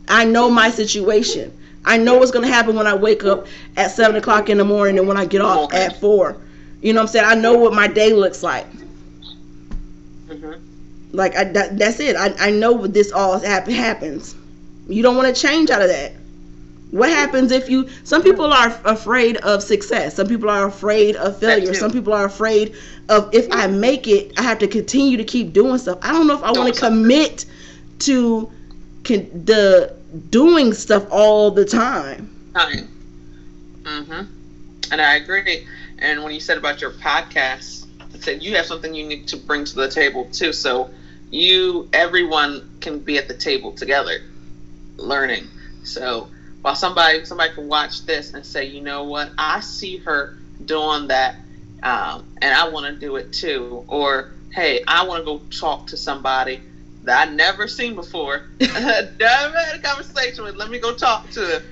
I 0.09 0.24
know 0.24 0.51
my 0.51 0.68
situation. 0.68 1.57
I 1.84 1.97
know 1.97 2.18
what's 2.18 2.32
gonna 2.32 2.49
happen 2.49 2.74
when 2.74 2.88
I 2.88 2.95
wake 2.97 3.22
up 3.22 3.47
at 3.76 3.93
seven 3.93 4.16
o'clock 4.16 4.51
in 4.51 4.59
the 4.59 4.64
morning 4.64 4.99
and 4.99 5.07
when 5.07 5.16
I 5.16 5.26
get 5.26 5.43
off 5.43 5.72
at 5.72 6.01
four. 6.01 6.38
You 6.83 6.93
know 6.93 7.01
what 7.01 7.09
I'm 7.09 7.12
saying? 7.12 7.24
I 7.26 7.35
know 7.35 7.57
what 7.57 7.72
my 7.72 7.87
day 7.87 8.12
looks 8.12 8.43
like. 8.43 8.66
Mm-hmm. 10.28 10.53
Like 11.12 11.37
I, 11.37 11.45
that, 11.45 11.78
that's 11.78 12.01
it. 12.01 12.16
I, 12.16 12.35
I 12.39 12.51
know 12.51 12.72
what 12.72 12.93
this 12.93 13.12
all 13.12 13.39
happens. 13.39 14.35
You 14.89 15.03
don't 15.03 15.16
want 15.16 15.35
to 15.35 15.41
change 15.41 15.70
out 15.70 15.80
of 15.80 15.89
that. 15.89 16.12
What 16.91 17.09
happens 17.09 17.53
if 17.53 17.70
you? 17.70 17.89
Some 18.05 18.22
people 18.22 18.53
are 18.53 18.78
afraid 18.85 19.39
of 19.39 19.62
success. 19.62 20.14
Some 20.16 20.26
people 20.26 20.51
are 20.51 20.66
afraid 20.66 21.16
of 21.16 21.39
failure. 21.39 21.72
Some 21.72 21.91
people 21.91 22.12
are 22.12 22.26
afraid 22.26 22.74
of 23.09 23.35
if 23.35 23.49
I 23.51 23.66
make 23.66 24.07
it, 24.09 24.39
I 24.39 24.43
have 24.43 24.59
to 24.59 24.66
continue 24.66 25.16
to 25.16 25.24
keep 25.24 25.55
doing 25.55 25.78
stuff. 25.78 25.99
I 26.03 26.12
don't 26.12 26.26
know 26.26 26.35
if 26.35 26.43
I 26.43 26.53
want 26.53 26.74
to 26.74 26.78
commit 26.80 27.47
to 28.01 28.51
con- 29.05 29.45
the 29.47 29.95
doing 30.28 30.74
stuff 30.74 31.07
all 31.11 31.51
the 31.51 31.64
time. 31.64 32.28
Time. 32.55 32.89
Mhm. 33.85 34.26
And 34.91 35.01
I 35.01 35.14
agree. 35.14 35.66
And 36.03 36.25
when 36.25 36.35
you 36.35 36.41
said 36.41 36.59
about 36.59 36.81
your 36.81 36.91
podcast, 36.91 37.87
I 38.13 38.19
said 38.19 38.43
you 38.43 38.57
have 38.57 38.67
something 38.67 38.93
unique 38.93 39.29
to 39.29 39.37
bring 39.37 39.65
to 39.65 39.75
the 39.77 39.89
table 39.89 40.25
too. 40.33 40.53
So 40.53 40.91
you, 41.31 41.89
everyone 41.93 42.69
can 42.81 42.99
be 42.99 43.19
at 43.19 43.29
the 43.29 43.35
table 43.35 43.71
together, 43.71 44.19
learning. 44.97 45.47
So 45.85 46.29
while 46.63 46.75
somebody 46.75 47.25
somebody 47.25 47.55
can 47.55 47.69
watch 47.69 48.05
this 48.05 48.35
and 48.35 48.45
say, 48.45 48.65
you 48.65 48.81
know 48.81 49.05
what, 49.05 49.33
I 49.39 49.61
see 49.61 49.99
her 49.99 50.37
doing 50.65 51.07
that, 51.09 51.37
um, 51.85 52.25
and 52.43 52.53
I 52.53 52.69
want 52.69 52.87
to 52.87 52.99
do 52.99 53.15
it 53.15 53.33
too, 53.33 53.85
or 53.87 54.33
hey, 54.53 54.83
I 54.87 55.07
want 55.07 55.21
to 55.21 55.25
go 55.25 55.39
talk 55.51 55.87
to 55.89 55.97
somebody 55.97 56.61
that 57.05 57.29
I 57.29 57.31
never 57.31 57.69
seen 57.69 57.95
before, 57.95 58.43
never 58.61 58.77
had 58.81 59.77
a 59.77 59.81
conversation 59.81 60.43
with. 60.43 60.57
Let 60.57 60.69
me 60.69 60.81
go 60.81 60.93
talk 60.95 61.31
to 61.31 61.41
them. 61.41 61.63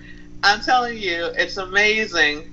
I'm 0.44 0.60
telling 0.60 0.96
you, 0.98 1.30
it's 1.36 1.56
amazing 1.56 2.44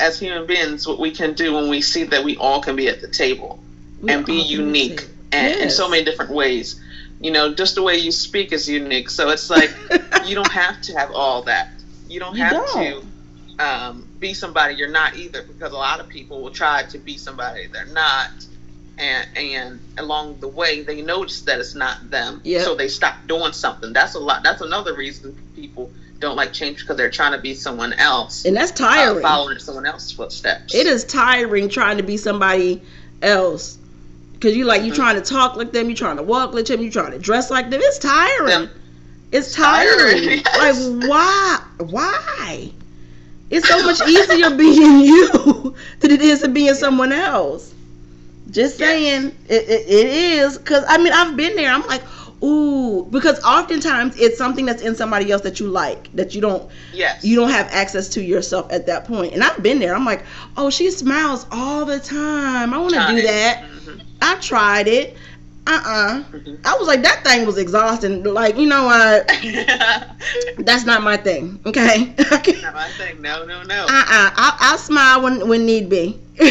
as 0.00 0.18
human 0.18 0.46
beings 0.46 0.86
what 0.86 0.98
we 0.98 1.10
can 1.10 1.34
do 1.34 1.54
when 1.54 1.68
we 1.68 1.80
see 1.80 2.04
that 2.04 2.24
we 2.24 2.36
all 2.36 2.60
can 2.60 2.74
be 2.76 2.88
at 2.88 3.00
the 3.00 3.08
table 3.08 3.62
we 4.00 4.12
and 4.12 4.26
be 4.26 4.40
unique 4.40 5.06
and 5.32 5.54
yes. 5.54 5.62
in 5.62 5.70
so 5.70 5.88
many 5.88 6.04
different 6.04 6.32
ways 6.32 6.80
you 7.20 7.30
know, 7.30 7.54
just 7.54 7.74
the 7.74 7.82
way 7.82 7.96
you 7.96 8.10
speak 8.10 8.52
is 8.52 8.68
unique. 8.68 9.10
So 9.10 9.28
it's 9.28 9.50
like 9.50 9.70
you 10.24 10.34
don't 10.34 10.50
have 10.50 10.80
to 10.82 10.98
have 10.98 11.10
all 11.12 11.42
that. 11.42 11.68
You 12.08 12.18
don't 12.18 12.34
you 12.34 12.42
have 12.42 12.52
don't. 12.52 13.04
to 13.58 13.64
um, 13.64 14.08
be 14.18 14.34
somebody 14.34 14.74
you're 14.74 14.88
not 14.88 15.16
either, 15.16 15.42
because 15.42 15.72
a 15.72 15.76
lot 15.76 16.00
of 16.00 16.08
people 16.08 16.42
will 16.42 16.50
try 16.50 16.82
to 16.84 16.98
be 16.98 17.18
somebody 17.18 17.66
they're 17.66 17.84
not, 17.86 18.30
and 18.98 19.28
and 19.36 19.80
along 19.98 20.40
the 20.40 20.48
way 20.48 20.82
they 20.82 21.02
notice 21.02 21.42
that 21.42 21.60
it's 21.60 21.74
not 21.74 22.10
them, 22.10 22.40
yep. 22.42 22.62
so 22.62 22.74
they 22.74 22.88
stop 22.88 23.14
doing 23.26 23.52
something. 23.52 23.92
That's 23.92 24.14
a 24.14 24.18
lot. 24.18 24.42
That's 24.42 24.62
another 24.62 24.94
reason 24.94 25.36
people 25.54 25.92
don't 26.20 26.36
like 26.36 26.52
change 26.52 26.80
because 26.80 26.96
they're 26.96 27.10
trying 27.10 27.32
to 27.32 27.38
be 27.38 27.54
someone 27.54 27.92
else, 27.94 28.44
and 28.44 28.56
that's 28.56 28.72
tiring. 28.72 29.24
Uh, 29.24 29.28
following 29.28 29.58
someone 29.58 29.86
else's 29.86 30.12
footsteps. 30.12 30.74
It 30.74 30.86
is 30.86 31.04
tiring 31.04 31.68
trying 31.68 31.96
to 31.96 32.02
be 32.02 32.16
somebody 32.16 32.82
else 33.22 33.78
Cause 34.40 34.56
you 34.56 34.64
like 34.64 34.82
you 34.82 34.88
mm-hmm. 34.88 34.96
trying 34.96 35.16
to 35.16 35.20
talk 35.20 35.56
like 35.56 35.72
them, 35.72 35.90
you 35.90 35.94
trying 35.94 36.16
to 36.16 36.22
walk 36.22 36.54
like 36.54 36.64
them, 36.64 36.80
you 36.80 36.90
trying 36.90 37.12
to 37.12 37.18
dress 37.18 37.50
like 37.50 37.68
them. 37.68 37.80
It's 37.82 37.98
tiring. 37.98 38.46
Them. 38.46 38.70
It's 39.32 39.54
tiring. 39.54 39.98
tiring. 39.98 40.38
Yes. 40.44 40.88
Like 40.88 41.10
why? 41.10 41.62
Why? 41.78 42.72
It's 43.50 43.68
so 43.68 43.82
much 43.84 44.00
easier 44.08 44.56
being 44.56 45.00
you 45.00 45.74
than 46.00 46.10
it 46.10 46.22
is 46.22 46.40
to 46.40 46.48
being 46.48 46.74
someone 46.74 47.12
else. 47.12 47.74
Just 48.50 48.78
saying, 48.78 49.24
yes. 49.24 49.32
it, 49.48 49.68
it, 49.68 49.88
it 49.88 50.06
is. 50.08 50.56
Cause 50.58 50.84
I 50.88 50.96
mean, 50.96 51.12
I've 51.12 51.36
been 51.36 51.54
there. 51.54 51.70
I'm 51.70 51.86
like, 51.86 52.02
ooh, 52.42 53.06
because 53.10 53.42
oftentimes 53.44 54.16
it's 54.18 54.38
something 54.38 54.66
that's 54.66 54.82
in 54.82 54.94
somebody 54.94 55.30
else 55.30 55.42
that 55.42 55.60
you 55.60 55.68
like 55.68 56.14
that 56.14 56.34
you 56.34 56.40
don't. 56.40 56.70
Yes. 56.92 57.24
You 57.24 57.36
don't 57.36 57.50
have 57.50 57.68
access 57.70 58.08
to 58.10 58.22
yourself 58.22 58.72
at 58.72 58.86
that 58.86 59.04
point. 59.04 59.34
And 59.34 59.42
I've 59.42 59.62
been 59.62 59.78
there. 59.78 59.94
I'm 59.94 60.04
like, 60.04 60.24
oh, 60.56 60.70
she 60.70 60.90
smiles 60.90 61.46
all 61.50 61.84
the 61.84 61.98
time. 61.98 62.74
I 62.74 62.78
want 62.78 62.94
to 62.94 63.06
do 63.08 63.22
that. 63.22 63.64
Mm-hmm. 63.64 64.00
I 64.22 64.34
tried 64.36 64.88
it. 64.88 65.16
Uh 65.66 65.72
uh-uh. 65.72 66.24
mm-hmm. 66.32 66.54
I 66.64 66.76
was 66.78 66.88
like, 66.88 67.02
that 67.02 67.22
thing 67.22 67.46
was 67.46 67.58
exhausting. 67.58 68.24
Like, 68.24 68.56
you 68.56 68.66
know 68.66 68.84
what? 68.84 69.26
That's 70.58 70.84
not 70.84 71.02
my 71.02 71.16
thing. 71.16 71.60
Okay. 71.66 72.14
not 72.62 72.74
my 72.74 72.88
thing. 72.96 73.20
No, 73.20 73.44
no, 73.44 73.62
no. 73.62 73.82
Uh 73.84 73.92
uh-uh. 73.92 74.30
I'll, 74.36 74.56
I'll 74.58 74.78
smile 74.78 75.22
when 75.22 75.46
when 75.48 75.66
need 75.66 75.88
be. 75.88 76.18
yeah, 76.40 76.50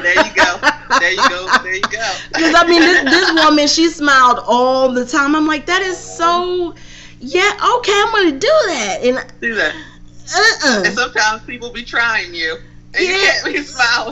there 0.00 0.14
you 0.14 0.34
go. 0.34 0.58
There 1.00 1.10
you 1.10 1.28
go. 1.28 1.48
There 1.62 1.74
you 1.74 1.82
go. 1.82 2.12
Because 2.28 2.54
I 2.54 2.66
mean, 2.68 2.80
this 2.80 3.04
this 3.04 3.44
woman, 3.44 3.66
she 3.66 3.88
smiled 3.88 4.40
all 4.46 4.92
the 4.92 5.06
time. 5.06 5.34
I'm 5.34 5.46
like, 5.46 5.66
that 5.66 5.82
is 5.82 5.96
so. 5.98 6.74
Yeah. 7.20 7.50
Okay, 7.78 7.92
I'm 7.94 8.12
gonna 8.12 8.38
do 8.38 8.54
that. 8.68 8.98
And 9.02 9.40
do 9.40 9.54
that. 9.54 9.74
Uh-uh. 9.74 10.82
And 10.84 10.94
sometimes 10.94 11.42
people 11.44 11.70
be 11.72 11.84
trying 11.84 12.34
you 12.34 12.58
yeah, 12.94 13.42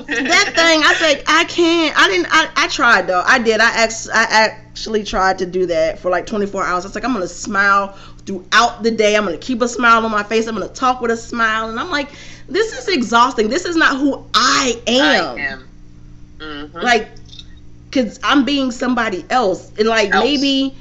that 0.07 0.53
thing, 0.55 0.83
I 0.83 0.95
said 0.99 1.25
I 1.27 1.45
can't. 1.45 1.99
I 1.99 2.09
didn't. 2.09 2.27
I, 2.31 2.51
I 2.57 2.68
tried 2.68 3.07
though. 3.07 3.22
I 3.25 3.39
did. 3.39 3.61
I 3.61 3.83
ex, 3.83 4.09
I 4.09 4.25
actually 4.25 5.05
tried 5.05 5.39
to 5.39 5.47
do 5.47 5.66
that 5.66 5.99
for 5.99 6.11
like 6.11 6.27
24 6.27 6.64
hours. 6.64 6.85
I 6.85 6.89
was 6.89 6.95
like, 6.95 7.05
I'm 7.05 7.12
gonna 7.12 7.27
smile 7.27 7.97
throughout 8.27 8.83
the 8.83 8.91
day. 8.91 9.16
I'm 9.16 9.25
gonna 9.25 9.39
keep 9.39 9.62
a 9.62 9.68
smile 9.68 10.05
on 10.05 10.11
my 10.11 10.22
face. 10.22 10.47
I'm 10.47 10.55
gonna 10.55 10.68
talk 10.68 11.01
with 11.01 11.11
a 11.11 11.16
smile, 11.16 11.70
and 11.70 11.81
I'm 11.81 11.91
like, 11.91 12.11
this 12.49 12.72
is 12.72 12.89
exhausting. 12.89 13.49
This 13.49 13.64
is 13.64 13.77
not 13.77 13.99
who 13.99 14.25
I 14.35 14.83
am. 14.87 15.39
I 15.39 15.41
am. 15.41 15.68
Mm-hmm. 16.39 16.79
Like, 16.79 17.09
cause 17.91 18.20
I'm 18.22 18.45
being 18.45 18.70
somebody 18.70 19.25
else, 19.31 19.72
and 19.79 19.89
like 19.89 20.11
else. 20.11 20.25
maybe 20.25 20.77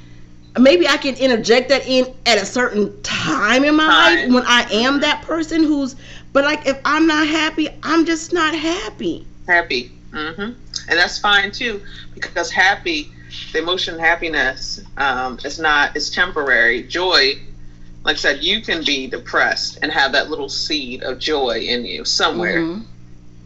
maybe 0.60 0.88
I 0.88 0.98
can 0.98 1.16
interject 1.16 1.70
that 1.70 1.88
in 1.88 2.14
at 2.26 2.38
a 2.38 2.46
certain 2.46 3.02
time 3.02 3.64
in 3.64 3.76
my 3.76 3.86
time. 3.86 4.16
life 4.16 4.34
when 4.34 4.44
I 4.46 4.68
am 4.72 5.00
that 5.02 5.24
person 5.24 5.64
who's 5.64 5.96
but 6.34 6.44
like 6.44 6.66
if 6.66 6.80
I'm 6.84 7.08
not 7.08 7.28
happy, 7.28 7.70
I'm 7.84 8.06
just 8.06 8.34
not 8.34 8.54
happy. 8.56 9.26
Happy. 9.48 9.92
Mm-hmm. 10.12 10.42
And 10.42 11.00
that's 11.00 11.20
fine 11.20 11.52
too, 11.52 11.82
because 12.14 12.52
happy, 12.52 13.12
the 13.52 13.60
emotion 13.60 13.98
happiness, 13.98 14.82
um, 14.98 15.40
is 15.44 15.60
not 15.60 15.96
is 15.96 16.10
temporary. 16.10 16.84
Joy, 16.84 17.40
like 18.04 18.16
I 18.16 18.20
said, 18.20 18.44
you 18.44 18.62
can 18.62 18.84
be 18.84 19.08
depressed 19.08 19.80
and 19.82 19.92
have 19.92 20.12
that 20.12 20.30
little 20.30 20.50
seed 20.50 21.04
of 21.04 21.20
joy 21.20 21.60
in 21.60 21.86
you 21.86 22.04
somewhere, 22.06 22.60
mm-hmm. 22.60 22.82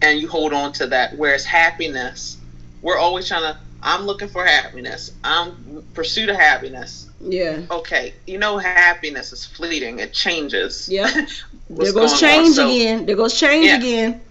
and 0.01 0.19
you 0.19 0.27
hold 0.27 0.53
on 0.53 0.73
to 0.73 0.87
that. 0.87 1.17
Whereas 1.17 1.45
happiness, 1.45 2.37
we're 2.81 2.97
always 2.97 3.27
trying 3.27 3.53
to. 3.53 3.57
I'm 3.81 4.05
looking 4.05 4.27
for 4.27 4.43
happiness. 4.43 5.13
I'm 5.23 5.85
pursuit 5.93 6.29
of 6.29 6.35
happiness. 6.35 7.06
Yeah. 7.19 7.61
Okay. 7.71 8.13
You 8.25 8.37
know, 8.37 8.57
happiness 8.57 9.33
is 9.33 9.45
fleeting. 9.45 9.99
It 9.99 10.13
changes. 10.13 10.87
Yeah. 10.89 11.09
there 11.69 11.93
goes 11.93 12.19
change 12.19 12.55
so, 12.55 12.69
again. 12.69 13.05
There 13.05 13.15
goes 13.15 13.39
change 13.39 13.65
yeah. 13.65 13.77
again. 13.77 14.21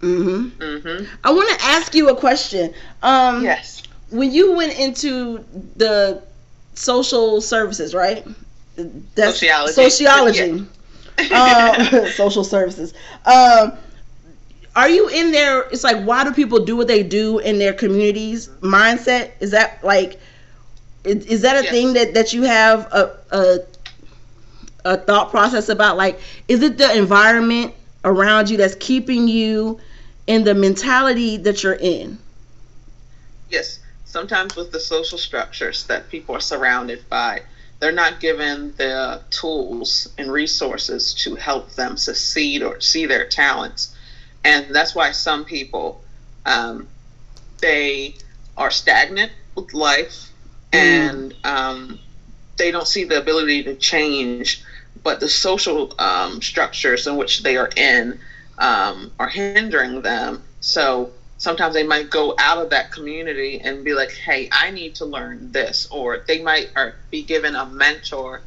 Mm-hmm. 0.00 0.62
Mm-hmm. 0.62 1.14
I 1.24 1.32
want 1.32 1.58
to 1.58 1.64
ask 1.66 1.94
you 1.94 2.08
a 2.08 2.16
question. 2.16 2.72
Um, 3.02 3.42
yes. 3.42 3.82
When 4.10 4.32
you 4.32 4.52
went 4.52 4.78
into 4.78 5.44
the 5.76 6.22
social 6.74 7.40
services, 7.40 7.94
right? 7.94 8.26
That's 8.76 9.40
sociology. 9.40 9.72
Sociology. 9.72 10.66
uh, 11.32 12.06
social 12.10 12.44
services. 12.44 12.94
Um, 13.26 13.72
are 14.76 14.88
you 14.88 15.08
in 15.08 15.32
there? 15.32 15.62
It's 15.62 15.82
like, 15.82 16.04
why 16.04 16.22
do 16.22 16.32
people 16.32 16.64
do 16.64 16.76
what 16.76 16.86
they 16.86 17.02
do 17.02 17.40
in 17.40 17.58
their 17.58 17.72
communities? 17.72 18.48
Mindset 18.60 19.32
is 19.40 19.50
that 19.50 19.82
like 19.82 20.20
is, 21.04 21.26
is 21.26 21.42
that 21.42 21.56
a 21.56 21.64
yes. 21.64 21.72
thing 21.72 21.92
that 21.94 22.14
that 22.14 22.32
you 22.32 22.42
have 22.42 22.80
a, 22.92 23.16
a 23.30 23.58
a 24.84 24.96
thought 24.96 25.30
process 25.30 25.68
about? 25.68 25.96
Like, 25.96 26.20
is 26.48 26.62
it 26.62 26.78
the 26.78 26.96
environment 26.96 27.74
around 28.04 28.50
you 28.50 28.56
that's 28.56 28.76
keeping 28.76 29.28
you 29.28 29.80
in 30.26 30.44
the 30.44 30.54
mentality 30.54 31.36
that 31.38 31.62
you're 31.62 31.74
in? 31.74 32.18
Yes. 33.50 33.80
Sometimes 34.04 34.56
with 34.56 34.72
the 34.72 34.80
social 34.80 35.18
structures 35.18 35.86
that 35.86 36.08
people 36.08 36.34
are 36.34 36.40
surrounded 36.40 37.06
by, 37.10 37.42
they're 37.78 37.92
not 37.92 38.20
given 38.20 38.72
the 38.76 39.20
tools 39.30 40.08
and 40.16 40.32
resources 40.32 41.14
to 41.14 41.34
help 41.36 41.72
them 41.72 41.96
succeed 41.96 42.62
or 42.62 42.80
see 42.80 43.06
their 43.06 43.28
talents. 43.28 43.94
And 44.44 44.74
that's 44.74 44.94
why 44.94 45.12
some 45.12 45.44
people, 45.44 46.02
um, 46.46 46.88
they 47.58 48.14
are 48.56 48.70
stagnant 48.70 49.32
with 49.54 49.74
life 49.74 50.27
and 50.72 51.34
um, 51.44 51.98
they 52.56 52.70
don't 52.70 52.86
see 52.88 53.04
the 53.04 53.18
ability 53.18 53.62
to 53.64 53.74
change, 53.74 54.62
but 55.02 55.20
the 55.20 55.28
social 55.28 55.94
um, 55.98 56.42
structures 56.42 57.06
in 57.06 57.16
which 57.16 57.42
they 57.42 57.56
are 57.56 57.70
in 57.76 58.18
um, 58.58 59.12
are 59.18 59.28
hindering 59.28 60.02
them. 60.02 60.42
So 60.60 61.10
sometimes 61.38 61.74
they 61.74 61.84
might 61.84 62.10
go 62.10 62.34
out 62.38 62.58
of 62.58 62.70
that 62.70 62.90
community 62.90 63.60
and 63.60 63.84
be 63.84 63.94
like, 63.94 64.12
"Hey, 64.12 64.48
I 64.52 64.70
need 64.70 64.94
to 64.96 65.04
learn 65.04 65.52
this," 65.52 65.86
or 65.90 66.18
they 66.26 66.42
might 66.42 66.70
be 67.10 67.22
given 67.22 67.54
a 67.54 67.66
mentor 67.66 68.42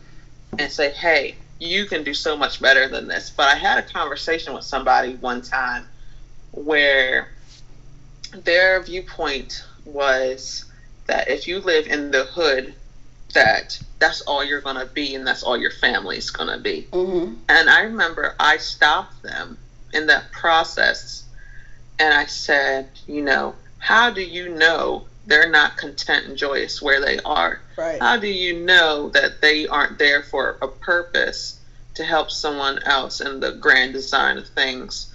and 0.60 0.72
say, 0.72 0.92
"Hey, 0.92 1.36
you 1.60 1.86
can 1.86 2.04
do 2.04 2.14
so 2.14 2.36
much 2.36 2.62
better 2.62 2.88
than 2.88 3.08
this." 3.08 3.30
But 3.30 3.48
I 3.48 3.56
had 3.56 3.78
a 3.78 3.84
conversation 3.84 4.54
with 4.54 4.64
somebody 4.64 5.16
one 5.16 5.42
time 5.42 5.88
where 6.52 7.30
their 8.34 8.82
viewpoint 8.82 9.64
was 9.86 10.66
that 11.12 11.30
if 11.30 11.46
you 11.48 11.60
live 11.60 11.88
in 11.88 12.10
the 12.12 12.24
hood 12.24 12.74
that 13.34 13.78
that's 14.00 14.22
all 14.22 14.44
you're 14.44 14.62
to 14.78 14.86
be 14.86 15.14
and 15.16 15.28
that's 15.28 15.44
all 15.44 15.58
your 15.58 15.72
family's 15.72 16.30
to 16.50 16.58
be 16.58 16.88
Mm-hmm. 16.92 17.34
and 17.50 17.70
i 17.70 17.82
remember 17.82 18.34
i 18.40 18.56
stopped 18.58 19.22
them 19.22 19.58
in 19.94 20.08
that 20.08 20.32
process 20.32 21.24
and 22.00 22.14
i 22.14 22.26
said 22.26 22.88
you 23.08 23.22
know 23.22 23.56
how 23.78 24.10
do 24.10 24.22
you 24.22 24.48
know 24.50 25.04
they're 25.26 25.50
not 25.50 25.76
content 25.76 26.26
and 26.28 26.38
joyous 26.38 26.82
where 26.82 27.02
they 27.02 27.20
are 27.26 27.60
Right. 27.78 28.00
how 28.02 28.16
do 28.18 28.28
you 28.28 28.54
know 28.54 29.10
that 29.10 29.42
they 29.42 29.68
aren't 29.68 29.98
there 29.98 30.22
for 30.22 30.56
a 30.62 30.68
purpose 30.68 31.60
to 31.96 32.04
help 32.06 32.32
someone 32.32 32.80
else 32.86 33.20
in 33.20 33.40
the 33.42 33.52
grand 33.52 33.92
design 33.94 34.38
of 34.38 34.48
things? 34.48 35.08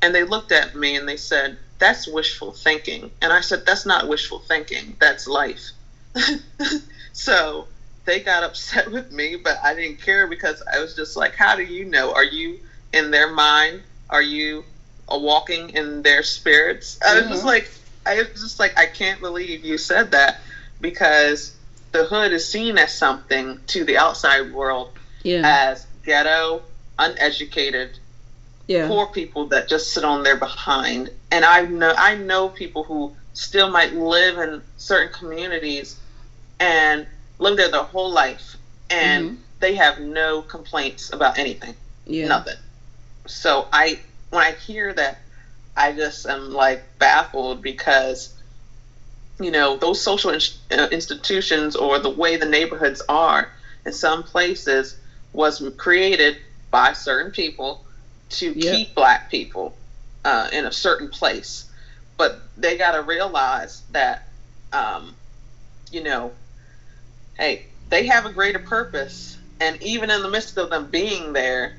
And 0.00 0.14
they 0.14 0.24
looked 0.24 0.50
at 0.52 0.74
me 0.74 0.96
and 0.96 1.06
they 1.08 1.16
said, 1.16 1.56
That's 1.82 2.06
wishful 2.06 2.52
thinking. 2.52 3.10
And 3.20 3.32
I 3.32 3.40
said, 3.40 3.66
That's 3.66 3.84
not 3.84 4.06
wishful 4.06 4.38
thinking, 4.38 4.94
that's 5.00 5.26
life. 5.26 5.70
so 7.12 7.66
they 8.04 8.20
got 8.20 8.44
upset 8.44 8.88
with 8.92 9.10
me, 9.10 9.34
but 9.34 9.58
I 9.64 9.74
didn't 9.74 10.00
care 10.00 10.28
because 10.28 10.62
I 10.72 10.78
was 10.78 10.94
just 10.94 11.16
like, 11.16 11.34
How 11.34 11.56
do 11.56 11.64
you 11.64 11.84
know? 11.84 12.14
Are 12.14 12.22
you 12.22 12.60
in 12.92 13.10
their 13.10 13.32
mind? 13.32 13.82
Are 14.10 14.22
you 14.22 14.64
walking 15.10 15.70
in 15.70 16.02
their 16.02 16.22
spirits? 16.22 17.00
I 17.04 17.16
was 17.16 17.26
just 17.26 17.42
Mhm. 17.42 17.46
like, 17.46 17.68
I 18.06 18.18
was 18.18 18.40
just 18.40 18.60
like, 18.60 18.78
I 18.78 18.86
can't 18.86 19.20
believe 19.20 19.64
you 19.64 19.76
said 19.76 20.12
that 20.12 20.38
because 20.80 21.52
the 21.90 22.04
hood 22.04 22.32
is 22.32 22.46
seen 22.48 22.78
as 22.78 22.94
something 22.94 23.58
to 23.66 23.82
the 23.82 23.98
outside 23.98 24.52
world 24.52 24.90
Yeah. 25.24 25.42
as 25.44 25.84
ghetto, 26.04 26.62
uneducated, 26.96 27.98
Yeah. 28.72 28.88
poor 28.88 29.06
people 29.06 29.46
that 29.46 29.68
just 29.68 29.92
sit 29.92 30.02
on 30.04 30.22
their 30.22 30.36
behind. 30.36 31.10
And 31.30 31.44
I 31.44 31.62
know 31.62 31.92
I 31.96 32.14
know 32.14 32.48
people 32.48 32.84
who 32.84 33.12
still 33.34 33.68
might 33.68 33.92
live 33.92 34.38
in 34.38 34.62
certain 34.76 35.10
communities 35.10 35.96
and 36.58 37.06
live 37.38 37.56
there 37.56 37.68
their 37.68 37.82
whole 37.82 38.10
life 38.10 38.56
and 38.90 39.24
Mhm. 39.24 39.36
they 39.60 39.74
have 39.74 39.98
no 39.98 40.42
complaints 40.42 41.12
about 41.12 41.36
anything. 41.38 41.74
Yeah. 42.06 42.28
Nothing. 42.28 42.56
So 43.26 43.66
I 43.72 43.98
when 44.30 44.42
I 44.42 44.52
hear 44.52 44.92
that 44.94 45.18
I 45.76 45.92
just 45.92 46.26
am 46.26 46.50
like 46.50 46.80
baffled 46.98 47.60
because 47.60 48.30
you 49.38 49.50
know 49.50 49.76
those 49.76 50.00
social 50.00 50.30
ins- 50.30 50.56
uh, 50.70 50.88
institutions 50.90 51.76
or 51.76 51.98
the 51.98 52.10
way 52.10 52.36
the 52.36 52.46
neighborhoods 52.46 53.02
are 53.08 53.48
in 53.84 53.92
some 53.92 54.22
places 54.22 54.94
was 55.32 55.62
created 55.76 56.36
by 56.70 56.92
certain 56.92 57.30
people 57.30 57.78
to 58.32 58.54
Yep. 58.54 58.74
keep 58.74 58.94
black 58.94 59.28
people 59.28 59.74
uh, 60.24 60.48
in 60.52 60.66
a 60.66 60.72
certain 60.72 61.08
place. 61.08 61.66
But 62.18 62.32
they 62.56 62.76
got 62.76 62.92
to 62.92 63.02
realize 63.02 63.84
that 63.90 64.20
um, 64.72 65.16
you 65.90 66.02
know 66.02 66.34
hey 67.38 67.60
they 67.90 68.06
have 68.06 68.26
a 68.26 68.30
greater 68.30 68.60
purpose. 68.60 69.38
And 69.60 69.78
even 69.82 70.10
in 70.10 70.22
the 70.22 70.28
midst 70.28 70.58
of 70.58 70.70
them 70.70 70.86
being 70.86 71.32
there 71.34 71.70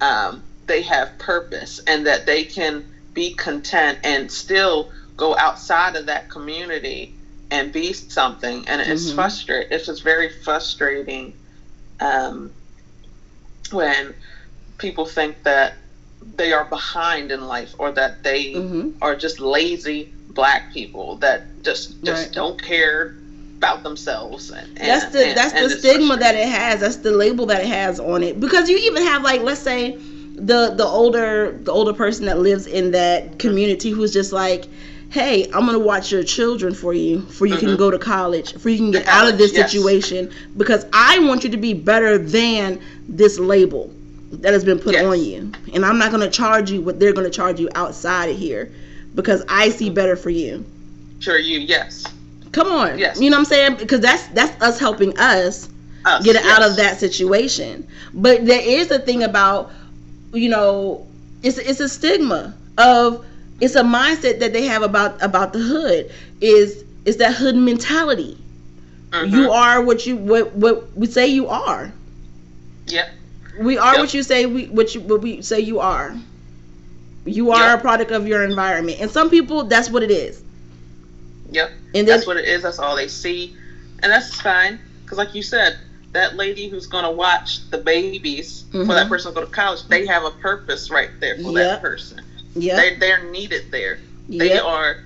um, 0.00 0.44
they 0.68 0.82
have 0.82 1.16
purpose. 1.18 1.80
And 1.88 2.06
that 2.06 2.26
they 2.26 2.44
can 2.44 2.84
be 3.14 3.32
content 3.32 3.98
and 4.04 4.30
still 4.30 4.88
go 5.18 5.36
outside 5.38 5.96
of 5.96 6.06
that 6.06 6.28
community 6.28 7.12
and 7.50 7.72
be 7.72 7.94
something. 7.94 8.64
And 8.68 8.82
it's 8.82 9.12
Mhm. 9.12 9.14
frustrating. 9.14 9.68
It's 9.70 9.86
just 9.86 10.04
very 10.04 10.30
frustrating 10.30 11.34
um, 12.00 12.52
when 13.70 14.14
people 14.78 15.06
think 15.06 15.36
that 15.44 15.74
they 16.36 16.52
are 16.52 16.64
behind 16.64 17.30
in 17.30 17.46
life 17.46 17.74
or 17.78 17.92
that 17.92 18.22
they 18.22 18.52
Mm-hmm. 18.54 18.90
are 19.02 19.14
just 19.14 19.40
lazy 19.40 20.08
black 20.28 20.72
people 20.72 21.16
that 21.16 21.42
just 21.62 22.02
just 22.04 22.26
Right. 22.26 22.32
don't 22.34 22.60
care 22.62 23.14
about 23.58 23.82
themselves 23.82 24.50
and, 24.50 24.76
That's 24.76 25.06
the 25.06 25.26
and- 25.28 25.36
that's 25.36 25.52
and 25.54 25.64
the 25.64 25.70
stigma 25.70 26.16
that 26.16 26.34
it 26.34 26.48
has. 26.48 26.80
That's 26.80 26.96
the 26.96 27.12
label 27.12 27.46
that 27.46 27.62
it 27.62 27.68
has 27.68 27.98
on 28.00 28.22
it. 28.22 28.38
Because 28.40 28.68
you 28.68 28.76
even 28.78 29.02
have 29.04 29.22
like 29.22 29.42
let's 29.42 29.60
say 29.60 29.96
the 30.36 30.74
the 30.76 30.84
older 30.84 31.58
the 31.62 31.72
older 31.72 31.92
person 31.92 32.26
that 32.26 32.38
lives 32.38 32.66
in 32.66 32.90
that 32.92 33.38
community 33.38 33.90
who's 33.90 34.12
just 34.12 34.32
like, 34.32 34.66
hey, 35.10 35.44
I'm 35.52 35.66
gonna 35.66 35.78
watch 35.78 36.10
your 36.12 36.22
children 36.24 36.74
for 36.74 36.92
you, 36.92 37.20
for 37.22 37.46
you 37.46 37.56
can 37.56 37.70
Mhm. 37.70 37.78
go 37.78 37.90
to 37.90 37.98
college, 37.98 38.54
for 38.58 38.68
you 38.68 38.78
can 38.78 38.90
get 38.90 39.04
To 39.04 39.10
out 39.10 39.28
of 39.28 39.38
this 39.38 39.52
yes. 39.54 39.70
situation, 39.70 40.30
because 40.56 40.84
I 40.92 41.18
want 41.20 41.44
you 41.44 41.50
to 41.50 41.56
be 41.56 41.72
better 41.74 42.18
than 42.18 42.80
this 43.08 43.38
label 43.38 43.90
that 44.42 44.52
has 44.52 44.64
been 44.64 44.78
put 44.78 44.94
Yes. 44.94 45.04
on 45.04 45.22
you, 45.22 45.52
and 45.74 45.84
I'm 45.84 45.98
not 45.98 46.10
gonna 46.10 46.30
charge 46.30 46.70
you 46.70 46.80
what 46.80 46.98
they're 46.98 47.12
gonna 47.12 47.30
charge 47.30 47.58
you 47.60 47.68
outside 47.74 48.30
of 48.30 48.36
here, 48.38 48.70
because 49.14 49.42
I 49.48 49.70
see 49.70 49.90
better 49.90 50.16
for 50.16 50.30
you. 50.30 50.64
sure 51.18 51.38
you 51.38 51.58
yes 51.58 52.04
Come 52.52 52.68
on, 52.68 52.98
Yes. 52.98 53.20
you 53.20 53.30
know 53.30 53.36
what 53.36 53.40
I'm 53.40 53.44
saying? 53.46 53.76
Because 53.76 54.00
that's 54.00 54.26
that's 54.28 54.60
us 54.62 54.78
helping 54.78 55.18
us 55.18 55.68
Us, 56.04 56.24
get 56.24 56.36
out 56.36 56.62
of 56.62 56.76
that 56.76 56.98
situation. 56.98 57.86
But 58.12 58.44
there 58.46 58.60
is 58.62 58.90
a 58.90 58.98
thing 58.98 59.22
about, 59.22 59.70
you 60.32 60.48
know, 60.48 61.06
it's 61.42 61.58
it's 61.58 61.80
a 61.80 61.88
stigma 61.88 62.54
of 62.78 63.24
it's 63.60 63.74
a 63.74 63.82
mindset 63.82 64.40
that 64.40 64.52
they 64.52 64.64
have 64.66 64.82
about 64.82 65.22
about 65.22 65.52
the 65.52 65.58
hood 65.58 66.10
is 66.40 66.84
is 67.04 67.16
that 67.18 67.34
hood 67.34 67.56
mentality. 67.56 68.36
Mhm. 69.12 69.30
You 69.30 69.50
are 69.50 69.82
what 69.82 70.06
you 70.06 70.16
what 70.16 70.54
what 70.54 70.96
we 70.96 71.06
say 71.06 71.26
you 71.28 71.48
are. 71.48 71.92
Yep. 72.86 73.08
We 73.58 73.78
are 73.78 73.94
Yep. 73.94 73.98
what 73.98 74.14
you 74.14 74.22
say 74.22 74.46
we 74.46 74.66
what 74.66 74.94
you 74.94 75.00
what 75.00 75.20
we 75.22 75.42
say 75.42 75.60
you 75.60 75.80
are. 75.80 76.16
You 77.24 77.50
are 77.52 77.72
Yep. 77.72 77.74
a 77.74 77.78
product 77.78 78.10
of 78.10 78.26
your 78.26 78.42
environment, 78.44 78.98
and 79.00 79.10
some 79.10 79.30
people 79.30 79.64
that's 79.64 79.90
what 79.90 80.02
it 80.02 80.10
is. 80.10 80.42
Yep. 81.50 81.70
And 81.94 82.06
that's 82.08 82.26
what 82.26 82.36
it 82.36 82.44
is. 82.46 82.62
That's 82.62 82.78
all 82.78 82.96
they 82.96 83.08
see, 83.08 83.54
and 84.02 84.12
that's 84.12 84.40
fine. 84.40 84.80
Because, 85.04 85.18
like 85.18 85.34
you 85.34 85.42
said, 85.42 85.76
that 86.12 86.36
lady 86.36 86.68
who's 86.68 86.86
going 86.86 87.04
to 87.04 87.10
watch 87.10 87.70
the 87.70 87.78
babies 87.78 88.64
Mhm. 88.72 88.86
for 88.86 88.94
that 88.94 89.08
person 89.08 89.32
to 89.32 89.34
go 89.34 89.40
to 89.40 89.46
college, 89.46 89.80
they 89.88 90.06
have 90.06 90.24
a 90.24 90.30
purpose 90.30 90.90
right 90.90 91.10
there 91.20 91.36
for 91.36 91.52
Yep. 91.52 91.54
that 91.54 91.80
person. 91.80 92.20
yeah, 92.54 92.76
They 92.76 92.96
they're 92.98 93.22
needed 93.30 93.62
there. 93.70 94.00
They 94.38 94.58
are. 94.58 94.96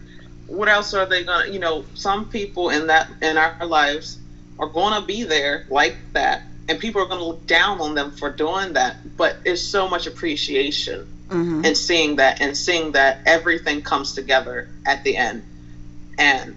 What 0.46 0.68
else 0.68 0.94
are 0.94 1.06
they 1.06 1.24
gonna? 1.24 1.50
You 1.50 1.60
know, 1.60 1.86
some 1.94 2.26
people 2.28 2.70
in 2.70 2.86
that 2.88 3.08
in 3.22 3.36
our 3.38 3.54
lives 3.66 4.18
are 4.58 4.68
going 4.68 4.94
to 5.00 5.06
be 5.06 5.24
there 5.24 5.64
like 5.70 5.96
that, 6.14 6.47
and 6.68 6.78
people 6.78 7.02
are 7.02 7.06
going 7.06 7.20
to 7.20 7.26
look 7.26 7.46
down 7.46 7.80
on 7.80 7.94
them 7.94 8.10
for 8.10 8.30
doing 8.30 8.74
that. 8.74 8.96
But 9.16 9.36
it's 9.44 9.62
so 9.62 9.88
much 9.88 10.06
appreciation 10.06 11.06
hmm 11.30 11.62
and 11.64 11.76
seeing 11.76 12.16
that 12.16 12.40
and 12.40 12.56
seeing 12.56 12.92
that 12.92 13.18
everything 13.26 13.82
comes 13.82 14.14
together 14.14 14.68
at 14.86 15.02
the 15.02 15.16
end. 15.16 15.42
And 16.18 16.56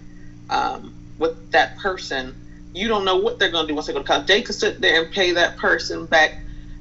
um, 0.50 0.94
with 1.18 1.32
that 1.50 1.74
person 1.76 2.34
you 2.74 2.88
don't 2.88 3.04
know 3.04 3.16
what 3.16 3.38
they're 3.38 3.50
going 3.50 3.64
to 3.64 3.68
do 3.68 3.74
once 3.74 3.86
they 3.86 3.92
go 3.92 3.98
to 4.00 4.04
college. 4.04 4.26
They 4.26 4.42
could 4.42 4.54
sit 4.54 4.80
there 4.80 4.98
and 4.98 5.10
pay 5.10 5.32
that 5.32 5.56
person 5.56 6.06
back 6.06 6.32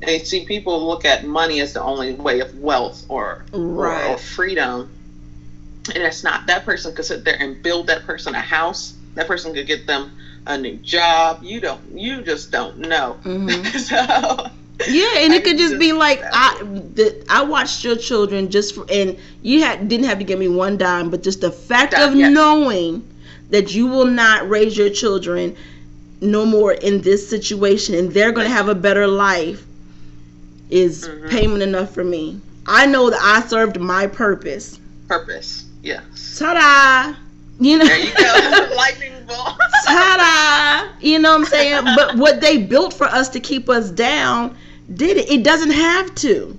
and 0.02 0.22
see 0.22 0.46
people 0.46 0.88
look 0.88 1.06
at 1.06 1.24
money 1.24 1.60
as 1.60 1.74
the 1.74 1.82
only 1.84 2.14
way 2.14 2.40
of 2.40 2.54
wealth 2.56 3.06
or 3.10 3.46
or, 3.52 3.88
or 4.12 4.18
freedom. 4.18 4.90
And 5.94 6.04
it's 6.04 6.24
not 6.24 6.46
that 6.48 6.64
person 6.66 6.94
could 6.94 7.06
sit 7.06 7.24
there 7.26 7.36
and 7.40 7.62
build 7.62 7.88
that 7.88 8.04
person 8.04 8.36
a 8.36 8.42
house. 8.42 8.94
That 9.16 9.28
person 9.28 9.54
could 9.54 9.68
get 9.68 9.86
them 9.86 10.12
a 10.48 10.58
new 10.58 10.76
job 10.78 11.44
you 11.44 11.60
don't 11.60 11.82
you 11.94 12.22
just 12.22 12.52
don't 12.52 12.78
know 12.80 13.14
hmm 13.24 13.48
so 13.78 13.96
Yeah, 14.88 15.14
and 15.18 15.32
I 15.34 15.36
it 15.38 15.44
could 15.44 15.58
just 15.58 15.74
just- 15.74 15.80
be 15.80 15.94
like 15.94 16.22
I 16.34 16.58
the, 16.64 17.24
I 17.30 17.44
watched 17.44 17.84
your 17.84 17.96
children 17.96 18.50
just 18.50 18.74
for, 18.76 18.86
and 18.90 19.18
you 19.44 19.62
had 19.62 19.88
didn't 19.88 20.08
have 20.08 20.18
to 20.20 20.24
give 20.26 20.40
me 20.40 20.48
one 20.48 20.78
dime, 20.78 21.10
but 21.12 21.22
just 21.24 21.42
the 21.42 21.52
fact 21.52 21.92
Dime, 21.92 22.10
of 22.14 22.16
yes. 22.16 22.32
knowing 22.34 23.04
that 23.52 23.74
you 23.76 23.86
will 23.88 24.08
not 24.08 24.50
raise 24.50 24.76
your 24.78 24.90
children 24.90 25.56
no 26.22 26.46
more 26.46 26.72
in 26.74 27.02
this 27.02 27.28
situation 27.30 27.94
and 27.96 28.12
they're 28.12 28.32
going 28.32 28.48
to 28.48 28.54
have 28.54 28.70
a 28.70 28.76
better 28.76 29.08
life 29.08 29.64
is 30.70 31.08
Mhm. 31.08 31.30
payment 31.30 31.62
enough 31.64 31.94
for 31.94 32.04
me. 32.04 32.40
I 32.66 32.86
know 32.86 33.10
that 33.10 33.20
I 33.22 33.42
served 33.48 33.80
my 33.80 34.08
purpose. 34.08 34.80
purpose 35.08 35.66
yes 35.84 36.38
Ta-da! 36.40 37.16
You 37.60 37.78
know. 37.80 37.86
there 37.86 38.00
you 38.00 38.14
go 38.16 38.74
lightning 38.78 39.14
bolt 39.36 39.58
Ta-da! 39.86 40.92
You 41.02 41.20
know 41.20 41.32
what 41.32 41.40
I'm 41.42 41.46
saying? 41.46 41.84
but 41.96 42.18
what 42.18 42.42
they 42.42 42.58
built 42.58 42.94
for 42.94 43.06
us 43.06 43.30
to 43.30 43.40
keep 43.40 43.70
us 43.70 43.90
down 43.90 44.56
did 44.94 45.18
it. 45.18 45.30
It 45.30 45.44
doesn't 45.44 45.72
have 45.72 46.14
to. 46.16 46.56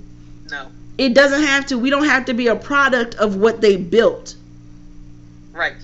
no 0.51 0.67
It 0.99 1.15
doesn't 1.15 1.43
have 1.43 1.67
to. 1.67 1.79
We 1.79 1.91
don't 1.91 2.05
have 2.07 2.25
to 2.27 2.35
be 2.35 2.49
a 2.49 2.57
product 2.57 3.15
of 3.17 3.37
what 3.37 3.61
they 3.61 3.77
built. 3.77 4.35
Right. 5.53 5.75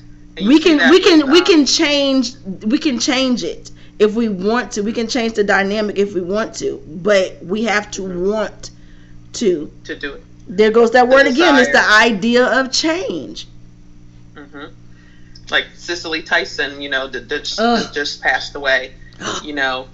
We 0.40 0.60
can 0.60 0.90
we 0.90 1.00
can 1.00 1.18
with, 1.26 1.30
we 1.32 1.40
can 1.42 1.66
change 1.66 2.32
we 2.64 2.78
can 2.78 2.98
change 2.98 3.42
it 3.42 3.70
if 3.98 4.14
we 4.14 4.28
want 4.28 4.70
to 4.72 4.82
we 4.82 4.92
can 4.92 5.08
change 5.08 5.32
the 5.34 5.42
dynamic 5.44 5.98
if 5.98 6.14
we 6.14 6.20
want 6.20 6.54
to 6.56 6.80
but 6.86 7.36
we 7.44 7.64
have 7.64 7.90
to 7.92 8.02
Mhm. 8.02 8.30
want 8.30 8.70
to 9.34 9.68
to 9.84 9.96
do 9.96 10.12
it. 10.14 10.22
there 10.46 10.70
goes 10.70 10.92
that 10.92 11.08
The 11.08 11.14
word 11.14 11.26
again 11.26 11.56
it's 11.58 11.72
the 11.72 11.84
idea 12.08 12.46
of 12.46 12.70
change 12.70 13.48
Like 15.50 15.66
Cicely 15.74 16.22
Tyson, 16.22 16.80
you 16.80 16.88
know, 16.90 17.06
that, 17.08 17.28
just, 17.28 17.58
just 17.94 18.20
passed 18.22 18.54
away. 18.54 18.92
You 19.42 19.52
know, 19.52 19.88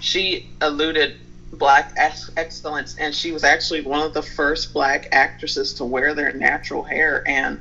she 0.00 0.44
eluded 0.60 1.14
black 1.52 1.92
ex- 1.96 2.30
excellence, 2.36 2.94
and 2.98 3.14
she 3.14 3.32
was 3.32 3.42
actually 3.42 3.80
one 3.80 4.02
of 4.02 4.12
the 4.12 4.22
first 4.22 4.72
black 4.74 5.08
actresses 5.12 5.72
to 5.74 5.84
wear 5.84 6.12
their 6.14 6.32
natural 6.32 6.82
hair. 6.82 7.22
And 7.26 7.58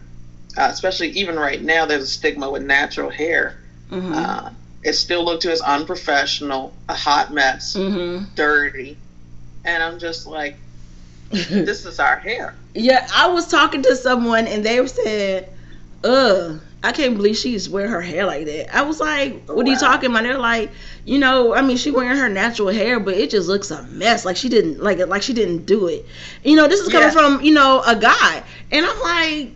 uh, 0.57 0.67
especially 0.71 1.09
even 1.09 1.37
right 1.37 1.61
now, 1.61 1.85
there's 1.85 2.03
a 2.03 2.07
stigma 2.07 2.49
with 2.49 2.63
natural 2.63 3.09
hair. 3.09 3.55
hmm 3.89 4.11
Uh, 4.13 4.49
it's 4.83 4.97
still 4.99 5.23
looked 5.25 5.43
to 5.43 5.51
as 5.51 5.61
unprofessional, 5.61 6.73
a 6.89 6.93
hot 6.95 7.31
mess, 7.33 7.75
hmm 7.75 8.23
dirty. 8.35 8.97
And 9.65 9.81
I'm 9.83 9.99
just 9.99 10.25
like, 10.27 10.55
this 11.31 11.85
is 11.85 11.99
our 11.99 12.17
hair. 12.17 12.55
yeah 12.73 13.05
i 13.13 13.27
was 13.27 13.47
talking 13.47 13.83
to 13.83 13.95
someone 13.95 14.47
and 14.47 14.65
they 14.65 14.85
said 14.87 15.47
ugh 16.03 16.59
I 16.81 16.91
can't 16.93 17.15
believe 17.17 17.35
she's 17.37 17.69
wearing 17.69 17.91
her 17.91 18.01
hair 18.01 18.25
like 18.25 18.45
that. 18.45 18.73
I 18.75 18.83
was 18.83 18.99
like, 18.99 19.43
Oh, 19.49 19.55
"What 19.55 19.65
are 19.65 19.69
you 19.69 19.75
wow. 19.75 19.79
talking 19.79 20.09
about?" 20.11 20.23
They're 20.23 20.37
like, 20.37 20.71
"You 21.05 21.19
know, 21.19 21.53
I 21.53 21.61
mean, 21.61 21.75
she 21.77 21.91
wearing 21.91 22.17
her 22.17 22.29
natural 22.29 22.69
hair, 22.69 22.99
but 22.99 23.15
it 23.15 23.29
just 23.29 23.47
looks 23.49 23.69
a 23.71 23.83
mess. 23.83 24.23
Like 24.25 24.37
she 24.37 24.47
didn't 24.49 24.81
like 24.81 24.99
it. 24.99 25.07
Like 25.09 25.21
she 25.21 25.33
didn't 25.33 25.65
do 25.65 25.87
it. 25.87 26.05
You 26.43 26.55
know, 26.55 26.67
this 26.67 26.79
is 26.79 26.87
coming 26.89 27.09
Yeah. 27.09 27.13
from 27.13 27.41
you 27.41 27.53
know 27.53 27.81
a 27.85 27.95
guy, 27.95 28.43
and 28.71 28.85
I'm 28.85 28.99
like, 29.01 29.51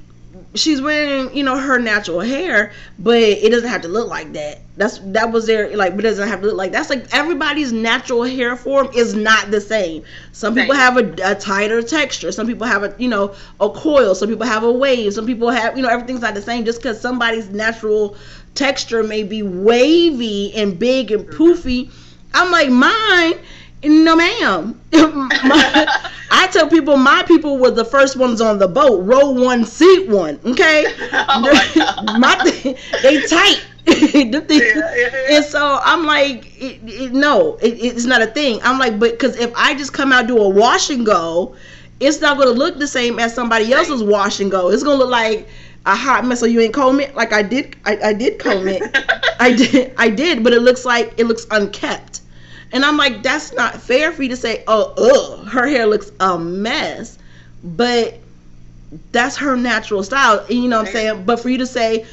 she's 0.56 0.82
wearing 0.82 1.36
you 1.36 1.44
know 1.44 1.58
her 1.58 1.80
natural 1.80 2.20
hair, 2.20 2.72
but 3.00 3.18
it 3.18 3.50
doesn't 3.50 3.70
have 3.70 3.82
to 3.82 3.88
look 3.88 4.08
like 4.08 4.34
that. 4.34 4.60
That's 4.78 5.00
that 5.00 5.32
was 5.32 5.46
their 5.48 5.76
like, 5.76 5.96
but 5.96 6.06
it 6.06 6.10
doesn't 6.10 6.28
have 6.28 6.42
to 6.42 6.48
look 6.48 6.56
like 6.56 6.72
that's 6.72 6.90
like 6.90 7.06
everybody's 7.14 7.72
natural 7.72 8.24
hair 8.24 8.56
form 8.56 8.90
is 8.96 9.16
not 9.16 9.52
the 9.52 9.62
same. 9.62 10.04
Some 10.32 10.56
people 10.56 10.76
have 10.76 10.98
a, 10.98 11.14
a 11.24 11.36
tighter 11.36 11.82
texture. 11.82 12.32
Some 12.32 12.48
people 12.48 12.68
have 12.68 12.84
a 12.84 12.96
you 12.98 13.08
know 13.08 13.36
a 13.60 13.70
coil. 13.70 14.16
Some 14.16 14.30
people 14.30 14.48
have 14.48 14.64
a 14.64 14.72
wave. 14.72 15.14
Some 15.14 15.26
people 15.26 15.50
have 15.50 15.76
you 15.78 15.84
know 15.84 15.90
everything's 15.90 16.22
not 16.22 16.34
the 16.34 16.42
same. 16.42 16.66
Just 16.66 16.82
because 16.82 17.00
somebody's 17.00 17.50
natural 17.50 18.16
texture 18.56 19.04
may 19.04 19.24
be 19.24 19.42
wavy 19.42 20.54
and 20.54 20.78
big 20.78 21.12
and 21.12 21.26
poofy, 21.28 21.92
I'm 22.34 22.52
like 22.52 22.70
mine. 22.70 23.40
No, 23.84 24.16
ma'am. 24.16 24.80
My- 24.94 26.10
I 26.36 26.48
tell 26.48 26.68
people 26.68 26.98
my 26.98 27.24
people 27.24 27.58
were 27.60 27.70
the 27.72 27.86
first 27.86 28.18
ones 28.18 28.42
on 28.42 28.58
the 28.58 28.68
boat, 28.68 29.04
row 29.04 29.30
one, 29.32 29.66
seat 29.66 30.08
one. 30.10 30.40
Okay, 30.46 30.86
oh 31.14 31.42
my 31.42 32.18
my 32.18 32.36
thing, 32.44 32.76
they 33.04 33.22
tight. 33.28 33.64
The 33.86 34.42
thing- 34.48 34.60
Yeah, 34.60 34.96
yeah, 34.96 35.10
yeah. 35.30 35.36
And 35.36 35.46
so 35.46 35.80
I'm 35.84 36.06
like, 36.06 36.46
it, 36.62 36.80
it, 36.86 37.12
no, 37.14 37.56
it, 37.58 37.74
it's 37.74 38.06
not 38.06 38.22
a 38.22 38.28
thing. 38.28 38.60
I'm 38.64 38.80
like, 38.80 38.98
but 39.00 39.12
because 39.12 39.36
if 39.38 39.54
I 39.56 39.76
just 39.76 39.94
come 39.94 40.12
out 40.12 40.28
do 40.28 40.38
a 40.40 40.50
wash 40.50 40.90
and 40.90 41.06
go, 41.06 41.56
it's 42.00 42.20
not 42.22 42.38
gonna 42.38 42.52
look 42.52 42.80
the 42.80 42.88
same 42.88 43.20
as 43.20 43.34
somebody 43.36 43.72
else's 43.74 44.02
wash 44.04 44.40
and 44.40 44.50
go. 44.50 44.70
It's 44.70 44.84
gonna 44.84 44.98
look 44.98 45.10
like 45.12 45.48
a 45.86 45.96
hot 45.96 46.26
mess. 46.26 46.40
So 46.40 46.46
you 46.46 46.62
ain't 46.62 46.74
comb 46.74 47.00
it 47.00 47.14
like 47.16 47.34
I 47.34 47.44
did. 47.44 47.76
I, 47.86 47.98
I 48.04 48.14
did 48.14 48.40
comb 48.40 48.68
it. 48.68 48.82
I 49.40 49.54
did. 49.54 49.94
I 49.98 50.10
did, 50.10 50.44
but 50.44 50.54
it 50.54 50.62
looks 50.62 50.86
like 50.86 51.14
it 51.18 51.26
looks 51.28 51.46
unkept. 51.52 52.22
And 52.74 52.84
I'm 52.84 52.98
like, 52.98 53.24
that's 53.24 53.54
not 53.54 53.76
fair 53.82 54.12
for 54.12 54.24
you 54.24 54.30
to 54.30 54.38
say, 54.38 54.64
oh, 54.68 54.94
ugh, 54.98 55.48
her 55.48 55.68
hair 55.68 55.86
looks 55.86 56.12
a 56.20 56.38
mess. 56.38 57.18
But 57.64 58.20
that's 59.12 59.38
her 59.38 59.56
natural 59.56 60.04
style. 60.04 60.46
You 60.50 60.68
know 60.68 60.80
what 60.80 60.88
I'm 60.88 60.94
saying? 60.94 61.24
But 61.26 61.40
for 61.40 61.50
you 61.50 61.60
to 61.60 61.68
say 61.68 62.06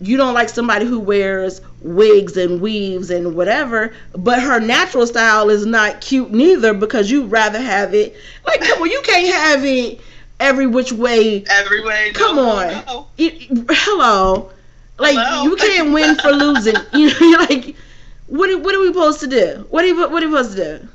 you 0.00 0.16
don't 0.16 0.34
like 0.34 0.48
somebody 0.48 0.86
who 0.86 0.98
wears 0.98 1.60
wigs 1.80 2.36
and 2.36 2.60
weaves 2.60 3.10
and 3.10 3.34
whatever, 3.34 3.92
but 4.16 4.42
her 4.42 4.60
natural 4.60 5.06
style 5.06 5.50
is 5.50 5.66
not 5.66 6.00
cute 6.00 6.32
neither 6.32 6.74
because 6.74 7.10
you'd 7.10 7.30
rather 7.30 7.60
have 7.60 7.94
it 7.94 8.16
like 8.46 8.60
come 8.60 8.82
on, 8.82 8.90
you 8.90 9.00
can't 9.04 9.32
have 9.32 9.64
it 9.64 10.00
every 10.40 10.66
which 10.66 10.92
way 10.92 11.44
Every 11.48 11.84
way. 11.84 12.12
Come 12.12 12.36
no, 12.36 12.48
on. 12.48 12.84
no. 12.86 13.06
it, 13.16 13.48
hello. 13.70 14.50
Like 14.98 15.16
Hello? 15.16 15.44
you 15.44 15.56
can't 15.56 15.92
win 15.92 16.16
for 16.16 16.30
losing. 16.30 16.76
You 16.92 17.08
know, 17.10 17.18
you're 17.20 17.38
like, 17.40 17.76
what 18.26 18.48
are, 18.50 18.58
what 18.58 18.74
are 18.74 18.80
we 18.80 18.88
supposed 18.88 19.20
to 19.20 19.26
do? 19.26 19.66
What 19.70 19.84
are 19.84 19.88
you, 19.88 19.96
what 20.08 20.22
are 20.22 20.28
we 20.28 20.36
supposed 20.36 20.56
to 20.56 20.78
do? 20.78 20.88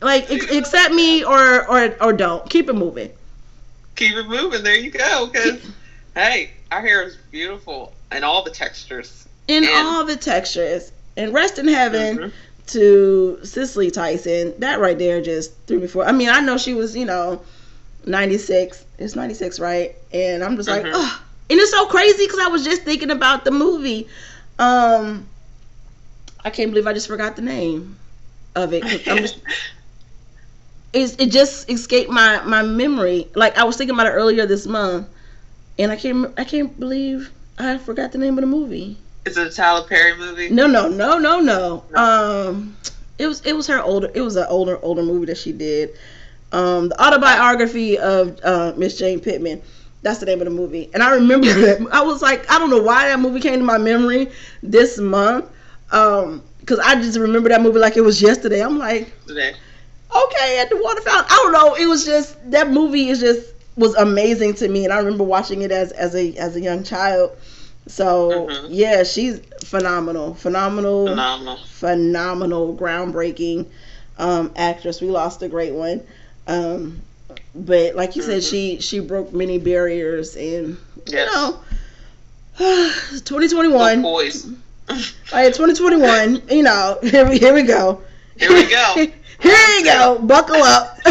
Like 0.00 0.30
ex- 0.30 0.50
accept 0.50 0.92
me 0.94 1.24
or 1.24 1.66
or 1.68 1.96
or 2.02 2.12
don't. 2.12 2.48
Keep 2.50 2.68
it 2.68 2.74
moving. 2.74 3.10
Keep 3.96 4.16
it 4.16 4.26
moving. 4.28 4.62
There 4.62 4.76
you 4.76 4.90
go. 4.90 5.26
Because, 5.32 5.60
hey, 6.14 6.50
our 6.72 6.80
hair 6.80 7.02
is 7.04 7.16
beautiful 7.30 7.92
and 8.10 8.24
all 8.24 8.42
the 8.42 8.50
textures. 8.50 9.26
In 9.48 9.64
And- 9.64 9.72
all 9.72 10.04
the 10.04 10.16
textures. 10.16 10.90
And 11.16 11.32
rest 11.32 11.58
in 11.58 11.68
heaven 11.68 12.18
Mhm. 12.18 12.32
to 12.72 13.38
Cicely 13.44 13.90
Tyson. 13.90 14.52
That 14.58 14.80
right 14.80 14.98
there 14.98 15.22
just 15.22 15.52
threw 15.66 15.78
me 15.78 15.86
for. 15.86 16.04
I 16.04 16.12
mean, 16.12 16.28
I 16.28 16.40
know 16.40 16.58
she 16.58 16.74
was, 16.74 16.96
you 16.96 17.04
know, 17.04 17.40
96. 18.04 18.84
It's 18.98 19.14
96, 19.16 19.60
right? 19.60 19.94
And 20.12 20.42
I'm 20.44 20.56
just 20.56 20.68
like, 20.68 20.82
Mhm. 20.84 20.90
oh. 20.92 21.20
And 21.50 21.60
it's 21.60 21.70
so 21.70 21.86
crazy 21.86 22.26
because 22.26 22.40
I 22.40 22.48
was 22.48 22.64
just 22.64 22.82
thinking 22.82 23.10
about 23.10 23.44
the 23.44 23.50
movie. 23.52 24.08
Um, 24.58 25.26
I 26.44 26.50
can't 26.50 26.70
believe 26.70 26.86
I 26.86 26.92
just 26.92 27.06
forgot 27.08 27.36
the 27.36 27.42
name 27.42 27.98
of 28.54 28.72
it. 28.72 28.84
I'm 29.08 29.18
just, 29.18 29.38
it's, 30.92 31.14
it 31.16 31.30
just 31.30 31.70
escaped 31.70 32.10
my 32.10 32.42
my 32.44 32.62
memory. 32.62 33.28
Like 33.34 33.58
I 33.58 33.64
was 33.64 33.76
thinking 33.76 33.94
about 33.94 34.06
it 34.06 34.10
earlier 34.10 34.46
this 34.46 34.66
month, 34.66 35.08
and 35.78 35.90
I 35.90 35.96
can't 35.96 36.32
I 36.38 36.44
can't 36.44 36.78
believe 36.78 37.30
I 37.58 37.78
forgot 37.78 38.12
the 38.12 38.18
name 38.18 38.38
of 38.38 38.42
the 38.42 38.46
movie. 38.46 38.96
Is 39.24 39.36
it 39.36 39.46
a 39.46 39.50
Tyler 39.50 39.86
Perry 39.86 40.16
movie? 40.16 40.50
No, 40.50 40.66
no, 40.66 40.88
no, 40.88 41.18
no, 41.18 41.40
no. 41.40 41.84
No. 41.90 41.98
Um, 41.98 42.76
it 43.18 43.26
was 43.26 43.40
it 43.42 43.54
was 43.54 43.66
her 43.68 43.80
older. 43.80 44.10
It 44.14 44.20
was 44.20 44.36
an 44.36 44.46
older 44.48 44.78
older 44.82 45.02
movie 45.02 45.26
that 45.26 45.38
she 45.38 45.52
did. 45.52 45.90
Um, 46.52 46.88
the 46.90 47.02
autobiography 47.02 47.98
of 47.98 48.38
uh, 48.44 48.74
Miss 48.76 48.98
Jane 48.98 49.20
Pittman. 49.20 49.62
That's 50.02 50.18
the 50.20 50.26
name 50.26 50.40
of 50.40 50.44
the 50.44 50.50
movie. 50.50 50.90
And 50.92 51.02
I 51.02 51.14
remember 51.14 51.46
that. 51.46 51.88
I 51.90 52.02
was 52.02 52.20
like, 52.20 52.48
I 52.50 52.58
don't 52.58 52.68
know 52.68 52.82
why 52.82 53.06
that 53.08 53.18
movie 53.18 53.40
came 53.40 53.58
to 53.58 53.64
my 53.64 53.78
memory 53.78 54.30
this 54.62 54.98
month. 54.98 55.46
Um, 55.90 56.42
because 56.60 56.78
I 56.78 56.94
just 56.96 57.18
remember 57.18 57.48
that 57.50 57.60
movie 57.60 57.78
like 57.78 57.96
it 57.96 58.00
was 58.02 58.20
yesterday. 58.22 58.62
I'm 58.62 58.78
like, 58.78 59.12
Today. 59.26 59.52
okay, 60.14 60.58
at 60.60 60.70
the 60.70 60.76
water 60.82 61.00
fountain. 61.02 61.26
I 61.30 61.36
don't 61.42 61.52
know. 61.52 61.74
It 61.74 61.86
was 61.86 62.04
just 62.04 62.50
that 62.50 62.70
movie 62.70 63.08
is 63.08 63.20
just 63.20 63.52
was 63.76 63.94
amazing 63.96 64.54
to 64.54 64.68
me, 64.68 64.84
and 64.84 64.92
I 64.92 64.98
remember 64.98 65.24
watching 65.24 65.62
it 65.62 65.70
as 65.70 65.92
as 65.92 66.14
a 66.14 66.34
as 66.36 66.56
a 66.56 66.60
young 66.60 66.82
child. 66.84 67.32
So 67.86 68.46
Mhm. 68.48 68.66
yeah, 68.70 69.02
she's 69.02 69.40
phenomenal, 69.64 70.34
phenomenal, 70.34 71.06
Phenomenal. 71.08 71.58
phenomenal, 71.66 72.74
groundbreaking 72.76 73.66
um, 74.18 74.50
actress. 74.56 75.00
We 75.00 75.08
lost 75.08 75.42
a 75.42 75.48
great 75.48 75.72
one, 75.74 76.00
um, 76.46 77.00
but 77.54 77.94
like 77.94 78.16
you 78.16 78.22
said, 78.22 78.42
Mhm. 78.42 78.50
she 78.50 78.80
she 78.80 79.00
broke 79.00 79.32
many 79.34 79.58
barriers, 79.58 80.34
and 80.36 80.76
Yes. 81.06 81.28
you 81.28 81.36
know, 81.36 81.58
2021. 83.24 84.02
All 84.88 84.96
right, 85.32 85.52
2021. 85.54 86.42
You 86.50 86.62
know, 86.62 86.98
here 87.02 87.28
we 87.28 87.38
here 87.38 87.54
we 87.54 87.62
go. 87.62 88.02
Here 88.36 88.52
we 88.52 88.66
go. 88.68 88.94
here 89.40 89.68
you 89.78 89.84
go. 89.84 90.18
Buckle 90.22 90.62
up. 90.62 90.98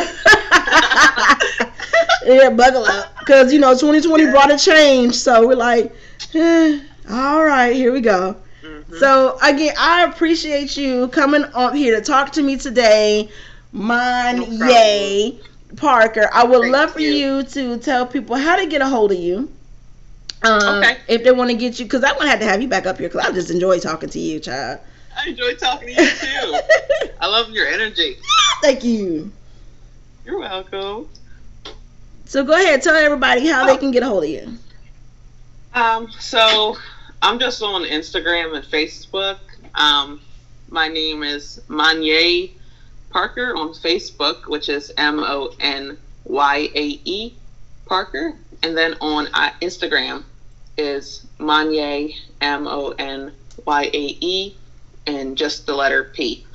yeah, 2.25 2.49
buckle 2.49 2.85
up. 2.85 3.17
Because, 3.19 3.51
you 3.53 3.59
know, 3.59 3.77
2020 3.77 4.27
brought 4.27 4.51
a 4.51 4.57
change. 4.57 5.15
So 5.15 5.47
we're 5.47 5.55
like, 5.55 5.93
eh, 6.33 6.79
all 7.09 7.43
right, 7.43 7.73
here 7.75 7.91
we 7.91 8.01
go. 8.01 8.35
Mhm. 8.63 8.99
So, 8.99 9.37
again, 9.41 9.73
I 9.77 10.03
appreciate 10.03 10.77
you 10.77 11.07
coming 11.09 11.43
up 11.53 11.73
here 11.73 11.95
to 11.99 12.01
talk 12.05 12.31
to 12.33 12.41
me 12.43 12.57
today. 12.57 13.29
Mon 13.71 14.57
No. 14.59 15.31
Parker. 15.75 16.29
I 16.31 16.43
would 16.43 16.61
Thank 16.61 16.73
love 16.73 16.91
for 16.91 16.99
you. 16.99 17.11
you 17.11 17.43
to 17.43 17.77
tell 17.77 18.05
people 18.05 18.35
how 18.35 18.55
to 18.55 18.65
get 18.67 18.81
a 18.81 18.87
hold 18.87 19.11
of 19.11 19.17
you. 19.19 19.49
Um, 20.43 20.83
Okay. 20.83 20.97
If 21.07 21.23
they 21.23 21.31
want 21.31 21.49
to 21.51 21.55
get 21.57 21.79
you, 21.79 21.85
because 21.85 22.03
I'm 22.03 22.13
going 22.15 22.25
to 22.25 22.29
have 22.29 22.39
to 22.39 22.45
have 22.45 22.61
you 22.61 22.67
back 22.67 22.85
up 22.85 22.97
here 22.97 23.07
because 23.09 23.25
I 23.25 23.31
just 23.31 23.49
enjoy 23.49 23.79
talking 23.79 24.09
to 24.09 24.19
you, 24.19 24.39
child. 24.39 24.79
I 25.17 25.29
enjoy 25.29 25.55
talking 25.55 25.95
to 25.95 26.03
you 26.03 26.09
too. 26.09 26.59
I 27.21 27.27
love 27.27 27.49
your 27.51 27.67
energy. 27.67 28.17
Thank 28.61 28.83
you. 28.83 29.31
You're 30.25 30.39
welcome. 30.39 31.07
So 32.25 32.43
go 32.43 32.53
ahead, 32.53 32.81
tell 32.81 32.95
everybody 32.95 33.47
how 33.47 33.65
they 33.65 33.73
Oh. 33.73 33.77
can 33.77 33.91
get 33.91 34.03
a 34.03 34.07
hold 34.07 34.23
of 34.23 34.29
you. 34.29 34.57
Um, 35.73 36.09
so 36.19 36.77
I'm 37.21 37.39
just 37.39 37.61
on 37.61 37.83
Instagram 37.83 38.55
and 38.55 38.65
Facebook. 38.65 39.37
Um, 39.75 40.21
my 40.69 40.87
name 40.87 41.23
is 41.23 41.61
Monyae 41.67 42.51
Parker 43.09 43.55
on 43.55 43.69
Facebook, 43.69 44.47
which 44.47 44.69
is 44.69 44.91
M 44.97 45.19
O 45.19 45.53
N 45.59 45.97
Y 46.25 46.69
A 46.73 46.99
E 47.05 47.33
Parker, 47.85 48.33
and 48.63 48.75
then 48.77 48.95
on 49.01 49.27
uh, 49.33 49.51
Instagram 49.61 50.23
is 50.77 51.25
Monyae 51.39 52.15
M 52.41 52.67
O 52.67 52.93
N 52.97 53.31
Y 53.65 53.83
A 53.93 54.17
E 54.19 54.55
and 55.07 55.37
just 55.37 55.65
the 55.65 55.75
letter 55.75 56.05
P. 56.05 56.45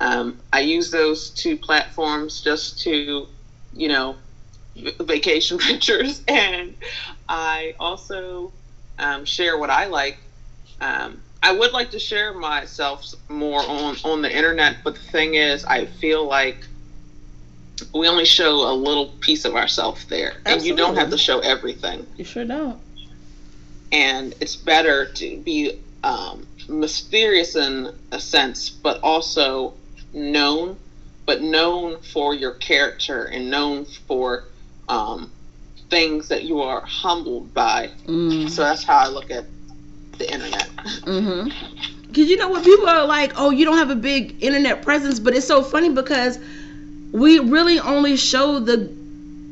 Um, 0.00 0.38
I 0.52 0.60
use 0.60 0.90
those 0.90 1.30
two 1.30 1.56
platforms 1.56 2.40
just 2.40 2.80
to, 2.82 3.26
you 3.72 3.88
know, 3.88 4.16
vacation 5.00 5.58
pictures, 5.70 6.22
and 6.28 6.74
I 7.28 7.74
also 7.78 8.52
um, 8.98 9.24
share 9.24 9.58
what 9.58 9.70
I 9.70 9.86
like. 9.86 10.18
Um, 10.80 11.20
I 11.42 11.52
would 11.52 11.72
like 11.72 11.90
to 11.90 11.98
share 11.98 12.34
myself 12.34 13.04
more 13.28 13.60
on 13.60 13.96
on 14.04 14.22
the 14.22 14.34
internet, 14.34 14.78
but 14.82 14.94
the 14.94 15.00
thing 15.00 15.34
is, 15.34 15.64
I 15.64 15.86
feel 15.86 16.26
like 16.26 16.56
we 17.94 18.08
only 18.08 18.24
show 18.24 18.70
a 18.70 18.74
little 18.74 19.06
piece 19.20 19.44
of 19.44 19.54
ourselves 19.54 20.04
there, 20.06 20.34
and 20.46 20.62
you 20.62 20.74
don't 20.74 20.96
have 20.96 21.10
to 21.10 21.18
show 21.18 21.40
everything. 21.40 22.06
You 22.16 22.24
sure 22.24 22.44
don't. 22.44 22.80
And 23.94 24.34
it's 24.40 24.56
better 24.56 25.06
to 25.06 25.36
be 25.38 25.78
um, 26.02 26.44
mysterious 26.68 27.54
in 27.54 27.94
a 28.10 28.18
sense, 28.18 28.68
but 28.68 29.00
also 29.04 29.74
known, 30.12 30.76
but 31.26 31.42
known 31.42 32.00
for 32.02 32.34
your 32.34 32.54
character 32.54 33.22
and 33.26 33.52
known 33.52 33.84
for 34.08 34.46
um, 34.88 35.30
things 35.90 36.26
that 36.28 36.42
you 36.42 36.60
are 36.60 36.80
humbled 36.80 37.54
by. 37.54 37.92
Mm. 38.06 38.50
So 38.50 38.62
that's 38.62 38.82
how 38.82 38.98
I 38.98 39.06
look 39.06 39.30
at 39.30 39.44
the 40.18 40.28
internet. 40.32 40.68
Mm-hmm. 41.02 42.08
Because 42.08 42.28
you 42.28 42.36
know 42.36 42.48
what 42.48 42.64
people 42.64 42.88
are 42.88 43.06
like, 43.06 43.34
oh, 43.36 43.50
you 43.50 43.64
don't 43.64 43.76
have 43.78 43.90
a 43.90 43.96
big 43.96 44.42
internet 44.42 44.82
presence, 44.82 45.20
but 45.20 45.34
it's 45.36 45.46
so 45.46 45.62
funny 45.62 45.90
because 45.90 46.40
we 47.12 47.38
really 47.38 47.78
only 47.78 48.16
show 48.16 48.58
the 48.58 48.76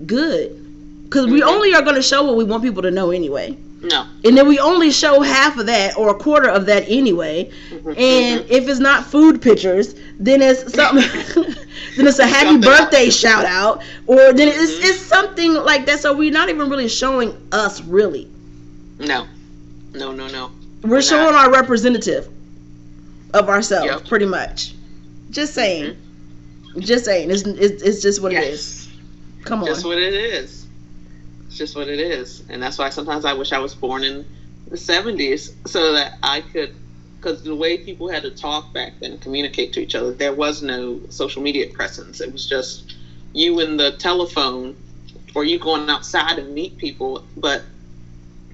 good. 0.05 0.59
Because 1.05 1.26
we 1.28 1.43
Mhm. 1.43 1.47
only 1.49 1.74
are 1.74 1.82
going 1.82 1.95
to 1.95 2.03
show 2.03 2.24
what 2.24 2.34
we 2.36 2.43
want 2.43 2.64
people 2.64 2.82
to 2.82 2.90
know 2.90 3.12
anyway. 3.12 3.57
No. 3.82 4.06
And 4.24 4.36
then 4.36 4.46
we 4.46 4.58
only 4.60 4.90
show 4.92 5.20
half 5.22 5.58
of 5.58 5.66
that 5.66 5.96
or 5.96 6.10
a 6.10 6.14
quarter 6.14 6.48
of 6.48 6.66
that 6.66 6.84
anyway. 6.86 7.50
Mhm, 7.70 7.86
And 7.98 8.40
mhm. 8.44 8.50
if 8.50 8.68
it's 8.68 8.78
not 8.78 9.04
food 9.06 9.42
pictures, 9.42 9.94
then 10.20 10.40
it's 10.40 10.72
something. 10.72 11.02
then 11.96 12.06
it's 12.06 12.20
a 12.20 12.26
happy 12.26 12.46
Something 12.52 12.60
birthday 12.70 13.06
else. 13.06 13.16
shout 13.16 13.44
out, 13.44 13.82
or 14.06 14.32
then 14.32 14.48
it's 14.48 14.72
Mhm. 14.72 14.84
it's 14.90 15.00
something 15.00 15.54
like 15.54 15.86
that. 15.86 15.98
So 16.00 16.14
we're 16.14 16.30
not 16.30 16.48
even 16.48 16.68
really 16.70 16.88
showing 16.88 17.36
us 17.50 17.80
really. 17.82 18.28
no, 19.00 19.26
no, 19.94 20.12
no, 20.12 20.28
no. 20.28 20.50
We're 20.82 20.96
not. 20.96 21.04
showing 21.04 21.34
our 21.34 21.50
representative 21.50 22.28
of 23.34 23.48
ourselves, 23.48 23.86
Yep. 23.86 24.08
pretty 24.08 24.26
much. 24.26 24.74
Just 25.30 25.54
saying. 25.54 25.96
Just 26.78 27.04
saying. 27.04 27.30
It's, 27.30 27.42
it's, 27.42 27.82
it's 27.82 28.00
just 28.02 28.20
what 28.22 28.32
it 28.32 28.42
is. 28.44 28.88
Come 29.44 29.60
on. 29.60 29.66
just 29.66 29.84
what 29.84 29.98
it 29.98 30.14
is. 30.14 30.61
It's 31.53 31.59
just 31.59 31.76
what 31.76 31.88
it 31.88 32.00
is, 32.00 32.42
and 32.48 32.62
that's 32.62 32.78
why 32.78 32.88
sometimes 32.88 33.26
I 33.26 33.34
wish 33.34 33.53
I 33.53 33.59
was 33.59 33.74
born 33.74 34.05
in 34.05 34.24
the 34.70 34.78
'70s 34.78 35.50
so 35.66 35.92
that 35.92 36.14
I 36.22 36.40
could. 36.40 36.70
Because 37.20 37.42
the 37.42 37.55
way 37.55 37.76
people 37.76 38.09
had 38.09 38.22
to 38.22 38.30
talk 38.30 38.72
back 38.72 38.94
then, 39.00 39.18
communicate 39.18 39.74
to 39.74 39.80
each 39.82 39.94
other, 39.94 40.12
there 40.14 40.32
was 40.32 40.62
no 40.62 41.00
social 41.11 41.42
media 41.42 41.66
presence. 41.66 42.22
It 42.22 42.32
was 42.32 42.46
just 42.46 42.94
you 43.34 43.61
and 43.61 43.78
the 43.78 43.92
telephone, 43.92 44.76
or 45.34 45.44
you 45.44 45.59
going 45.59 45.90
outside 45.90 46.38
and 46.38 46.55
meet 46.55 46.78
people. 46.78 47.22
But 47.36 47.64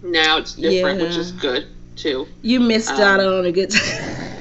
now 0.03 0.39
it's 0.39 0.55
different, 0.55 1.01
which 1.01 1.17
is 1.17 1.31
good 1.31 1.67
too. 1.95 2.27
you 2.43 2.59
missed 2.59 2.99
Um, 2.99 3.01
out 3.01 3.21
on 3.21 3.47
a 3.47 3.53
good 3.53 3.71
time. 3.71 4.35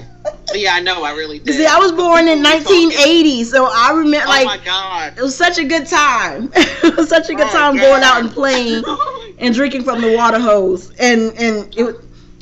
Yeah, 0.53 0.75
I 0.75 0.79
know. 0.79 1.03
I 1.03 1.11
really 1.11 1.39
did. 1.39 1.55
See, 1.55 1.65
I 1.65 1.77
was 1.77 1.91
born 1.91 2.27
in 2.27 2.37
People 2.43 2.51
were 2.59 2.59
talking- 2.63 2.87
1980, 2.89 3.43
so 3.43 3.65
I 3.71 3.91
remember, 3.91 4.25
Oh 4.27 4.29
like, 4.29 4.45
my 4.45 4.57
god! 4.63 5.17
it 5.17 5.21
was 5.21 5.35
such 5.35 5.57
a 5.57 5.65
good 5.65 5.85
time. 5.87 6.49
it 6.55 6.95
was 6.95 7.09
such 7.09 7.29
a 7.29 7.35
good 7.35 7.47
Oh, 7.47 7.51
time 7.51 7.75
God. 7.75 7.81
going 7.81 8.03
out 8.03 8.19
and 8.21 8.31
playing 8.31 8.83
and 9.39 9.53
drinking 9.53 9.83
from 9.83 10.01
the 10.01 10.15
water 10.15 10.39
hose. 10.39 10.91
And, 10.99 11.33
and 11.37 11.75
it 11.77 11.83
was, 11.83 11.95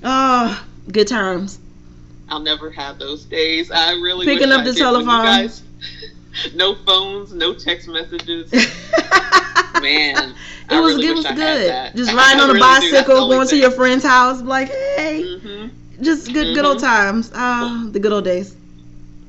oh, 0.03 0.65
good 0.91 1.07
times. 1.07 1.59
I'll 2.29 2.39
never 2.39 2.69
have 2.71 2.99
those 2.99 3.25
days. 3.25 3.71
I 3.71 3.91
really 3.93 4.25
Picking 4.25 4.51
up 4.51 4.61
I 4.61 4.65
the 4.65 4.73
telephone. 4.73 5.07
guys- 5.25 5.63
no 6.55 6.75
phones, 6.75 7.33
no 7.33 7.53
text 7.55 7.87
messages. 7.87 8.51
Man, 9.81 10.29
It 10.31 10.35
I 10.69 10.79
was, 10.79 10.95
really 10.95 11.07
it 11.07 11.15
wish 11.15 11.25
was 11.25 11.35
good. 11.35 11.95
Just 11.95 12.13
riding 12.13 12.39
on 12.41 12.49
a 12.49 12.53
really 12.53 12.59
do. 12.59 12.65
That's 12.65 12.85
the 12.85 12.91
bicycle, 12.91 13.29
going 13.29 13.47
to 13.47 13.57
your 13.57 13.71
friend's 13.71 14.03
house, 14.05 14.41
like, 14.41 14.69
hey, 14.69 15.23
Mhm. 15.43 15.69
Just 16.01 16.33
good, 16.33 16.53
good 16.53 16.65
old 16.65 16.77
Mhm. 16.77 16.79
times. 16.79 17.31
Ah, 17.33 17.87
the 17.91 17.99
good 17.99 18.11
old 18.11 18.25
days, 18.25 18.55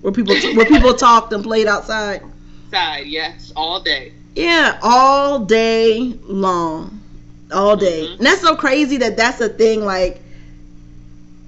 where 0.01 0.13
people 0.13 0.37
where 0.53 0.67
people 0.67 0.95
talked 0.95 1.33
and 1.33 1.43
played 1.45 1.67
outside. 1.67 2.23
Side, 2.71 3.07
yes, 3.07 3.53
all 3.57 3.81
day. 3.81 4.13
Yeah, 4.35 4.79
all 4.83 5.41
day 5.41 6.19
long, 6.27 7.01
all 7.53 7.77
day. 7.77 8.07
Mhm. 8.07 8.19
And 8.19 8.27
that's 8.27 8.41
so 8.41 8.57
crazy 8.57 8.99
that 8.99 9.17
that's 9.17 9.41
a 9.41 9.49
thing. 9.49 9.85
Like, 9.85 10.23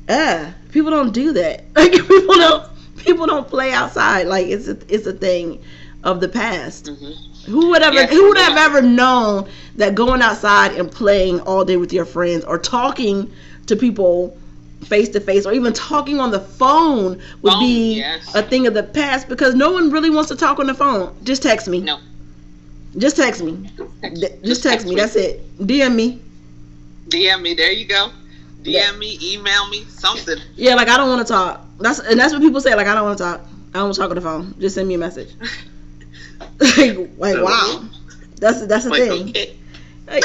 uh, 0.09 0.53
people 0.71 0.91
don't 0.91 1.13
do 1.13 1.33
that. 1.33 1.65
Like 1.77 1.93
people 1.93 2.37
don't 2.37 2.65
people 2.97 3.27
don't 3.27 3.49
play 3.49 3.73
outside. 3.73 4.27
Like 4.27 4.47
it's 4.47 4.69
a 4.69 4.77
it's 4.89 5.07
a 5.07 5.13
thing 5.13 5.61
of 6.05 6.21
the 6.21 6.29
past. 6.29 6.91
hmm 6.91 7.13
Who 7.47 7.71
would 7.71 7.83
ever 7.83 8.01
Yes, 8.01 8.11
who 8.11 8.29
would 8.29 8.39
have 8.39 8.57
ever 8.57 8.83
known 8.83 9.49
that 9.77 9.95
going 9.95 10.23
outside 10.23 10.73
and 10.73 10.91
playing 10.91 11.41
all 11.41 11.65
day 11.65 11.77
with 11.77 11.93
your 11.93 12.05
friends 12.05 12.45
or 12.45 12.59
talking 12.59 13.31
to 13.67 13.77
people 13.77 14.37
face 14.85 15.09
to 15.11 15.21
face 15.21 15.45
or 15.47 15.53
even 15.53 15.73
talking 15.73 16.21
on 16.21 16.31
the 16.31 16.41
phone 16.41 17.21
would 17.43 17.53
Phone, 17.53 17.61
be 17.61 17.95
yes. 17.97 18.35
a 18.35 18.43
thing 18.43 18.67
of 18.67 18.75
the 18.75 18.83
past 18.83 19.29
because 19.29 19.55
no 19.55 19.71
one 19.73 19.91
really 19.91 20.11
wants 20.11 20.29
to 20.31 20.37
talk 20.37 20.59
on 20.59 20.67
the 20.67 20.75
phone. 20.75 21.15
Just 21.25 21.43
text 21.43 21.69
me. 21.69 21.81
No. 21.81 21.99
Just 22.97 23.17
text 23.17 23.43
me. 23.43 23.53
D- 24.03 24.29
Just 24.45 24.63
text 24.63 24.87
me. 24.87 24.95
That's 24.95 25.15
it. 25.17 25.43
DM 25.59 25.95
me. 25.95 26.21
DM 27.09 27.43
me. 27.43 27.55
There 27.55 27.71
you 27.73 27.85
go. 27.87 28.11
DM 28.63 28.73
Yeah. 28.73 28.93
me, 28.93 29.19
email 29.23 29.69
me, 29.69 29.85
something. 29.85 30.39
Yeah, 30.57 30.75
like 30.75 30.89
I 30.89 30.97
don't 30.97 31.09
want 31.09 31.27
to 31.27 31.33
talk. 31.33 31.61
That's 31.81 31.99
and 32.01 32.19
that's 32.19 32.33
what 32.33 32.41
people 32.43 32.61
say. 32.61 32.75
Like 32.75 32.87
I 32.87 32.95
don't 32.95 33.05
want 33.05 33.19
to 33.19 33.25
talk. 33.25 33.41
I 33.75 33.79
don't 33.79 33.85
want 33.85 33.95
to 33.97 34.01
talk 34.01 34.11
on 34.11 34.17
the 34.17 34.23
phone. 34.23 34.55
Just 34.59 34.75
send 34.75 34.89
me 34.89 34.95
a 34.95 34.99
message. 34.99 35.29
like, 36.61 36.97
like 37.19 37.35
So- 37.35 37.45
wow. 37.45 37.85
That's 38.37 38.67
that's 38.67 38.85
the 38.85 38.91
Like, 38.91 39.03
thing. 39.03 39.29
okay. 39.31 39.57
Like- 40.07 40.25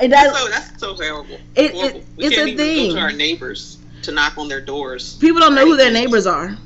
and 0.00 0.12
that's 0.12 0.38
so 0.38 0.48
that's 0.48 0.80
so 0.80 0.94
horrible. 0.94 1.38
It- 1.54 1.72
Horrible. 1.72 1.98
it- 2.00 2.06
we 2.16 2.24
it's 2.26 2.36
can't 2.36 2.48
a 2.48 2.52
even 2.52 2.64
thing. 2.64 2.88
go 2.90 2.96
to 2.96 3.00
our 3.00 3.12
neighbors 3.12 3.78
to 4.02 4.12
knock 4.12 4.36
on 4.38 4.48
their 4.48 4.60
doors. 4.60 5.16
people 5.16 5.40
don't 5.40 5.54
know 5.54 5.64
who 5.64 5.76
their 5.76 5.92
neighbors 5.92 6.26
are. 6.26 6.56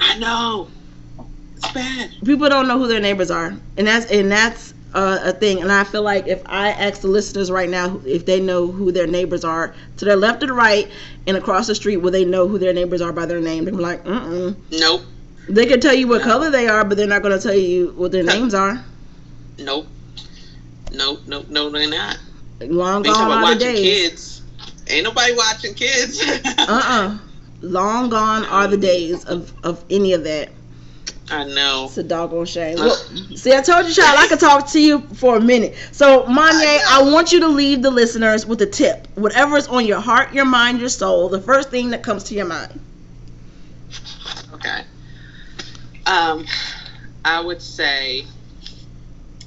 I 0.00 0.18
know. 0.18 0.68
It's 1.56 1.72
bad. 1.72 2.10
People 2.24 2.48
don't 2.48 2.66
know 2.68 2.78
who 2.78 2.88
their 2.88 3.00
neighbors 3.00 3.30
are, 3.30 3.54
and 3.76 3.86
that's 3.86 4.10
and 4.10 4.30
that's 4.30 4.74
uh, 4.94 5.18
a 5.24 5.32
thing. 5.32 5.60
And 5.62 5.70
I 5.72 5.84
feel 5.84 6.02
like 6.02 6.26
if 6.26 6.42
I 6.46 6.70
ask 6.70 7.00
the 7.00 7.08
listeners 7.08 7.50
right 7.50 7.68
now 7.68 8.00
if 8.04 8.26
they 8.26 8.40
know 8.40 8.66
who 8.66 8.92
their 8.92 9.06
neighbors 9.06 9.44
are 9.44 9.74
to 9.96 10.04
their 10.04 10.16
left 10.16 10.42
and 10.42 10.52
right 10.52 10.90
and 11.26 11.36
across 11.36 11.66
the 11.66 11.74
street, 11.74 11.98
will 11.98 12.10
they 12.10 12.24
know 12.24 12.46
who 12.48 12.58
their 12.58 12.72
neighbors 12.72 13.00
are 13.00 13.12
by 13.12 13.26
their 13.26 13.40
name? 13.40 13.64
They're 13.64 13.74
like, 13.74 14.04
mm 14.04 14.56
Nope. 14.72 15.02
They 15.48 15.66
can 15.66 15.80
tell 15.80 15.94
you 15.94 16.08
what 16.08 16.20
No. 16.20 16.24
color 16.26 16.50
they 16.50 16.68
are, 16.68 16.84
but 16.84 16.96
they're 16.96 17.06
not 17.06 17.22
gonna 17.22 17.38
tell 17.40 17.54
you 17.54 17.92
what 17.96 18.12
their 18.12 18.22
names 18.24 18.54
are. 18.54 18.82
Nope. 19.58 19.86
Nope. 20.92 21.22
Nope. 21.26 21.46
No, 21.48 21.70
they're 21.70 21.88
not. 21.88 22.18
Long 22.60 23.02
They 23.02 23.08
gone 23.10 23.30
are 23.44 23.54
the 23.54 23.58
days. 23.60 23.80
kids. 23.80 24.42
Ain't 24.88 25.04
nobody 25.04 25.34
watching 25.34 25.74
kids. 25.74 26.20
Uh-uh. 26.58 27.18
Long 27.62 28.08
gone 28.10 28.44
are 28.44 28.68
the 28.68 28.76
days 28.76 29.24
of, 29.24 29.52
of 29.64 29.84
any 29.90 30.12
of 30.12 30.24
that. 30.24 30.50
I 31.30 31.44
know. 31.44 31.86
It's 31.86 31.96
a 31.96 32.02
doggone 32.02 32.44
shame. 32.44 32.76
Well, 32.76 32.94
see, 33.34 33.54
I 33.54 33.62
told 33.62 33.86
you, 33.86 33.94
child, 33.94 34.18
I 34.18 34.28
could 34.28 34.40
talk 34.40 34.68
to 34.68 34.80
you 34.80 35.00
for 35.00 35.36
a 35.36 35.40
minute. 35.40 35.74
So, 35.92 36.24
Monyae, 36.26 36.80
I 36.86 37.02
want 37.10 37.32
you 37.32 37.40
to 37.40 37.48
leave 37.48 37.80
the 37.82 37.90
listeners 37.90 38.44
with 38.46 38.60
a 38.60 38.66
tip. 38.66 39.08
Whatever 39.14 39.56
is 39.56 39.66
on 39.66 39.86
your 39.86 40.00
heart, 40.00 40.34
your 40.34 40.44
mind, 40.44 40.80
your 40.80 40.90
soul, 40.90 41.30
the 41.30 41.40
first 41.40 41.70
thing 41.70 41.90
that 41.90 42.02
comes 42.02 42.24
to 42.24 42.34
your 42.34 42.44
mind. 42.44 42.78
Okay. 44.52 44.82
Um, 46.06 46.44
I 47.24 47.40
would 47.40 47.62
say 47.62 48.26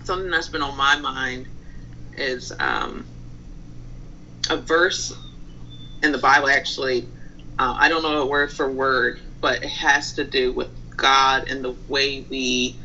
something 0.04 0.32
that's 0.32 0.50
been 0.50 0.64
on 0.64 0.76
my 0.76 0.98
mind 0.98 1.48
is 2.18 2.52
um, 2.60 3.06
a 4.50 4.58
verse 4.58 5.14
in 6.04 6.12
the 6.12 6.18
Bible. 6.18 6.50
Actually, 6.50 7.08
uh, 7.60 7.76
I 7.80 7.90
don't 7.90 8.04
know 8.04 8.24
it 8.24 8.30
word 8.30 8.52
for 8.52 8.72
word, 8.72 9.20
but 9.42 9.64
it 9.64 9.70
has 9.70 10.14
to 10.14 10.24
do 10.24 10.54
with 10.54 10.70
God 10.98 11.46
and 11.50 11.64
the 11.64 11.76
way 11.88 12.26
we 12.30 12.80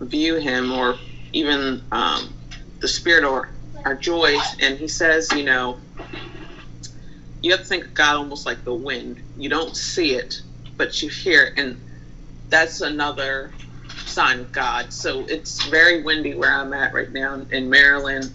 view 0.00 0.36
Him, 0.36 0.72
or 0.72 0.96
even 1.32 1.82
um, 1.92 2.34
the 2.80 2.88
Spirit 2.88 3.24
or 3.24 3.50
our 3.84 3.94
joys. 3.94 4.56
And 4.60 4.78
He 4.78 4.88
says, 4.88 5.30
you 5.32 5.44
know, 5.44 5.78
you 7.42 7.50
have 7.52 7.60
to 7.60 7.66
think 7.66 7.84
of 7.84 7.94
God 7.94 8.16
almost 8.16 8.46
like 8.46 8.64
the 8.64 8.74
wind. 8.74 9.22
You 9.36 9.48
don't 9.48 9.76
see 9.76 10.14
it, 10.14 10.42
but 10.76 11.02
you 11.02 11.08
hear 11.08 11.44
it, 11.44 11.52
and 11.56 11.78
that's 12.50 12.80
another 12.80 13.52
sign 14.06 14.40
of 14.40 14.52
God. 14.52 14.92
So 14.92 15.26
it's 15.26 15.64
very 15.66 16.02
windy 16.02 16.34
where 16.34 16.52
I'm 16.52 16.72
at 16.72 16.94
right 16.94 17.12
now 17.12 17.46
in 17.50 17.70
Maryland, 17.70 18.32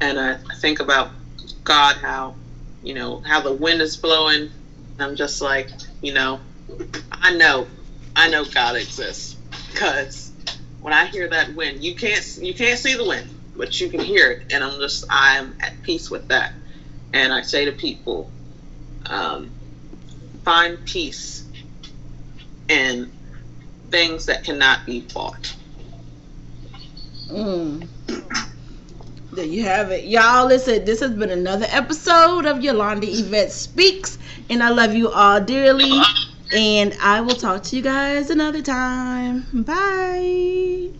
and 0.00 0.18
I 0.18 0.38
think 0.60 0.80
about 0.80 1.12
God, 1.64 1.96
how 1.96 2.34
you 2.82 2.94
know 2.94 3.20
how 3.24 3.40
the 3.40 3.52
wind 3.52 3.80
is 3.80 3.96
blowing. 3.96 4.50
I'm 4.98 5.16
just 5.16 5.40
like, 5.40 5.70
you 6.00 6.12
know, 6.12 6.40
I 7.12 7.34
know, 7.34 7.66
I 8.14 8.28
know 8.28 8.44
God 8.44 8.76
exists 8.76 9.36
because 9.72 10.32
when 10.80 10.92
I 10.92 11.06
hear 11.06 11.28
that 11.28 11.54
wind, 11.54 11.82
you 11.82 11.94
can't 11.94 12.38
you 12.40 12.54
can't 12.54 12.78
see 12.78 12.94
the 12.94 13.06
wind, 13.06 13.28
but 13.56 13.80
you 13.80 13.88
can 13.88 14.00
hear 14.00 14.30
it, 14.30 14.52
and 14.52 14.62
I'm 14.62 14.78
just 14.80 15.04
I'm 15.10 15.54
at 15.60 15.72
peace 15.82 16.10
with 16.10 16.28
that. 16.28 16.52
And 17.12 17.32
I 17.32 17.42
say 17.42 17.64
to 17.64 17.72
people, 17.72 18.30
um, 19.06 19.50
find 20.44 20.78
peace 20.84 21.46
in 22.68 23.10
things 23.90 24.26
that 24.26 24.44
cannot 24.44 24.84
be 24.84 25.00
bought. 25.14 25.54
Mm. 27.30 27.88
There 29.34 29.44
you 29.44 29.64
have 29.64 29.90
it. 29.90 30.04
Y'all, 30.04 30.46
listen, 30.46 30.84
this 30.84 31.00
has 31.00 31.10
been 31.10 31.30
another 31.30 31.66
episode 31.70 32.46
of 32.46 32.62
Yolanda 32.62 33.08
Yvette 33.08 33.50
Speaks, 33.50 34.16
and 34.48 34.62
I 34.62 34.68
love 34.68 34.94
you 34.94 35.08
all 35.08 35.40
dearly. 35.40 35.90
And 36.54 36.96
I 37.02 37.20
will 37.20 37.34
talk 37.34 37.64
to 37.64 37.76
you 37.76 37.82
guys 37.82 38.30
another 38.30 38.62
time. 38.62 39.44
Bye. 39.52 40.90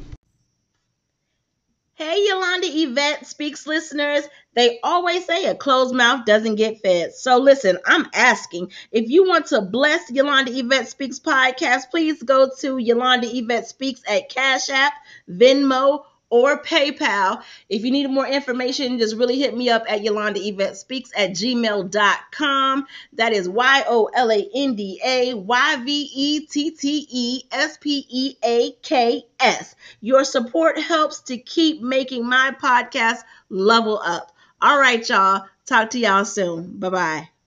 Hey, 1.94 2.26
Yolanda 2.26 2.66
Yvette 2.68 3.24
Speaks 3.24 3.68
listeners. 3.68 4.24
They 4.54 4.80
always 4.82 5.24
say 5.26 5.44
a 5.44 5.54
closed 5.54 5.94
mouth 5.94 6.26
doesn't 6.26 6.56
get 6.56 6.80
fed. 6.82 7.14
So 7.14 7.38
listen, 7.38 7.78
I'm 7.86 8.08
asking 8.14 8.72
if 8.90 9.08
you 9.08 9.28
want 9.28 9.46
to 9.46 9.60
bless 9.60 10.10
Yolanda 10.10 10.50
Yvette 10.52 10.88
Speaks 10.88 11.20
podcast, 11.20 11.90
please 11.92 12.20
go 12.20 12.50
to 12.58 12.78
Yolanda 12.78 13.28
Yvette 13.30 13.68
Speaks 13.68 14.02
at 14.08 14.28
Cash 14.28 14.70
App, 14.70 14.92
Venmo, 15.30 16.02
or 16.34 16.60
PayPal. 16.60 17.44
If 17.68 17.84
you 17.84 17.92
need 17.92 18.10
more 18.10 18.26
information, 18.26 18.98
just 18.98 19.14
really 19.14 19.38
hit 19.38 19.56
me 19.56 19.70
up 19.70 19.84
at 19.88 20.02
Yolanda 20.02 20.40
Speaks 20.74 21.12
at 21.16 21.30
gmail.com. 21.30 22.86
That 23.12 23.32
is 23.32 23.48
Y 23.48 23.84
O 23.86 24.10
L 24.12 24.32
A 24.32 24.50
N 24.52 24.74
D 24.74 25.00
A 25.04 25.34
Y 25.34 25.76
V 25.84 26.10
E 26.12 26.46
T 26.46 26.72
T 26.72 27.06
E 27.08 27.42
S 27.52 27.76
P 27.80 28.04
E 28.10 28.34
A 28.42 28.72
K 28.82 29.24
S. 29.38 29.76
Your 30.00 30.24
support 30.24 30.76
helps 30.76 31.20
to 31.20 31.38
keep 31.38 31.80
making 31.80 32.28
my 32.28 32.52
podcast 32.60 33.20
level 33.48 34.00
up. 34.04 34.32
All 34.60 34.80
right, 34.80 35.08
y'all. 35.08 35.46
Talk 35.66 35.90
to 35.90 36.00
y'all 36.00 36.24
soon. 36.24 36.80
Bye 36.80 36.90
bye. 36.90 37.33